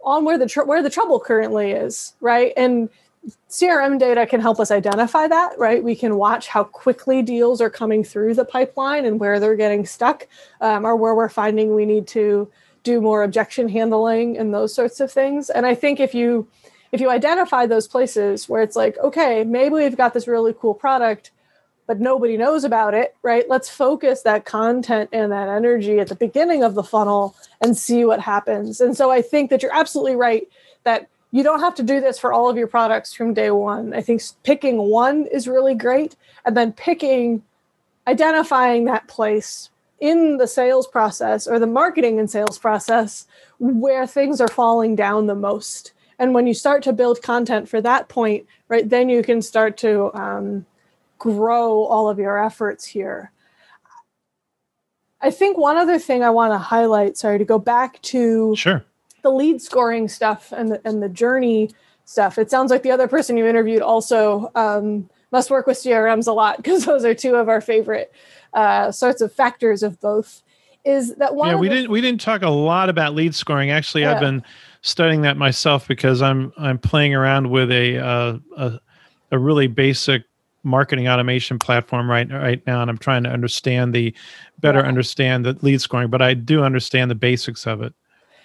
on 0.03 0.24
where 0.24 0.39
the 0.39 0.47
tr- 0.47 0.64
where 0.64 0.83
the 0.83 0.91
trouble 0.91 1.20
currently 1.20 1.72
is 1.72 2.14
right? 2.20 2.53
And 2.57 2.89
crm 3.51 3.99
data 3.99 4.26
can 4.26 4.41
help 4.41 4.59
us 4.59 4.70
identify 4.70 5.28
that 5.28 5.59
right? 5.59 5.85
We 5.85 5.95
can 5.95 6.16
watch 6.16 6.49
how 6.49 6.64
quickly 6.64 7.22
deals 7.22 7.61
are 7.61 7.70
coming 7.70 8.03
through 8.03 8.35
the 8.35 8.45
pipeline 8.45 9.05
and 9.05 9.20
where 9.20 9.39
they're 9.39 9.57
getting 9.57 9.85
stuck 9.85 10.26
um, 10.61 10.87
or 10.87 10.97
where 10.97 11.14
we're 11.14 11.28
finding 11.28 11.74
we 11.74 11.85
need 11.85 12.07
to 12.09 12.51
do 12.83 13.01
more 13.01 13.22
objection 13.22 13.68
handling 13.68 14.39
and 14.39 14.55
those 14.55 14.74
sorts 14.74 15.01
of 15.01 15.12
things. 15.12 15.51
And 15.51 15.66
i 15.66 15.74
think 15.74 16.01
if 16.01 16.14
you 16.14 16.49
if 16.93 17.01
you 17.01 17.11
identify 17.11 17.66
those 17.66 17.87
places 17.87 18.49
where 18.49 18.62
it's 18.62 18.76
like 18.76 18.97
okay 18.99 19.45
maybe 19.45 19.74
we've 19.74 19.97
got 19.97 20.14
this 20.14 20.26
really 20.26 20.55
cool 20.59 20.74
product 20.74 21.31
but 21.91 21.99
nobody 21.99 22.36
knows 22.36 22.62
about 22.62 22.95
it, 22.95 23.16
right? 23.24 23.49
Let's 23.49 23.68
focus 23.68 24.22
that 24.22 24.45
content 24.45 25.11
and 25.12 25.32
that 25.32 25.49
energy 25.49 25.99
at 25.99 26.07
the 26.07 26.14
beginning 26.14 26.62
of 26.62 26.76
the 26.76 26.84
funnel 26.84 27.34
and 27.61 27.76
see 27.76 28.05
what 28.05 28.20
happens. 28.20 28.80
And 28.80 28.97
so 28.97 29.11
I 29.11 29.22
think 29.22 29.51
that 29.51 29.61
you're 29.61 29.74
absolutely 29.74 30.14
right 30.14 30.47
that 30.84 31.09
you 31.32 31.43
don't 31.43 31.59
have 31.59 31.74
to 31.74 31.82
do 31.82 32.01
this 32.01 32.16
for 32.16 32.32
all 32.32 32.49
of 32.49 32.57
your 32.57 32.68
products 32.68 33.12
from 33.12 33.34
day 33.34 33.51
one. 33.51 33.93
I 33.93 34.03
think 34.03 34.22
picking 34.45 34.76
one 34.78 35.26
is 35.32 35.49
really 35.49 35.74
great. 35.74 36.14
And 36.45 36.57
then 36.57 36.72
picking, 36.72 37.43
identifying 38.07 38.84
that 38.84 39.09
place 39.09 39.68
in 39.99 40.36
the 40.36 40.47
sales 40.47 40.86
process 40.86 41.49
or 41.49 41.59
the 41.59 41.66
marketing 41.66 42.20
and 42.20 42.30
sales 42.30 42.57
process 42.57 43.26
where 43.59 44.07
things 44.07 44.41
are 44.41 44.47
falling 44.47 44.95
down 44.95 45.26
the 45.26 45.34
most. 45.34 45.93
And 46.20 46.34
when 46.34 46.47
you 46.47 46.55
start 46.55 46.84
to 46.84 46.93
build 46.93 47.20
content 47.20 47.68
for 47.68 47.80
that 47.80 48.09
point, 48.09 48.47
right, 48.68 48.88
then 48.88 49.09
you 49.09 49.24
can 49.24 49.43
start 49.43 49.76
to 49.78 50.14
um, 50.14 50.66
grow 51.21 51.85
all 51.85 52.09
of 52.09 52.18
your 52.18 52.43
efforts 52.43 52.85
here. 52.85 53.31
I 55.21 55.31
think 55.31 55.57
one 55.57 55.77
other 55.77 55.99
thing 55.99 56.25
I 56.25 56.31
want 56.31 56.53
to 56.53 56.59
highlight, 56.59 57.16
sorry, 57.16 57.39
to 57.39 57.45
go 57.45 57.59
back 57.59 58.01
to 58.03 58.57
sure. 58.57 58.83
the 59.23 59.31
lead 59.31 59.62
scoring 59.62 60.09
stuff 60.09 60.51
and 60.51 60.73
the, 60.73 60.81
and 60.85 61.01
the 61.03 61.11
journey 61.11 61.71
stuff. 62.07 62.39
It 62.39 62.51
sounds 62.51 62.71
like 62.71 62.83
the 62.83 62.91
other 62.91 63.07
person 63.07 63.37
you 63.37 63.47
interviewed 63.47 63.83
also 63.83 64.51
um, 64.55 65.09
must 65.31 65.51
work 65.51 65.66
with 65.66 65.77
CRMs 65.77 66.27
a 66.27 66.33
lot 66.33 66.57
because 66.57 66.85
those 66.87 67.05
are 67.05 67.14
two 67.14 67.37
of 67.37 67.49
our 67.49 67.61
favorite 67.61 68.12
uh, 68.55 68.91
sorts 68.91 69.21
of 69.21 69.33
factors 69.33 69.83
of 69.83 70.01
both. 70.01 70.43
Is 70.85 71.14
that 71.16 71.35
one? 71.35 71.51
Yeah, 71.51 71.57
we 71.57 71.68
the, 71.68 71.75
didn't 71.75 71.91
we 71.91 72.01
didn't 72.01 72.23
talk 72.23 72.41
a 72.41 72.49
lot 72.49 72.89
about 72.89 73.14
lead 73.14 73.35
scoring. 73.35 73.71
Actually, 73.71 74.05
yeah. 74.05 74.14
I've 74.14 74.21
been 74.21 74.43
studying 74.81 75.21
that 75.23 75.37
myself 75.37 75.87
because 75.87 76.23
I'm 76.23 76.55
I'm 76.57 76.79
playing 76.79 77.14
around 77.14 77.51
with 77.51 77.71
a 77.71 77.99
uh, 77.99 78.39
a, 78.57 78.81
a 79.31 79.39
really 79.39 79.66
basic 79.66 80.25
marketing 80.63 81.09
automation 81.09 81.59
platform 81.59 82.11
right 82.11 82.31
right 82.31 82.67
now 82.67 82.83
and 82.83 82.91
i'm 82.91 82.99
trying 82.99 83.23
to 83.23 83.31
understand 83.31 83.95
the 83.95 84.15
better 84.59 84.81
yeah. 84.81 84.87
understand 84.87 85.45
the 85.45 85.57
lead 85.63 85.81
scoring 85.81 86.09
but 86.09 86.21
i 86.21 86.35
do 86.35 86.63
understand 86.63 87.11
the 87.11 87.15
basics 87.15 87.67
of 87.67 87.83
it. 87.83 87.95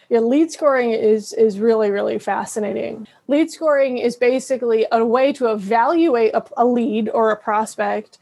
Yeah 0.10 0.20
lead 0.20 0.52
scoring 0.52 0.92
is 0.92 1.34
is 1.34 1.60
really 1.60 1.90
really 1.92 2.20
fascinating. 2.20 3.08
Lead 3.28 3.52
scoring 3.52 3.98
is 3.98 4.16
basically 4.16 4.86
a 4.92 5.04
way 5.04 5.34
to 5.34 5.52
evaluate 5.52 6.34
a, 6.34 6.44
a 6.58 6.66
lead 6.66 7.10
or 7.10 7.32
a 7.32 7.36
prospect 7.36 8.20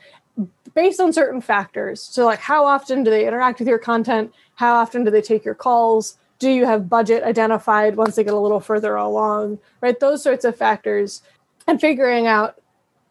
based 0.74 1.00
on 1.00 1.14
certain 1.14 1.42
factors. 1.42 2.02
So 2.02 2.26
like 2.26 2.40
how 2.40 2.66
often 2.66 3.04
do 3.04 3.12
they 3.12 3.28
interact 3.28 3.60
with 3.60 3.68
your 3.68 3.80
content? 3.80 4.34
How 4.56 4.76
often 4.76 5.04
do 5.04 5.12
they 5.12 5.22
take 5.22 5.44
your 5.44 5.56
calls? 5.56 6.18
Do 6.40 6.50
you 6.50 6.66
have 6.66 6.90
budget 6.90 7.24
identified 7.24 7.96
once 7.96 8.16
they 8.16 8.24
get 8.24 8.34
a 8.34 8.40
little 8.40 8.60
further 8.60 8.96
along? 8.96 9.60
Right 9.82 10.00
those 10.00 10.24
sorts 10.24 10.46
of 10.46 10.56
factors. 10.56 11.22
And 11.68 11.80
figuring 11.80 12.28
out 12.28 12.60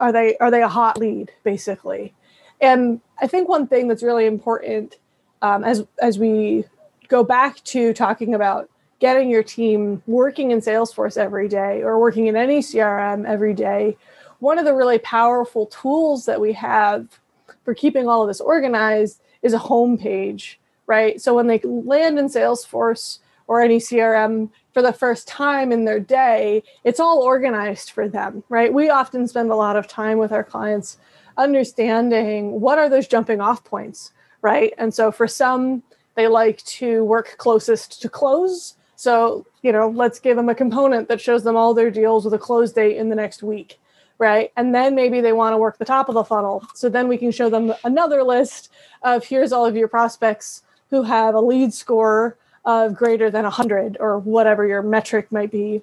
are 0.03 0.13
they 0.13 0.37
are 0.39 0.51
they 0.51 0.63
a 0.63 0.69
hot 0.69 0.99
lead 0.99 1.33
basically? 1.45 2.15
And 2.61 3.01
i 3.21 3.27
think 3.27 3.49
one 3.49 3.67
thing 3.67 3.89
that's 3.89 4.03
really 4.03 4.27
important 4.27 4.99
um, 5.41 5.65
as 5.65 5.85
as 6.01 6.19
we 6.19 6.65
go 7.09 7.25
back 7.25 7.63
to 7.65 7.93
talking 7.93 8.35
about 8.35 8.69
getting 8.99 9.31
your 9.31 9.43
team 9.43 10.03
working 10.07 10.51
in 10.51 10.61
salesforce 10.61 11.17
every 11.17 11.49
day 11.49 11.83
or 11.83 11.99
working 11.99 12.27
in 12.27 12.37
any 12.37 12.61
crm 12.61 13.27
every 13.27 13.53
day 13.53 13.97
one 14.39 14.59
of 14.59 14.65
the 14.65 14.75
really 14.75 14.99
powerful 14.99 15.67
tools 15.67 16.25
that 16.27 16.41
we 16.41 16.53
have 16.53 17.21
for 17.65 17.75
keeping 17.75 18.09
all 18.09 18.23
of 18.23 18.29
this 18.29 18.41
organized 18.41 19.21
is 19.43 19.53
a 19.53 19.59
home 19.59 19.99
page 19.99 20.61
right? 20.87 21.21
So 21.21 21.35
when 21.35 21.47
they 21.47 21.59
land 21.61 22.19
in 22.19 22.27
salesforce 22.27 23.19
or 23.47 23.61
any 23.61 23.79
crm 23.79 24.51
for 24.73 24.83
the 24.83 24.93
first 24.93 25.29
time 25.29 25.71
in 25.71 25.85
their 25.85 26.01
day, 26.01 26.63
it's 26.85 27.01
all 27.01 27.19
organized 27.19 27.91
for 27.91 28.09
them, 28.09 28.43
right? 28.49 28.73
We 28.73 28.89
often 28.89 29.29
spend 29.29 29.51
a 29.51 29.57
lot 29.57 29.77
of 29.77 29.87
time 29.87 30.19
with 30.19 30.33
our 30.33 30.45
clients 30.45 30.99
understanding 31.37 32.61
what 32.61 32.79
are 32.79 32.89
those 32.89 33.09
jumping 33.09 33.41
off 33.41 33.65
points, 33.65 34.13
right? 34.41 34.73
And 34.79 34.93
so 34.95 35.13
for 35.13 35.29
some, 35.29 35.83
they 36.15 36.29
like 36.29 36.63
to 36.65 37.05
work 37.05 37.37
closest 37.39 38.03
to 38.03 38.09
close. 38.09 38.77
So, 38.97 39.47
you 39.63 39.73
know, 39.73 39.89
let's 39.89 40.19
give 40.19 40.37
them 40.37 40.49
a 40.49 40.55
component 40.55 41.09
that 41.09 41.21
shows 41.21 41.43
them 41.45 41.57
all 41.57 41.75
their 41.75 41.91
deals 41.91 42.25
with 42.25 42.35
a 42.35 42.39
close 42.39 42.73
date 42.73 42.97
in 42.97 43.09
the 43.09 43.17
next 43.17 43.43
week, 43.43 43.79
right? 44.19 44.53
And 44.57 44.75
then 44.75 44.95
maybe 44.95 45.21
they 45.21 45.33
want 45.33 45.55
to 45.55 45.59
work 45.59 45.79
the 45.79 45.85
top 45.85 46.09
of 46.09 46.15
the 46.15 46.25
funnel. 46.25 46.65
So 46.75 46.89
then 46.89 47.09
we 47.09 47.19
can 47.19 47.31
show 47.31 47.51
them 47.51 47.75
another 47.85 48.23
list 48.23 48.71
of 49.03 49.25
here's 49.25 49.53
all 49.53 49.67
of 49.67 49.77
your 49.77 49.89
prospects 49.89 50.63
who 50.91 51.03
have 51.03 51.35
a 51.35 51.41
lead 51.41 51.73
score 51.73 52.37
of 52.65 52.95
greater 52.95 53.31
than 53.31 53.43
100 53.45 53.97
or 54.01 54.19
whatever 54.19 54.67
your 54.67 54.83
metric 54.83 55.31
might 55.33 55.51
be. 55.51 55.83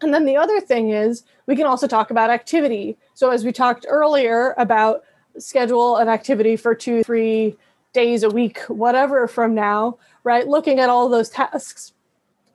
And 0.00 0.12
then 0.12 0.24
the 0.24 0.36
other 0.36 0.60
thing 0.60 0.90
is 0.90 1.24
we 1.46 1.56
can 1.56 1.66
also 1.66 1.86
talk 1.86 2.10
about 2.10 2.30
activity. 2.30 2.96
So 3.14 3.30
as 3.30 3.44
we 3.44 3.52
talked 3.52 3.86
earlier 3.88 4.54
about 4.58 5.02
schedule 5.38 5.96
an 5.96 6.08
activity 6.08 6.56
for 6.56 6.74
two, 6.74 7.02
three 7.02 7.56
days 7.92 8.22
a 8.22 8.30
week, 8.30 8.60
whatever 8.68 9.26
from 9.26 9.54
now, 9.54 9.98
right? 10.22 10.46
Looking 10.46 10.80
at 10.80 10.90
all 10.90 11.08
those 11.08 11.30
tasks 11.30 11.92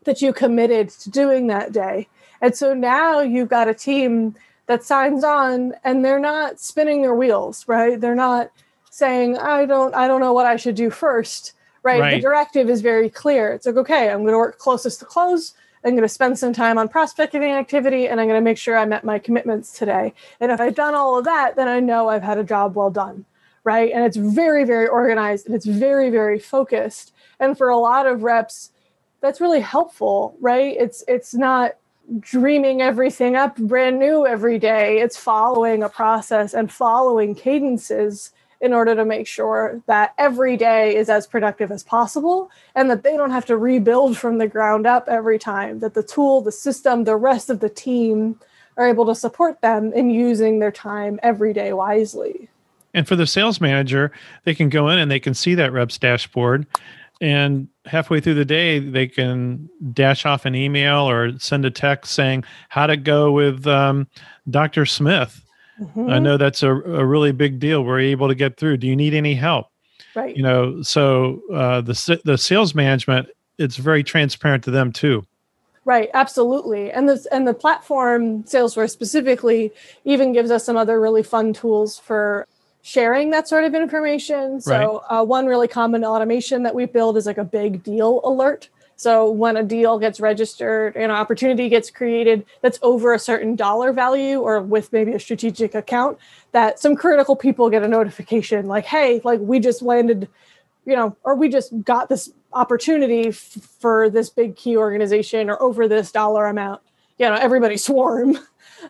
that 0.03 0.21
you 0.21 0.33
committed 0.33 0.89
to 0.89 1.09
doing 1.09 1.47
that 1.47 1.71
day. 1.71 2.07
And 2.41 2.55
so 2.55 2.73
now 2.73 3.21
you've 3.21 3.49
got 3.49 3.67
a 3.67 3.73
team 3.73 4.35
that 4.67 4.83
signs 4.83 5.23
on 5.23 5.73
and 5.83 6.03
they're 6.03 6.19
not 6.19 6.59
spinning 6.59 7.01
their 7.01 7.15
wheels, 7.15 7.67
right? 7.67 7.99
They're 7.99 8.15
not 8.15 8.51
saying, 8.89 9.37
I 9.37 9.65
don't, 9.65 9.93
I 9.95 10.07
don't 10.07 10.21
know 10.21 10.33
what 10.33 10.45
I 10.45 10.55
should 10.55 10.75
do 10.75 10.89
first. 10.89 11.53
Right? 11.83 11.99
right. 11.99 12.15
The 12.15 12.21
directive 12.21 12.69
is 12.69 12.81
very 12.81 13.09
clear. 13.09 13.53
It's 13.53 13.65
like, 13.65 13.75
okay, 13.77 14.09
I'm 14.09 14.19
going 14.19 14.33
to 14.33 14.37
work 14.37 14.57
closest 14.59 14.99
to 14.99 15.05
close. 15.05 15.53
I'm 15.83 15.91
going 15.91 16.03
to 16.03 16.09
spend 16.09 16.37
some 16.37 16.53
time 16.53 16.77
on 16.77 16.87
prospecting 16.87 17.43
activity 17.43 18.07
and 18.07 18.21
I'm 18.21 18.27
going 18.27 18.39
to 18.39 18.43
make 18.43 18.57
sure 18.57 18.77
I 18.77 18.85
met 18.85 19.03
my 19.03 19.17
commitments 19.17 19.77
today. 19.77 20.13
And 20.39 20.51
if 20.51 20.61
I've 20.61 20.75
done 20.75 20.93
all 20.93 21.17
of 21.17 21.25
that, 21.25 21.55
then 21.55 21.67
I 21.67 21.79
know 21.79 22.07
I've 22.07 22.21
had 22.21 22.37
a 22.37 22.43
job 22.43 22.75
well 22.75 22.91
done. 22.91 23.25
Right. 23.63 23.91
And 23.91 24.03
it's 24.03 24.17
very, 24.17 24.63
very 24.63 24.87
organized 24.87 25.47
and 25.47 25.55
it's 25.55 25.65
very, 25.65 26.09
very 26.09 26.39
focused. 26.39 27.13
And 27.39 27.57
for 27.57 27.69
a 27.69 27.77
lot 27.77 28.05
of 28.05 28.23
reps, 28.23 28.71
that's 29.21 29.39
really 29.39 29.61
helpful, 29.61 30.35
right? 30.41 30.75
It's 30.77 31.03
it's 31.07 31.33
not 31.33 31.75
dreaming 32.19 32.81
everything 32.81 33.35
up 33.35 33.55
brand 33.55 33.99
new 33.99 34.25
every 34.25 34.59
day. 34.59 34.99
It's 34.99 35.15
following 35.15 35.83
a 35.83 35.89
process 35.89 36.53
and 36.53 36.71
following 36.71 37.35
cadences 37.35 38.31
in 38.61 38.73
order 38.73 38.95
to 38.95 39.03
make 39.03 39.27
sure 39.27 39.81
that 39.87 40.13
every 40.17 40.55
day 40.55 40.95
is 40.95 41.09
as 41.09 41.25
productive 41.25 41.71
as 41.71 41.83
possible 41.83 42.51
and 42.75 42.89
that 42.89 43.03
they 43.03 43.17
don't 43.17 43.31
have 43.31 43.45
to 43.45 43.57
rebuild 43.57 44.17
from 44.17 44.37
the 44.37 44.47
ground 44.47 44.85
up 44.85 45.07
every 45.09 45.39
time, 45.39 45.79
that 45.79 45.95
the 45.95 46.03
tool, 46.03 46.41
the 46.41 46.51
system, 46.51 47.03
the 47.03 47.15
rest 47.15 47.49
of 47.49 47.59
the 47.59 47.69
team 47.69 48.39
are 48.77 48.87
able 48.87 49.05
to 49.05 49.15
support 49.15 49.59
them 49.61 49.91
in 49.93 50.09
using 50.09 50.59
their 50.59 50.71
time 50.71 51.19
every 51.23 51.53
day 51.53 51.73
wisely. 51.73 52.47
And 52.93 53.07
for 53.07 53.15
the 53.15 53.27
sales 53.27 53.59
manager, 53.59 54.11
they 54.43 54.53
can 54.53 54.69
go 54.69 54.89
in 54.89 54.99
and 54.99 55.09
they 55.09 55.19
can 55.19 55.33
see 55.33 55.55
that 55.55 55.73
reps 55.73 55.97
dashboard 55.97 56.67
and 57.21 57.67
halfway 57.85 58.19
through 58.19 58.33
the 58.33 58.43
day 58.43 58.79
they 58.79 59.07
can 59.07 59.69
dash 59.93 60.25
off 60.25 60.45
an 60.45 60.55
email 60.55 61.07
or 61.07 61.37
send 61.37 61.63
a 61.63 61.71
text 61.71 62.13
saying 62.13 62.43
how 62.69 62.87
to 62.87 62.97
go 62.97 63.31
with 63.31 63.65
um, 63.67 64.07
dr 64.49 64.85
smith 64.87 65.45
mm-hmm. 65.81 66.09
i 66.09 66.19
know 66.19 66.37
that's 66.37 66.63
a, 66.63 66.71
a 66.71 67.05
really 67.05 67.31
big 67.31 67.59
deal 67.59 67.83
we're 67.83 67.99
able 67.99 68.27
to 68.27 68.35
get 68.35 68.57
through 68.57 68.77
do 68.77 68.87
you 68.87 68.95
need 68.95 69.13
any 69.13 69.33
help 69.33 69.67
right 70.15 70.35
you 70.37 70.43
know 70.43 70.81
so 70.81 71.41
uh, 71.53 71.81
the, 71.81 72.21
the 72.25 72.37
sales 72.37 72.75
management 72.75 73.27
it's 73.57 73.77
very 73.77 74.03
transparent 74.03 74.63
to 74.63 74.71
them 74.71 74.91
too 74.91 75.25
Right, 75.83 76.09
absolutely. 76.13 76.91
And 76.91 77.09
this 77.09 77.25
and 77.27 77.47
the 77.47 77.55
platform 77.55 78.43
Salesforce 78.43 78.91
specifically 78.91 79.73
even 80.05 80.31
gives 80.31 80.51
us 80.51 80.63
some 80.63 80.77
other 80.77 81.01
really 81.01 81.23
fun 81.23 81.53
tools 81.53 81.97
for 81.97 82.47
sharing 82.83 83.31
that 83.31 83.47
sort 83.47 83.63
of 83.63 83.73
information. 83.73 84.61
So, 84.61 85.01
right. 85.09 85.19
uh, 85.19 85.25
one 85.25 85.47
really 85.47 85.67
common 85.67 86.05
automation 86.05 86.63
that 86.63 86.75
we 86.75 86.85
build 86.85 87.17
is 87.17 87.25
like 87.25 87.39
a 87.39 87.43
big 87.43 87.83
deal 87.83 88.21
alert. 88.23 88.69
So, 89.01 89.31
when 89.31 89.57
a 89.57 89.63
deal 89.63 89.97
gets 89.97 90.19
registered, 90.19 90.95
and 90.95 91.05
an 91.05 91.09
opportunity 91.09 91.69
gets 91.69 91.89
created 91.89 92.45
that's 92.61 92.77
over 92.83 93.15
a 93.15 93.17
certain 93.17 93.55
dollar 93.55 93.91
value 93.91 94.39
or 94.39 94.61
with 94.61 94.93
maybe 94.93 95.11
a 95.13 95.19
strategic 95.19 95.73
account, 95.73 96.19
that 96.51 96.79
some 96.79 96.95
critical 96.95 97.35
people 97.35 97.71
get 97.71 97.81
a 97.81 97.87
notification 97.87 98.67
like, 98.67 98.85
hey, 98.85 99.19
like 99.23 99.39
we 99.39 99.59
just 99.59 99.81
landed, 99.81 100.27
you 100.85 100.95
know, 100.95 101.17
or 101.23 101.33
we 101.33 101.49
just 101.49 101.73
got 101.83 102.09
this 102.09 102.31
opportunity 102.53 103.29
f- 103.29 103.57
for 103.79 104.07
this 104.07 104.29
big 104.29 104.55
key 104.55 104.77
organization 104.77 105.49
or 105.49 105.59
over 105.63 105.87
this 105.87 106.11
dollar 106.11 106.45
amount. 106.45 106.83
You 107.17 107.27
know, 107.27 107.33
everybody 107.33 107.77
swarm. 107.87 108.37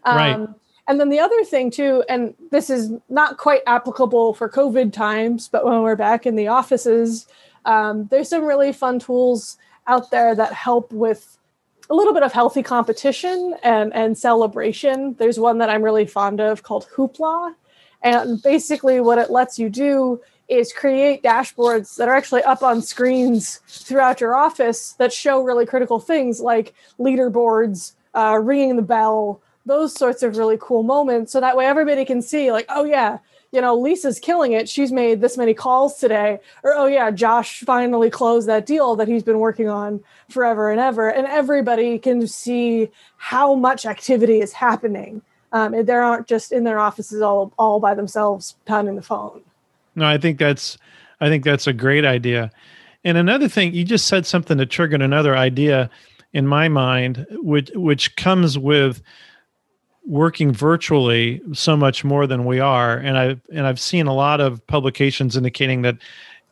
Um, 0.03 0.17
right 0.17 0.49
and 0.89 0.99
then 0.99 1.07
the 1.07 1.19
other 1.19 1.45
thing 1.45 1.71
too, 1.71 2.03
and 2.09 2.33
this 2.49 2.69
is 2.69 2.91
not 3.07 3.37
quite 3.37 3.61
applicable 3.65 4.33
for 4.33 4.49
COVID 4.49 4.91
times, 4.91 5.47
but 5.47 5.63
when 5.63 5.83
we're 5.83 5.95
back 5.95 6.25
in 6.25 6.35
the 6.35 6.49
offices, 6.49 7.27
um, 7.63 8.07
there's 8.11 8.27
some 8.27 8.43
really 8.43 8.73
fun 8.73 8.99
tools 8.99 9.57
out 9.87 10.11
there 10.11 10.35
that 10.35 10.53
help 10.53 10.91
with 10.91 11.37
a 11.89 11.95
little 11.95 12.13
bit 12.13 12.23
of 12.23 12.31
healthy 12.31 12.63
competition 12.63 13.55
and, 13.63 13.93
and 13.93 14.17
celebration. 14.17 15.15
There's 15.15 15.39
one 15.39 15.57
that 15.57 15.69
I'm 15.69 15.83
really 15.83 16.05
fond 16.05 16.39
of 16.39 16.63
called 16.63 16.87
Hoopla. 16.95 17.53
And 18.01 18.41
basically, 18.41 18.99
what 19.01 19.17
it 19.17 19.29
lets 19.29 19.59
you 19.59 19.69
do 19.69 20.21
is 20.47 20.73
create 20.73 21.23
dashboards 21.23 21.95
that 21.97 22.07
are 22.07 22.15
actually 22.15 22.43
up 22.43 22.63
on 22.63 22.81
screens 22.81 23.61
throughout 23.67 24.19
your 24.19 24.35
office 24.35 24.93
that 24.93 25.13
show 25.13 25.41
really 25.41 25.65
critical 25.65 25.99
things 25.99 26.39
like 26.39 26.73
leaderboards, 26.99 27.93
uh, 28.15 28.39
ringing 28.41 28.75
the 28.75 28.81
bell, 28.81 29.41
those 29.65 29.93
sorts 29.93 30.23
of 30.23 30.37
really 30.37 30.57
cool 30.59 30.83
moments 30.83 31.31
so 31.31 31.39
that 31.39 31.55
way 31.55 31.65
everybody 31.65 32.03
can 32.05 32.21
see 32.21 32.51
like 32.51 32.65
oh 32.69 32.83
yeah 32.83 33.19
you 33.51 33.61
know 33.61 33.75
lisa's 33.75 34.19
killing 34.19 34.53
it. 34.53 34.67
She's 34.69 34.91
made 34.91 35.21
this 35.21 35.37
many 35.37 35.53
calls 35.53 35.97
today. 35.97 36.39
Or 36.63 36.73
oh 36.73 36.85
yeah 36.85 37.11
josh 37.11 37.61
finally 37.61 38.09
closed 38.09 38.47
that 38.47 38.65
deal 38.65 38.95
that 38.95 39.07
he's 39.07 39.23
been 39.23 39.39
working 39.39 39.69
on 39.69 40.03
forever 40.29 40.71
and 40.71 40.79
ever. 40.79 41.09
And 41.09 41.27
everybody 41.27 41.99
can 41.99 42.27
see 42.27 42.89
how 43.17 43.55
much 43.55 43.85
activity 43.85 44.39
is 44.39 44.53
happening. 44.53 45.21
Um, 45.53 45.73
and 45.73 45.85
they 45.85 45.93
aren't 45.93 46.27
just 46.27 46.51
in 46.51 46.63
their 46.63 46.79
offices 46.79 47.21
all 47.21 47.53
all 47.59 47.79
by 47.79 47.93
themselves 47.93 48.55
pounding 48.65 48.95
the 48.95 49.01
phone. 49.01 49.41
No 49.95 50.05
i 50.05 50.17
think 50.17 50.39
that's 50.39 50.77
i 51.19 51.29
think 51.29 51.43
that's 51.43 51.67
a 51.67 51.73
great 51.73 52.05
idea. 52.05 52.51
And 53.03 53.17
another 53.17 53.47
thing 53.47 53.73
you 53.73 53.83
just 53.83 54.07
said 54.07 54.25
something 54.25 54.57
that 54.57 54.69
triggered 54.69 55.01
another 55.01 55.35
idea 55.35 55.89
in 56.33 56.47
my 56.47 56.69
mind 56.69 57.25
which 57.31 57.71
which 57.75 58.15
comes 58.15 58.57
with 58.57 59.01
working 60.05 60.51
virtually 60.51 61.41
so 61.53 61.77
much 61.77 62.03
more 62.03 62.27
than 62.27 62.45
we 62.45 62.59
are. 62.59 62.97
And 62.97 63.17
i 63.17 63.39
and 63.53 63.67
i've 63.67 63.79
seen 63.79 64.07
a 64.07 64.13
lot 64.13 64.41
of 64.41 64.65
publications 64.67 65.37
indicating 65.37 65.83
that 65.83 65.97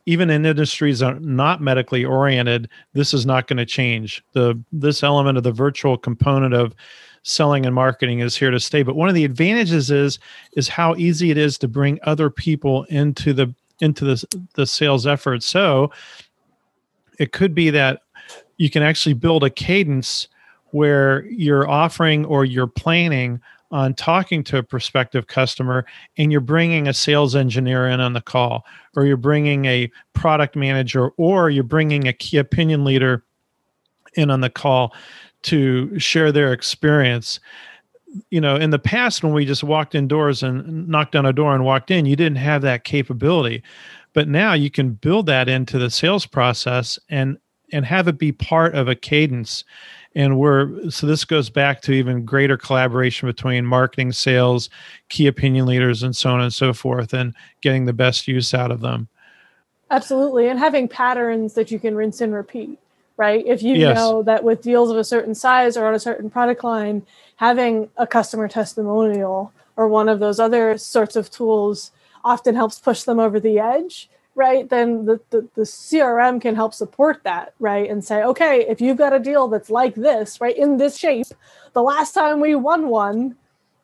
even 0.06 0.30
in 0.30 0.46
industries 0.46 1.00
that 1.00 1.14
are 1.14 1.20
not 1.20 1.60
medically 1.60 2.04
oriented 2.04 2.68
this 2.94 3.12
is 3.12 3.26
not 3.26 3.46
going 3.46 3.58
to 3.58 3.66
change. 3.66 4.24
The 4.32 4.60
this 4.72 5.02
element 5.02 5.38
of 5.38 5.44
the 5.44 5.52
virtual 5.52 5.96
component 5.96 6.54
of 6.54 6.74
selling 7.22 7.66
and 7.66 7.74
marketing 7.74 8.20
is 8.20 8.36
here 8.36 8.50
to 8.50 8.60
stay. 8.60 8.82
But 8.82 8.96
one 8.96 9.08
of 9.08 9.14
the 9.14 9.24
advantages 9.24 9.90
is 9.90 10.18
is 10.52 10.68
how 10.68 10.94
easy 10.96 11.30
it 11.30 11.38
is 11.38 11.58
to 11.58 11.68
bring 11.68 11.98
other 12.02 12.30
people 12.30 12.84
into 12.84 13.32
the 13.32 13.54
into 13.80 14.04
the, 14.04 14.42
the 14.54 14.66
sales 14.66 15.06
effort. 15.06 15.42
So 15.42 15.90
it 17.18 17.32
could 17.32 17.54
be 17.54 17.70
that 17.70 18.02
you 18.58 18.70
can 18.70 18.82
actually 18.82 19.14
build 19.14 19.42
a 19.42 19.50
cadence 19.50 20.28
where 20.72 21.24
you're 21.26 21.68
offering 21.68 22.24
or 22.24 22.44
you're 22.44 22.66
planning 22.66 23.40
on 23.72 23.94
talking 23.94 24.42
to 24.42 24.58
a 24.58 24.62
prospective 24.62 25.26
customer 25.26 25.86
and 26.18 26.32
you're 26.32 26.40
bringing 26.40 26.88
a 26.88 26.94
sales 26.94 27.36
engineer 27.36 27.88
in 27.88 28.00
on 28.00 28.14
the 28.14 28.20
call 28.20 28.64
or 28.96 29.06
you're 29.06 29.16
bringing 29.16 29.64
a 29.64 29.90
product 30.12 30.56
manager 30.56 31.08
or 31.10 31.50
you're 31.50 31.62
bringing 31.62 32.08
a 32.08 32.12
key 32.12 32.36
opinion 32.36 32.84
leader 32.84 33.24
in 34.14 34.30
on 34.30 34.40
the 34.40 34.50
call 34.50 34.92
to 35.42 35.96
share 35.98 36.32
their 36.32 36.52
experience. 36.52 37.38
You 38.30 38.40
know 38.40 38.56
in 38.56 38.70
the 38.70 38.78
past 38.78 39.22
when 39.22 39.32
we 39.32 39.44
just 39.44 39.62
walked 39.62 39.94
indoors 39.94 40.42
and 40.42 40.88
knocked 40.88 41.14
on 41.14 41.24
a 41.24 41.32
door 41.32 41.54
and 41.54 41.64
walked 41.64 41.92
in 41.92 42.06
you 42.06 42.16
didn't 42.16 42.38
have 42.38 42.62
that 42.62 42.82
capability. 42.82 43.62
But 44.12 44.26
now 44.26 44.52
you 44.52 44.68
can 44.68 44.94
build 44.94 45.26
that 45.26 45.48
into 45.48 45.78
the 45.78 45.90
sales 45.90 46.26
process 46.26 46.98
and 47.08 47.38
and 47.72 47.84
have 47.84 48.08
it 48.08 48.18
be 48.18 48.32
part 48.32 48.74
of 48.74 48.88
a 48.88 48.96
cadence 48.96 49.62
and 50.14 50.38
we're 50.38 50.90
so 50.90 51.06
this 51.06 51.24
goes 51.24 51.50
back 51.50 51.80
to 51.82 51.92
even 51.92 52.24
greater 52.24 52.56
collaboration 52.56 53.28
between 53.28 53.64
marketing 53.64 54.12
sales 54.12 54.68
key 55.08 55.26
opinion 55.26 55.66
leaders 55.66 56.02
and 56.02 56.16
so 56.16 56.30
on 56.30 56.40
and 56.40 56.52
so 56.52 56.72
forth 56.72 57.12
and 57.12 57.34
getting 57.60 57.84
the 57.84 57.92
best 57.92 58.26
use 58.26 58.52
out 58.54 58.70
of 58.70 58.80
them 58.80 59.08
absolutely 59.90 60.48
and 60.48 60.58
having 60.58 60.88
patterns 60.88 61.54
that 61.54 61.70
you 61.70 61.78
can 61.78 61.94
rinse 61.94 62.20
and 62.20 62.34
repeat 62.34 62.78
right 63.16 63.44
if 63.46 63.62
you 63.62 63.74
yes. 63.74 63.96
know 63.96 64.22
that 64.22 64.42
with 64.42 64.62
deals 64.62 64.90
of 64.90 64.96
a 64.96 65.04
certain 65.04 65.34
size 65.34 65.76
or 65.76 65.86
on 65.86 65.94
a 65.94 66.00
certain 66.00 66.30
product 66.30 66.64
line 66.64 67.02
having 67.36 67.88
a 67.96 68.06
customer 68.06 68.48
testimonial 68.48 69.52
or 69.76 69.88
one 69.88 70.08
of 70.08 70.18
those 70.18 70.40
other 70.40 70.76
sorts 70.76 71.16
of 71.16 71.30
tools 71.30 71.92
often 72.24 72.54
helps 72.54 72.78
push 72.78 73.02
them 73.04 73.18
over 73.18 73.40
the 73.40 73.58
edge 73.58 74.08
right, 74.40 74.68
then 74.70 75.04
the, 75.04 75.20
the, 75.28 75.46
the, 75.54 75.62
CRM 75.62 76.40
can 76.40 76.56
help 76.56 76.72
support 76.72 77.20
that, 77.24 77.52
right? 77.60 77.88
And 77.90 78.02
say, 78.02 78.22
okay, 78.22 78.64
if 78.66 78.80
you've 78.80 78.96
got 78.96 79.12
a 79.12 79.18
deal 79.18 79.48
that's 79.48 79.68
like 79.68 79.94
this, 79.94 80.40
right, 80.40 80.56
in 80.56 80.78
this 80.78 80.96
shape, 80.96 81.26
the 81.74 81.82
last 81.82 82.12
time 82.12 82.40
we 82.40 82.54
won 82.54 82.88
one, 82.88 83.36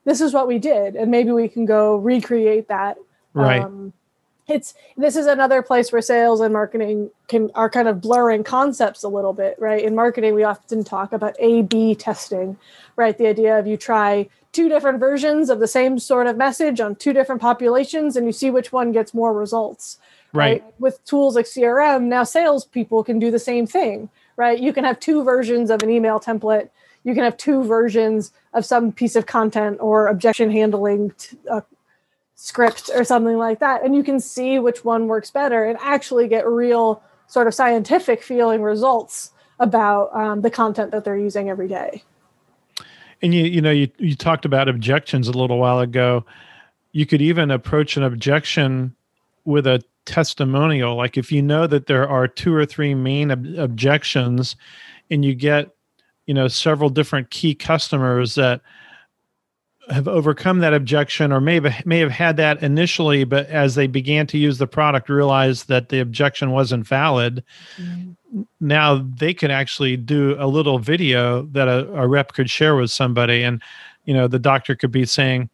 this 0.07 0.23
is 0.23 0.33
what 0.33 0.49
we 0.49 0.59
did. 0.59 0.97
And 0.97 1.11
maybe 1.11 1.31
we 1.31 1.47
can 1.47 1.67
go 1.67 1.97
recreate 1.97 2.69
that. 2.69 2.97
Right. 3.35 3.63
Um, 3.63 3.93
it's 4.49 4.75
this 4.97 5.17
is 5.17 5.27
another 5.27 5.61
place 5.61 5.93
where 5.93 6.01
sales 6.01 6.41
and 6.41 6.55
marketing 6.55 7.11
can 7.29 7.51
are 7.55 7.69
kind 7.69 7.89
of 7.89 8.01
blurring 8.01 8.45
concepts 8.45 9.03
a 9.03 9.09
little 9.09 9.33
bit 9.33 9.57
right 9.59 9.83
in 9.83 9.93
marketing 9.93 10.37
we 10.37 10.45
often 10.45 10.85
talk 10.85 11.13
about 11.13 11.35
a 11.41 11.63
b 11.63 11.97
testing 11.97 12.57
right 12.95 13.19
the 13.19 13.27
idea 13.27 13.59
of 13.59 13.67
you 13.67 13.77
try 13.77 14.29
two 14.53 14.69
different 14.69 15.01
versions 15.01 15.51
of 15.51 15.59
the 15.59 15.67
same 15.67 15.99
sort 15.99 16.29
of 16.29 16.37
message 16.37 16.81
on 16.81 16.95
two 16.95 17.13
different 17.13 17.41
populations 17.41 18.15
and 18.15 18.25
you 18.25 18.33
see 18.33 18.49
which 18.49 18.71
one 18.71 18.93
gets 18.93 19.13
more 19.13 19.35
results 19.35 19.99
right. 20.37 20.63
right? 20.63 20.75
With 20.79 21.05
tools 21.05 21.35
like 21.35 21.47
CRM, 21.47 22.05
now 22.05 22.25
salespeople 22.25 23.05
can 23.05 23.19
do 23.19 23.31
the 23.31 23.39
same 23.39 23.67
thing, 23.67 24.09
right? 24.37 24.59
You 24.59 24.73
can 24.73 24.85
have 24.85 25.01
two 25.01 25.25
versions 25.25 25.71
of 25.71 25.83
an 25.83 25.91
email 25.91 26.21
template. 26.21 26.71
You 27.05 27.15
can 27.15 27.25
have 27.25 27.37
two 27.37 27.65
versions 27.65 28.33
of 28.53 28.65
some 28.65 28.93
piece 28.93 29.17
of 29.17 29.27
content 29.27 29.79
or 29.81 30.09
objection 30.09 30.51
handling 30.51 31.13
t- 31.19 31.37
uh, 31.51 31.61
script 32.37 32.91
or 32.95 33.03
something 33.03 33.39
like 33.39 33.61
that 33.61 33.83
and 33.83 33.97
you 33.97 34.03
can 34.03 34.21
see 34.21 34.59
which 34.59 34.85
one 34.85 35.09
works 35.09 35.31
better 35.31 35.65
and 35.65 35.79
actually 35.81 36.29
get 36.29 36.47
real 36.47 37.03
sort 37.29 37.47
of 37.47 37.55
scientific 37.55 38.23
feeling 38.23 38.61
results 38.61 39.31
about 39.59 40.15
um, 40.15 40.43
the 40.43 40.51
content 40.51 40.91
that 40.91 41.03
they're 41.03 41.17
using 41.17 41.49
every 41.49 41.67
day 41.67 42.03
and 43.23 43.35
you 43.35 43.45
you 43.45 43.63
know 43.63 43.71
you, 43.71 43.89
you 43.97 44.15
talked 44.15 44.45
about 44.45 44.69
objections 44.69 45.29
a 45.29 45.33
little 45.33 45.59
while 45.59 45.81
ago 45.81 46.27
you 46.93 47.07
could 47.07 47.23
even 47.23 47.51
approach 47.51 47.97
an 47.97 48.03
objection 48.03 48.95
with 49.47 49.67
a 49.67 49.83
testimonial 50.07 50.97
like 50.97 51.19
if 51.19 51.31
you 51.31 51.43
know 51.43 51.67
that 51.67 51.87
there 51.87 52.09
are 52.09 52.27
two 52.29 52.55
or 52.55 52.65
three 52.65 52.95
main 52.95 53.31
ob- 53.31 53.59
objections 53.59 54.57
and 55.11 55.25
you 55.25 55.35
get 55.35 55.71
you 56.27 56.33
know 56.33 56.49
several 56.49 56.89
different 56.89 57.29
key 57.31 57.55
customers 57.55 58.37
that 58.37 58.61
have 59.89 60.09
overcome 60.09 60.59
that 60.59 60.75
objection 60.75 61.33
or 61.33 61.41
may 61.41 61.61
have, 61.61 61.87
may 61.87 61.99
have 61.99 62.11
had 62.11 62.37
that 62.37 62.63
initially 62.63 63.25
but 63.25 63.47
as 63.49 63.75
they 63.75 63.87
began 63.87 64.27
to 64.27 64.39
use 64.39 64.59
the 64.59 64.67
product 64.67 65.09
realized 65.09 65.69
that 65.69 65.89
the 65.89 66.01
objection 66.01 66.53
wasn't 66.53 66.87
valid 66.87 67.43
mm-hmm. 67.77 68.43
now 68.61 69.05
they 69.17 69.35
could 69.35 69.51
actually 69.51 69.97
do 69.97 70.37
a 70.39 70.47
little 70.47 70.79
video 70.79 71.43
that 71.47 71.69
a, 71.69 71.93
a 71.95 72.07
rep 72.07 72.33
could 72.33 72.49
share 72.49 72.77
with 72.77 72.91
somebody 72.91 73.43
and 73.43 73.61
you 74.05 74.15
know 74.15 74.29
the 74.29 74.39
doctor 74.39 74.77
could 74.77 74.93
be 74.93 75.05
saying 75.05 75.51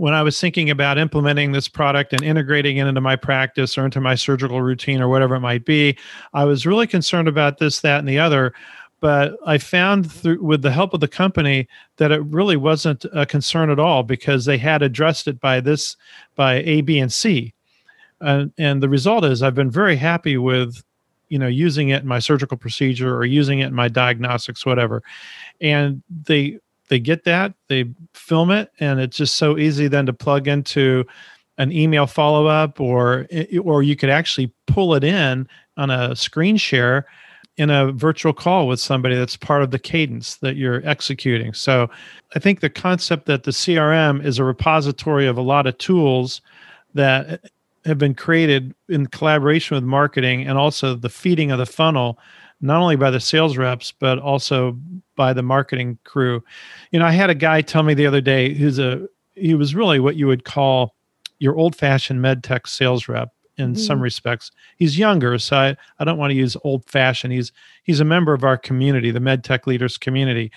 when 0.00 0.14
i 0.14 0.22
was 0.22 0.40
thinking 0.40 0.70
about 0.70 0.98
implementing 0.98 1.52
this 1.52 1.68
product 1.68 2.12
and 2.12 2.22
integrating 2.22 2.78
it 2.78 2.86
into 2.86 3.00
my 3.00 3.16
practice 3.16 3.76
or 3.76 3.84
into 3.84 4.00
my 4.00 4.14
surgical 4.14 4.62
routine 4.62 5.00
or 5.00 5.08
whatever 5.08 5.34
it 5.34 5.40
might 5.40 5.64
be 5.64 5.96
i 6.32 6.44
was 6.44 6.66
really 6.66 6.86
concerned 6.86 7.28
about 7.28 7.58
this 7.58 7.80
that 7.80 7.98
and 8.00 8.08
the 8.08 8.18
other. 8.18 8.52
But 9.00 9.38
I 9.46 9.56
found 9.56 10.12
through 10.12 10.42
with 10.42 10.60
the 10.60 10.70
help 10.70 10.92
of 10.92 11.00
the 11.00 11.08
company 11.08 11.66
that 11.96 12.12
it 12.12 12.22
really 12.24 12.56
wasn't 12.56 13.06
a 13.14 13.24
concern 13.24 13.70
at 13.70 13.78
all 13.78 14.02
because 14.02 14.44
they 14.44 14.58
had 14.58 14.82
addressed 14.82 15.26
it 15.26 15.40
by 15.40 15.60
this 15.60 15.96
by 16.36 16.56
A, 16.56 16.82
B, 16.82 16.98
and 16.98 17.10
C, 17.10 17.54
and 18.20 18.52
and 18.58 18.82
the 18.82 18.90
result 18.90 19.24
is 19.24 19.42
I've 19.42 19.54
been 19.54 19.70
very 19.70 19.96
happy 19.96 20.36
with 20.36 20.82
you 21.28 21.38
know 21.38 21.46
using 21.46 21.88
it 21.88 22.02
in 22.02 22.08
my 22.08 22.18
surgical 22.18 22.58
procedure 22.58 23.16
or 23.16 23.24
using 23.24 23.60
it 23.60 23.68
in 23.68 23.74
my 23.74 23.88
diagnostics 23.88 24.66
whatever, 24.66 25.02
and 25.62 26.02
they 26.24 26.58
they 26.90 26.98
get 26.98 27.24
that 27.24 27.54
they 27.68 27.86
film 28.12 28.50
it 28.50 28.70
and 28.80 29.00
it's 29.00 29.16
just 29.16 29.36
so 29.36 29.56
easy 29.56 29.88
then 29.88 30.04
to 30.04 30.12
plug 30.12 30.46
into 30.46 31.04
an 31.56 31.72
email 31.72 32.06
follow 32.06 32.46
up 32.46 32.78
or 32.80 33.26
or 33.62 33.82
you 33.82 33.96
could 33.96 34.10
actually 34.10 34.52
pull 34.66 34.94
it 34.94 35.04
in 35.04 35.48
on 35.76 35.90
a 35.90 36.14
screen 36.14 36.56
share 36.56 37.06
in 37.56 37.68
a 37.68 37.92
virtual 37.92 38.32
call 38.32 38.66
with 38.66 38.80
somebody 38.80 39.14
that's 39.14 39.36
part 39.36 39.62
of 39.62 39.70
the 39.70 39.78
cadence 39.78 40.36
that 40.36 40.56
you're 40.56 40.86
executing. 40.88 41.52
So 41.52 41.90
I 42.34 42.38
think 42.38 42.60
the 42.60 42.70
concept 42.70 43.26
that 43.26 43.42
the 43.42 43.50
CRM 43.50 44.24
is 44.24 44.38
a 44.38 44.44
repository 44.44 45.26
of 45.26 45.36
a 45.36 45.42
lot 45.42 45.66
of 45.66 45.76
tools 45.76 46.40
that 46.94 47.50
have 47.84 47.98
been 47.98 48.14
created 48.14 48.74
in 48.88 49.06
collaboration 49.08 49.74
with 49.74 49.84
marketing 49.84 50.46
and 50.46 50.56
also 50.56 50.94
the 50.94 51.10
feeding 51.10 51.50
of 51.50 51.58
the 51.58 51.66
funnel 51.66 52.18
not 52.60 52.80
only 52.80 52.96
by 52.96 53.10
the 53.10 53.20
sales 53.20 53.56
reps 53.56 53.92
but 53.92 54.18
also 54.18 54.78
by 55.16 55.32
the 55.32 55.42
marketing 55.42 55.98
crew. 56.04 56.42
You 56.90 56.98
know, 56.98 57.06
I 57.06 57.12
had 57.12 57.30
a 57.30 57.34
guy 57.34 57.60
tell 57.62 57.82
me 57.82 57.94
the 57.94 58.06
other 58.06 58.20
day 58.20 58.54
who's 58.54 58.78
a 58.78 59.06
he 59.34 59.54
was 59.54 59.74
really 59.74 60.00
what 60.00 60.16
you 60.16 60.26
would 60.26 60.44
call 60.44 60.94
your 61.38 61.56
old-fashioned 61.56 62.20
med 62.20 62.44
tech 62.44 62.66
sales 62.66 63.08
rep 63.08 63.32
in 63.56 63.72
mm-hmm. 63.72 63.82
some 63.82 64.00
respects. 64.00 64.50
He's 64.76 64.98
younger, 64.98 65.38
so 65.38 65.56
I, 65.56 65.76
I 65.98 66.04
don't 66.04 66.18
want 66.18 66.30
to 66.30 66.36
use 66.36 66.56
old 66.64 66.84
fashioned. 66.84 67.32
He's 67.32 67.52
he's 67.84 68.00
a 68.00 68.04
member 68.04 68.34
of 68.34 68.44
our 68.44 68.58
community, 68.58 69.10
the 69.10 69.20
med 69.20 69.44
tech 69.44 69.66
Leaders 69.66 69.96
community. 69.96 70.52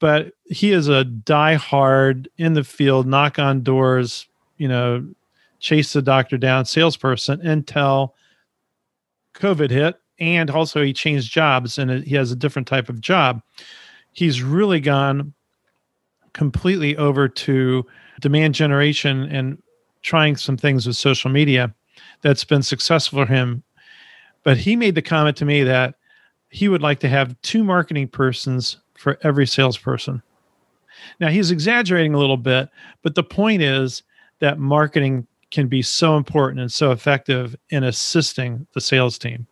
But 0.00 0.32
he 0.44 0.72
is 0.72 0.86
a 0.86 1.04
die-hard 1.04 2.28
in 2.38 2.52
the 2.52 2.62
field, 2.62 3.06
knock 3.06 3.38
on 3.38 3.62
doors, 3.62 4.28
you 4.56 4.68
know, 4.68 5.04
chase 5.58 5.92
the 5.92 6.02
doctor 6.02 6.38
down 6.38 6.64
salesperson 6.64 7.40
until 7.46 8.14
COVID 9.34 9.70
hit. 9.70 9.96
And 10.20 10.50
also, 10.50 10.82
he 10.82 10.92
changed 10.92 11.32
jobs 11.32 11.78
and 11.78 12.02
he 12.04 12.14
has 12.16 12.32
a 12.32 12.36
different 12.36 12.66
type 12.66 12.88
of 12.88 13.00
job. 13.00 13.42
He's 14.12 14.42
really 14.42 14.80
gone 14.80 15.32
completely 16.32 16.96
over 16.96 17.28
to 17.28 17.86
demand 18.20 18.54
generation 18.54 19.24
and 19.24 19.62
trying 20.02 20.36
some 20.36 20.56
things 20.56 20.86
with 20.86 20.96
social 20.96 21.30
media 21.30 21.74
that's 22.22 22.44
been 22.44 22.62
successful 22.62 23.24
for 23.24 23.32
him. 23.32 23.62
But 24.42 24.56
he 24.56 24.76
made 24.76 24.94
the 24.94 25.02
comment 25.02 25.36
to 25.38 25.44
me 25.44 25.62
that 25.64 25.94
he 26.50 26.68
would 26.68 26.82
like 26.82 27.00
to 27.00 27.08
have 27.08 27.40
two 27.42 27.62
marketing 27.62 28.08
persons 28.08 28.78
for 28.94 29.18
every 29.22 29.46
salesperson. 29.46 30.22
Now 31.20 31.28
he's 31.28 31.50
exaggerating 31.50 32.14
a 32.14 32.18
little 32.18 32.36
bit, 32.36 32.68
but 33.02 33.14
the 33.14 33.22
point 33.22 33.62
is 33.62 34.02
that 34.40 34.58
marketing 34.58 35.26
can 35.50 35.68
be 35.68 35.82
so 35.82 36.16
important 36.16 36.60
and 36.60 36.72
so 36.72 36.90
effective 36.90 37.56
in 37.70 37.84
assisting 37.84 38.66
the 38.74 38.80
sales 38.80 39.18
team. 39.18 39.46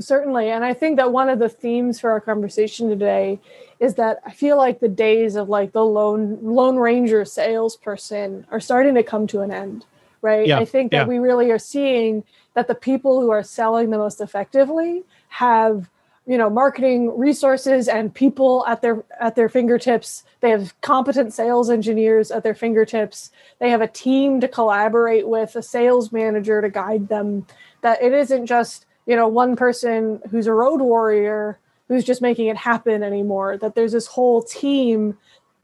Certainly. 0.00 0.50
And 0.50 0.64
I 0.64 0.74
think 0.74 0.96
that 0.96 1.12
one 1.12 1.28
of 1.28 1.38
the 1.38 1.48
themes 1.48 2.00
for 2.00 2.10
our 2.10 2.20
conversation 2.20 2.88
today 2.88 3.40
is 3.78 3.94
that 3.96 4.20
I 4.24 4.32
feel 4.32 4.56
like 4.56 4.80
the 4.80 4.88
days 4.88 5.36
of 5.36 5.48
like 5.48 5.72
the 5.72 5.84
lone 5.84 6.38
lone 6.42 6.76
ranger 6.76 7.24
salesperson 7.24 8.46
are 8.50 8.60
starting 8.60 8.94
to 8.94 9.02
come 9.02 9.26
to 9.28 9.40
an 9.40 9.52
end 9.52 9.84
right? 10.22 10.46
Yeah, 10.46 10.58
I 10.58 10.64
think 10.64 10.92
that 10.92 10.98
yeah. 10.98 11.06
we 11.06 11.18
really 11.18 11.50
are 11.50 11.58
seeing 11.58 12.24
that 12.54 12.68
the 12.68 12.74
people 12.74 13.20
who 13.20 13.30
are 13.30 13.42
selling 13.42 13.90
the 13.90 13.98
most 13.98 14.20
effectively 14.20 15.02
have 15.28 15.90
you 16.26 16.38
know 16.38 16.48
marketing 16.48 17.18
resources 17.18 17.88
and 17.88 18.14
people 18.14 18.64
at 18.68 18.80
their 18.80 19.02
at 19.18 19.34
their 19.34 19.48
fingertips 19.48 20.22
they 20.40 20.50
have 20.50 20.80
competent 20.80 21.34
sales 21.34 21.68
engineers 21.68 22.30
at 22.30 22.44
their 22.44 22.54
fingertips 22.54 23.32
they 23.58 23.70
have 23.70 23.80
a 23.80 23.88
team 23.88 24.40
to 24.40 24.46
collaborate 24.46 25.26
with 25.26 25.56
a 25.56 25.62
sales 25.62 26.12
manager 26.12 26.60
to 26.62 26.70
guide 26.70 27.08
them 27.08 27.44
that 27.80 28.00
it 28.00 28.12
isn't 28.12 28.46
just 28.46 28.86
you 29.06 29.16
know 29.16 29.28
one 29.28 29.56
person 29.56 30.20
who's 30.30 30.46
a 30.46 30.52
road 30.52 30.80
warrior 30.80 31.58
who's 31.88 32.04
just 32.04 32.22
making 32.22 32.46
it 32.46 32.56
happen 32.56 33.02
anymore 33.02 33.56
that 33.56 33.74
there's 33.74 33.92
this 33.92 34.06
whole 34.06 34.42
team 34.42 35.16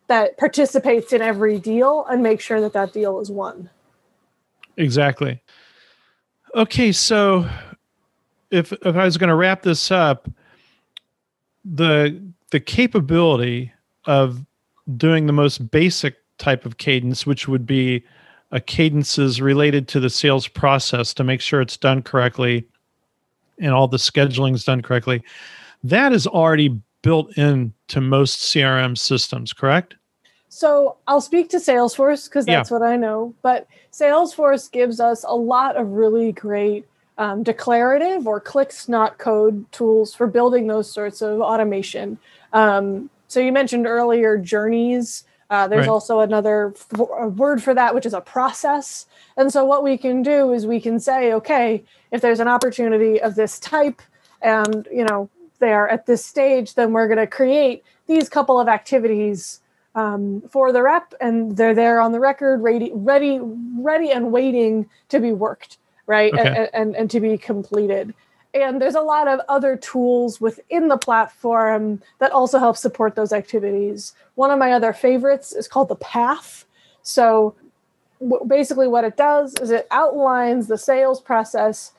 that 0.08 0.36
participates 0.38 1.12
in 1.12 1.20
every 1.20 1.58
deal 1.58 2.04
and 2.10 2.22
make 2.22 2.40
sure 2.40 2.60
that 2.60 2.72
that 2.72 2.92
deal 2.92 3.20
is 3.20 3.30
won 3.30 3.68
Exactly. 4.78 5.42
Okay, 6.54 6.92
so 6.92 7.46
if 8.50 8.72
if 8.72 8.96
I 8.96 9.04
was 9.04 9.18
going 9.18 9.28
to 9.28 9.34
wrap 9.34 9.62
this 9.62 9.90
up, 9.90 10.28
the 11.64 12.22
the 12.50 12.60
capability 12.60 13.72
of 14.06 14.46
doing 14.96 15.26
the 15.26 15.32
most 15.32 15.70
basic 15.70 16.16
type 16.38 16.64
of 16.64 16.78
cadence, 16.78 17.26
which 17.26 17.48
would 17.48 17.66
be 17.66 18.04
a 18.52 18.60
cadences 18.60 19.42
related 19.42 19.88
to 19.88 20.00
the 20.00 20.08
sales 20.08 20.48
process 20.48 21.12
to 21.12 21.24
make 21.24 21.40
sure 21.42 21.60
it's 21.60 21.76
done 21.76 22.00
correctly 22.00 22.66
and 23.60 23.72
all 23.72 23.88
the 23.88 23.96
scheduling 23.96 24.54
is 24.54 24.64
done 24.64 24.82
correctly, 24.82 25.22
that 25.84 26.12
is 26.12 26.26
already 26.26 26.80
built 27.02 27.36
into 27.38 28.00
most 28.00 28.40
CRM 28.40 28.96
systems, 28.98 29.52
correct? 29.52 29.94
So 30.48 30.96
I'll 31.06 31.20
speak 31.20 31.50
to 31.50 31.58
Salesforce 31.58 32.28
because 32.28 32.46
that's 32.46 32.70
yeah. 32.70 32.78
what 32.78 32.86
I 32.86 32.96
know. 32.96 33.34
But 33.42 33.66
Salesforce 33.92 34.70
gives 34.70 34.98
us 35.00 35.24
a 35.24 35.34
lot 35.34 35.76
of 35.76 35.88
really 35.88 36.32
great 36.32 36.86
um, 37.18 37.42
declarative 37.42 38.26
or 38.26 38.40
clicks 38.40 38.88
not 38.88 39.18
code 39.18 39.70
tools 39.72 40.14
for 40.14 40.26
building 40.26 40.66
those 40.66 40.90
sorts 40.90 41.20
of 41.20 41.40
automation. 41.40 42.18
Um, 42.52 43.10
so 43.26 43.40
you 43.40 43.52
mentioned 43.52 43.86
earlier 43.86 44.38
journeys. 44.38 45.24
Uh, 45.50 45.66
there's 45.66 45.86
right. 45.86 45.92
also 45.92 46.20
another 46.20 46.74
f- 46.76 46.98
word 46.98 47.62
for 47.62 47.72
that, 47.74 47.94
which 47.94 48.04
is 48.04 48.12
a 48.12 48.20
process. 48.20 49.06
And 49.36 49.52
so 49.52 49.64
what 49.64 49.82
we 49.82 49.96
can 49.96 50.22
do 50.22 50.52
is 50.52 50.66
we 50.66 50.80
can 50.80 51.00
say, 51.00 51.32
okay, 51.32 51.84
if 52.12 52.20
there's 52.20 52.40
an 52.40 52.48
opportunity 52.48 53.20
of 53.20 53.34
this 53.34 53.58
type, 53.58 54.02
and 54.42 54.86
you 54.92 55.04
know 55.04 55.28
they 55.58 55.72
are 55.72 55.88
at 55.88 56.06
this 56.06 56.24
stage, 56.24 56.74
then 56.74 56.92
we're 56.92 57.08
going 57.08 57.18
to 57.18 57.26
create 57.26 57.82
these 58.06 58.28
couple 58.28 58.60
of 58.60 58.68
activities 58.68 59.60
um, 59.94 60.42
for 60.50 60.70
the 60.72 60.82
rep, 60.82 61.14
and 61.20 61.56
they're 61.56 61.74
there 61.74 62.00
on 62.00 62.12
the 62.12 62.20
record, 62.20 62.60
ready, 62.62 62.90
ready, 62.94 63.40
ready, 63.42 64.10
and 64.10 64.30
waiting 64.30 64.88
to 65.08 65.18
be 65.18 65.32
worked, 65.32 65.78
right, 66.06 66.32
okay. 66.32 66.46
and, 66.46 66.70
and 66.74 66.96
and 66.96 67.10
to 67.10 67.20
be 67.20 67.38
completed. 67.38 68.14
And 68.54 68.80
there's 68.80 68.94
a 68.94 69.02
lot 69.02 69.28
of 69.28 69.40
other 69.48 69.76
tools 69.76 70.40
within 70.40 70.88
the 70.88 70.96
platform 70.96 72.00
that 72.18 72.32
also 72.32 72.58
help 72.58 72.76
support 72.76 73.14
those 73.14 73.32
activities. 73.32 74.14
One 74.36 74.50
of 74.50 74.58
my 74.58 74.72
other 74.72 74.92
favorites 74.92 75.52
is 75.52 75.68
called 75.68 75.88
the 75.88 75.96
Path. 75.96 76.64
So 77.02 77.54
basically, 78.46 78.88
what 78.88 79.04
it 79.04 79.16
does 79.16 79.54
is 79.60 79.70
it 79.70 79.86
outlines 79.90 80.66
the 80.66 80.78
sales 80.78 81.20
process, 81.20 81.92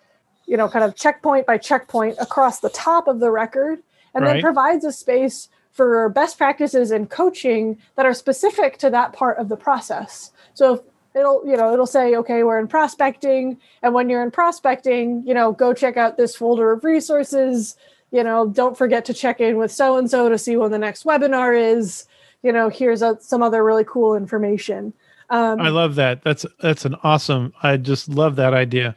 you 0.48 0.58
know, 0.58 0.68
kind 0.68 0.84
of 0.84 0.96
checkpoint 0.96 1.46
by 1.46 1.58
checkpoint 1.58 2.18
across 2.20 2.60
the 2.60 2.70
top 2.70 3.08
of 3.08 3.20
the 3.20 3.32
record, 3.32 3.82
and 4.14 4.26
right. 4.26 4.34
then 4.34 4.42
provides 4.42 4.84
a 4.84 4.92
space 4.92 5.50
for 5.72 6.10
best 6.10 6.38
practices 6.38 6.92
and 6.92 7.10
coaching 7.10 7.78
that 7.96 8.06
are 8.06 8.14
specific 8.14 8.78
to 8.80 8.90
that 8.90 9.14
part 9.14 9.38
of 9.38 9.50
the 9.50 9.56
process. 9.56 10.32
So 10.56 10.84
it'll 11.16 11.42
you 11.46 11.58
know 11.58 11.74
it'll 11.74 11.86
say 11.86 12.16
okay 12.16 12.44
we're 12.44 12.60
in 12.60 12.68
prospecting 12.68 13.58
and 13.82 13.94
when 13.94 14.10
you're 14.10 14.24
in 14.24 14.32
prospecting 14.32 15.24
you 15.26 15.34
know 15.34 15.52
go 15.52 15.74
check 15.74 15.98
out 15.98 16.18
this 16.18 16.36
folder 16.36 16.72
of 16.72 16.84
resources 16.84 17.76
you 18.12 18.24
know 18.24 18.48
don't 18.48 18.78
forget 18.78 19.06
to 19.06 19.14
check 19.14 19.40
in 19.40 19.58
with 19.58 19.72
so 19.72 19.98
and 19.98 20.10
so 20.10 20.30
to 20.30 20.38
see 20.38 20.56
when 20.56 20.72
the 20.72 20.78
next 20.78 21.04
webinar 21.04 21.58
is 21.60 22.08
you 22.44 22.52
know 22.52 22.70
here's 22.70 23.02
a, 23.02 23.18
some 23.22 23.42
other 23.42 23.64
really 23.64 23.86
cool 23.86 24.16
information 24.16 24.94
Um, 25.32 25.62
I 25.62 25.70
love 25.70 25.94
that. 25.96 26.24
That's 26.24 26.44
that's 26.60 26.86
an 26.86 26.96
awesome. 27.04 27.54
I 27.62 27.78
just 27.78 28.10
love 28.10 28.36
that 28.38 28.56
idea. 28.56 28.96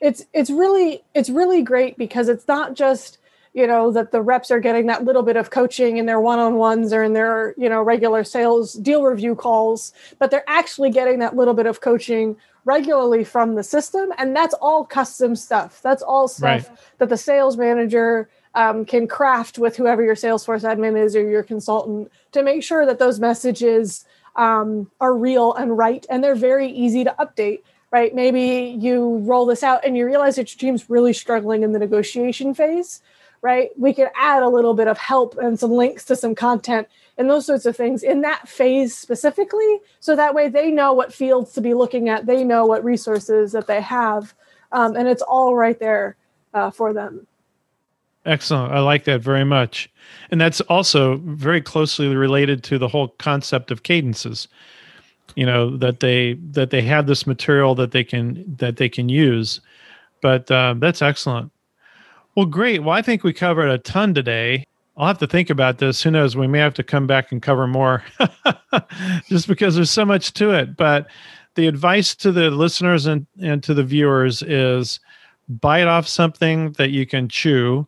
It's 0.00 0.22
it's 0.34 0.50
really 0.50 1.02
it's 1.14 1.30
really 1.30 1.62
great 1.62 1.96
because 1.96 2.28
it's 2.28 2.46
not 2.46 2.74
just 2.74 3.16
you 3.54 3.66
know 3.66 3.90
that 3.90 4.10
the 4.10 4.20
reps 4.20 4.50
are 4.50 4.60
getting 4.60 4.86
that 4.86 5.04
little 5.04 5.22
bit 5.22 5.36
of 5.36 5.50
coaching 5.50 5.96
in 5.96 6.06
their 6.06 6.20
one-on-ones 6.20 6.92
or 6.92 7.02
in 7.02 7.12
their 7.12 7.54
you 7.56 7.68
know 7.68 7.82
regular 7.82 8.24
sales 8.24 8.74
deal 8.74 9.02
review 9.04 9.34
calls 9.34 9.92
but 10.18 10.30
they're 10.30 10.48
actually 10.48 10.90
getting 10.90 11.20
that 11.20 11.36
little 11.36 11.54
bit 11.54 11.66
of 11.66 11.80
coaching 11.80 12.36
regularly 12.64 13.24
from 13.24 13.54
the 13.54 13.62
system. 13.62 14.12
And 14.18 14.34
that's 14.34 14.54
all 14.54 14.84
custom 14.84 15.36
stuff. 15.36 15.80
That's 15.82 16.02
all 16.02 16.28
stuff 16.28 16.68
right. 16.68 16.78
that 16.98 17.08
the 17.08 17.16
sales 17.16 17.56
manager 17.56 18.28
um, 18.54 18.84
can 18.84 19.06
craft 19.06 19.58
with 19.58 19.76
whoever 19.76 20.02
your 20.02 20.14
salesforce 20.14 20.62
admin 20.62 21.02
is 21.02 21.16
or 21.16 21.28
your 21.28 21.42
consultant 21.42 22.10
to 22.32 22.42
make 22.42 22.62
sure 22.62 22.86
that 22.86 22.98
those 22.98 23.20
messages 23.20 24.04
um, 24.36 24.90
are 25.00 25.14
real 25.14 25.52
and 25.54 25.76
right. 25.76 26.06
And 26.08 26.22
they're 26.22 26.34
very 26.34 26.68
easy 26.68 27.04
to 27.04 27.14
update 27.18 27.60
right? 27.90 28.12
Maybe 28.12 28.76
you 28.80 29.18
roll 29.18 29.46
this 29.46 29.62
out 29.62 29.84
and 29.84 29.96
you 29.96 30.04
realize 30.04 30.34
that 30.34 30.52
your 30.52 30.58
team's 30.58 30.90
really 30.90 31.12
struggling 31.12 31.62
in 31.62 31.70
the 31.70 31.78
negotiation 31.78 32.52
phase 32.52 33.00
right? 33.44 33.68
We 33.78 33.92
could 33.92 34.08
add 34.16 34.42
a 34.42 34.48
little 34.48 34.72
bit 34.72 34.88
of 34.88 34.96
help 34.96 35.36
and 35.36 35.60
some 35.60 35.70
links 35.70 36.06
to 36.06 36.16
some 36.16 36.34
content 36.34 36.88
and 37.18 37.28
those 37.28 37.44
sorts 37.44 37.66
of 37.66 37.76
things 37.76 38.02
in 38.02 38.22
that 38.22 38.48
phase 38.48 38.96
specifically. 38.96 39.80
So 40.00 40.16
that 40.16 40.34
way 40.34 40.48
they 40.48 40.70
know 40.70 40.94
what 40.94 41.12
fields 41.12 41.52
to 41.52 41.60
be 41.60 41.74
looking 41.74 42.08
at, 42.08 42.24
they 42.24 42.42
know 42.42 42.64
what 42.64 42.82
resources 42.82 43.52
that 43.52 43.66
they 43.66 43.82
have, 43.82 44.34
um, 44.72 44.96
and 44.96 45.06
it's 45.06 45.20
all 45.20 45.54
right 45.54 45.78
there 45.78 46.16
uh, 46.54 46.70
for 46.70 46.94
them. 46.94 47.26
Excellent. 48.24 48.72
I 48.72 48.80
like 48.80 49.04
that 49.04 49.20
very 49.20 49.44
much. 49.44 49.90
And 50.30 50.40
that's 50.40 50.62
also 50.62 51.18
very 51.18 51.60
closely 51.60 52.08
related 52.16 52.64
to 52.64 52.78
the 52.78 52.88
whole 52.88 53.08
concept 53.18 53.70
of 53.70 53.82
cadences. 53.82 54.48
You 55.36 55.44
know, 55.44 55.76
that 55.78 56.00
they 56.00 56.34
that 56.52 56.70
they 56.70 56.80
have 56.82 57.06
this 57.06 57.26
material 57.26 57.74
that 57.74 57.90
they 57.90 58.04
can 58.04 58.56
that 58.56 58.76
they 58.76 58.88
can 58.88 59.08
use. 59.08 59.60
But 60.22 60.50
uh, 60.50 60.74
that's 60.78 61.02
excellent. 61.02 61.50
Well, 62.34 62.46
great. 62.46 62.82
Well, 62.82 62.94
I 62.94 63.02
think 63.02 63.22
we 63.22 63.32
covered 63.32 63.68
a 63.68 63.78
ton 63.78 64.12
today. 64.12 64.64
I'll 64.96 65.06
have 65.06 65.18
to 65.18 65.26
think 65.26 65.50
about 65.50 65.78
this. 65.78 66.02
Who 66.02 66.10
knows? 66.10 66.36
We 66.36 66.46
may 66.46 66.58
have 66.58 66.74
to 66.74 66.82
come 66.82 67.06
back 67.06 67.32
and 67.32 67.42
cover 67.42 67.66
more 67.66 68.04
just 69.28 69.48
because 69.48 69.74
there's 69.74 69.90
so 69.90 70.04
much 70.04 70.32
to 70.34 70.50
it. 70.50 70.76
But 70.76 71.08
the 71.54 71.66
advice 71.66 72.14
to 72.16 72.32
the 72.32 72.50
listeners 72.50 73.06
and, 73.06 73.26
and 73.40 73.62
to 73.64 73.74
the 73.74 73.84
viewers 73.84 74.42
is 74.42 75.00
bite 75.48 75.86
off 75.86 76.08
something 76.08 76.72
that 76.72 76.90
you 76.90 77.06
can 77.06 77.28
chew 77.28 77.86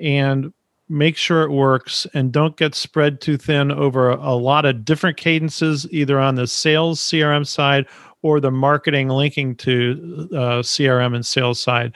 and 0.00 0.52
make 0.88 1.16
sure 1.16 1.42
it 1.42 1.50
works 1.50 2.06
and 2.14 2.32
don't 2.32 2.56
get 2.56 2.74
spread 2.74 3.20
too 3.20 3.36
thin 3.36 3.70
over 3.70 4.10
a, 4.10 4.34
lot 4.34 4.64
of 4.64 4.84
different 4.84 5.16
cadences, 5.16 5.86
either 5.90 6.20
on 6.20 6.34
the 6.34 6.46
sales 6.46 7.00
CRM 7.00 7.46
side 7.46 7.86
or 8.20 8.40
the 8.40 8.50
marketing 8.50 9.08
linking 9.08 9.56
to 9.56 10.28
uh, 10.32 10.62
CRM 10.62 11.14
and 11.14 11.24
sales 11.24 11.60
side 11.60 11.92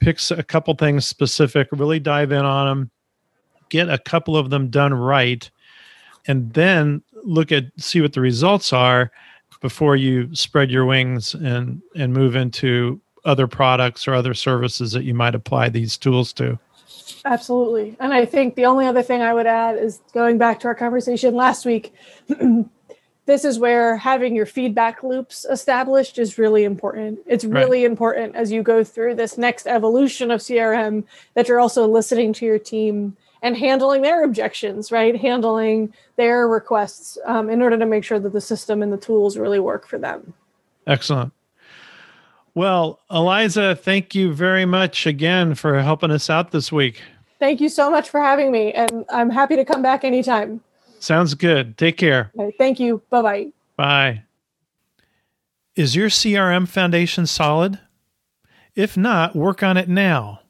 picks 0.00 0.30
a 0.30 0.42
couple 0.42 0.74
things 0.74 1.06
specific, 1.06 1.68
really 1.72 2.00
dive 2.00 2.32
in 2.32 2.44
on 2.44 2.66
them, 2.66 2.90
get 3.68 3.88
a 3.88 3.98
couple 3.98 4.36
of 4.36 4.50
them 4.50 4.68
done 4.68 4.94
right, 4.94 5.50
and 6.26 6.52
then 6.52 7.02
look 7.24 7.52
at 7.52 7.64
see 7.78 8.00
what 8.00 8.12
the 8.12 8.20
results 8.20 8.72
are 8.72 9.10
before 9.60 9.96
you 9.96 10.34
spread 10.34 10.70
your 10.70 10.84
wings 10.84 11.34
and 11.34 11.82
and 11.96 12.12
move 12.12 12.36
into 12.36 13.00
other 13.24 13.46
products 13.46 14.06
or 14.06 14.14
other 14.14 14.34
services 14.34 14.92
that 14.92 15.04
you 15.04 15.14
might 15.14 15.34
apply 15.34 15.68
these 15.68 15.96
tools 15.96 16.32
to. 16.32 16.58
Absolutely. 17.24 17.96
And 18.00 18.14
I 18.14 18.24
think 18.24 18.54
the 18.54 18.64
only 18.64 18.86
other 18.86 19.02
thing 19.02 19.22
I 19.22 19.34
would 19.34 19.46
add 19.46 19.76
is 19.76 20.00
going 20.14 20.38
back 20.38 20.60
to 20.60 20.68
our 20.68 20.74
conversation 20.74 21.34
last 21.34 21.66
week, 21.66 21.92
this 23.28 23.44
is 23.44 23.58
where 23.58 23.98
having 23.98 24.34
your 24.34 24.46
feedback 24.46 25.02
loops 25.02 25.44
established 25.50 26.18
is 26.18 26.38
really 26.38 26.64
important. 26.64 27.18
It's 27.26 27.44
really 27.44 27.82
right. 27.82 27.90
important 27.90 28.34
as 28.34 28.50
you 28.50 28.62
go 28.62 28.82
through 28.82 29.16
this 29.16 29.36
next 29.36 29.66
evolution 29.66 30.30
of 30.30 30.40
CRM 30.40 31.04
that 31.34 31.46
you're 31.46 31.60
also 31.60 31.86
listening 31.86 32.32
to 32.32 32.46
your 32.46 32.58
team 32.58 33.18
and 33.42 33.54
handling 33.54 34.00
their 34.00 34.24
objections, 34.24 34.90
right? 34.90 35.14
Handling 35.14 35.92
their 36.16 36.48
requests 36.48 37.18
um, 37.26 37.50
in 37.50 37.60
order 37.60 37.76
to 37.78 37.84
make 37.84 38.02
sure 38.02 38.18
that 38.18 38.32
the 38.32 38.40
system 38.40 38.82
and 38.82 38.90
the 38.90 38.96
tools 38.96 39.36
really 39.36 39.60
work 39.60 39.86
for 39.86 39.98
them. 39.98 40.32
Excellent. 40.86 41.34
Well, 42.54 42.98
Eliza, 43.10 43.76
thank 43.76 44.14
you 44.14 44.32
very 44.32 44.64
much 44.64 45.06
again 45.06 45.54
for 45.54 45.82
helping 45.82 46.10
us 46.10 46.30
out 46.30 46.50
this 46.50 46.72
week. 46.72 47.02
Thank 47.38 47.60
you 47.60 47.68
so 47.68 47.90
much 47.90 48.08
for 48.08 48.22
having 48.22 48.50
me, 48.50 48.72
and 48.72 49.04
I'm 49.10 49.28
happy 49.28 49.56
to 49.56 49.66
come 49.66 49.82
back 49.82 50.02
anytime. 50.02 50.62
Sounds 50.98 51.34
good. 51.34 51.78
Take 51.78 51.96
care. 51.96 52.32
Thank 52.58 52.80
you. 52.80 53.02
Bye 53.10 53.22
bye. 53.22 53.46
Bye. 53.76 54.22
Is 55.76 55.94
your 55.94 56.08
CRM 56.08 56.66
foundation 56.66 57.26
solid? 57.26 57.78
If 58.74 58.96
not, 58.96 59.36
work 59.36 59.62
on 59.62 59.76
it 59.76 59.88
now. 59.88 60.40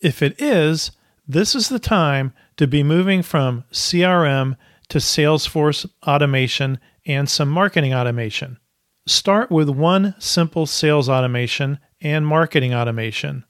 If 0.00 0.22
it 0.22 0.40
is, 0.40 0.92
this 1.28 1.54
is 1.54 1.68
the 1.68 1.78
time 1.78 2.32
to 2.56 2.66
be 2.66 2.82
moving 2.82 3.22
from 3.22 3.64
CRM 3.72 4.56
to 4.88 4.98
Salesforce 4.98 5.88
automation 6.06 6.78
and 7.06 7.28
some 7.28 7.48
marketing 7.48 7.94
automation. 7.94 8.58
Start 9.06 9.50
with 9.50 9.68
one 9.68 10.14
simple 10.18 10.66
sales 10.66 11.08
automation 11.08 11.78
and 12.00 12.26
marketing 12.26 12.74
automation. 12.74 13.44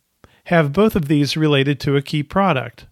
Have 0.44 0.72
both 0.72 0.96
of 0.96 1.08
these 1.08 1.36
related 1.36 1.78
to 1.80 1.96
a 1.96 2.02
key 2.02 2.22
product 2.22 2.86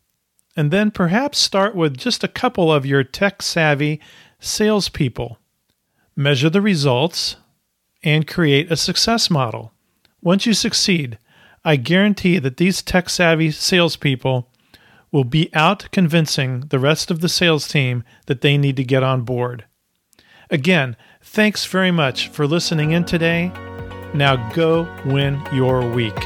and 0.58 0.72
then 0.72 0.90
perhaps 0.90 1.38
start 1.38 1.76
with 1.76 1.96
just 1.96 2.24
a 2.24 2.28
couple 2.28 2.72
of 2.72 2.84
your 2.84 3.04
tech 3.04 3.42
savvy 3.42 4.00
salespeople. 4.40 5.38
Measure 6.16 6.50
the 6.50 6.60
results 6.60 7.36
and 8.02 8.26
create 8.26 8.68
a 8.68 8.76
success 8.76 9.30
model. 9.30 9.72
Once 10.20 10.46
you 10.46 10.52
succeed, 10.52 11.16
I 11.64 11.76
guarantee 11.76 12.40
that 12.40 12.56
these 12.56 12.82
tech 12.82 13.08
savvy 13.08 13.52
salespeople 13.52 14.50
will 15.12 15.22
be 15.22 15.48
out 15.54 15.88
convincing 15.92 16.62
the 16.70 16.80
rest 16.80 17.12
of 17.12 17.20
the 17.20 17.28
sales 17.28 17.68
team 17.68 18.02
that 18.26 18.40
they 18.40 18.58
need 18.58 18.74
to 18.78 18.84
get 18.84 19.04
on 19.04 19.22
board. 19.22 19.64
Again, 20.50 20.96
thanks 21.22 21.66
very 21.66 21.92
much 21.92 22.30
for 22.30 22.48
listening 22.48 22.90
in 22.90 23.04
today. 23.04 23.52
Now 24.12 24.50
go 24.50 24.92
win 25.06 25.40
your 25.52 25.88
week. 25.88 26.18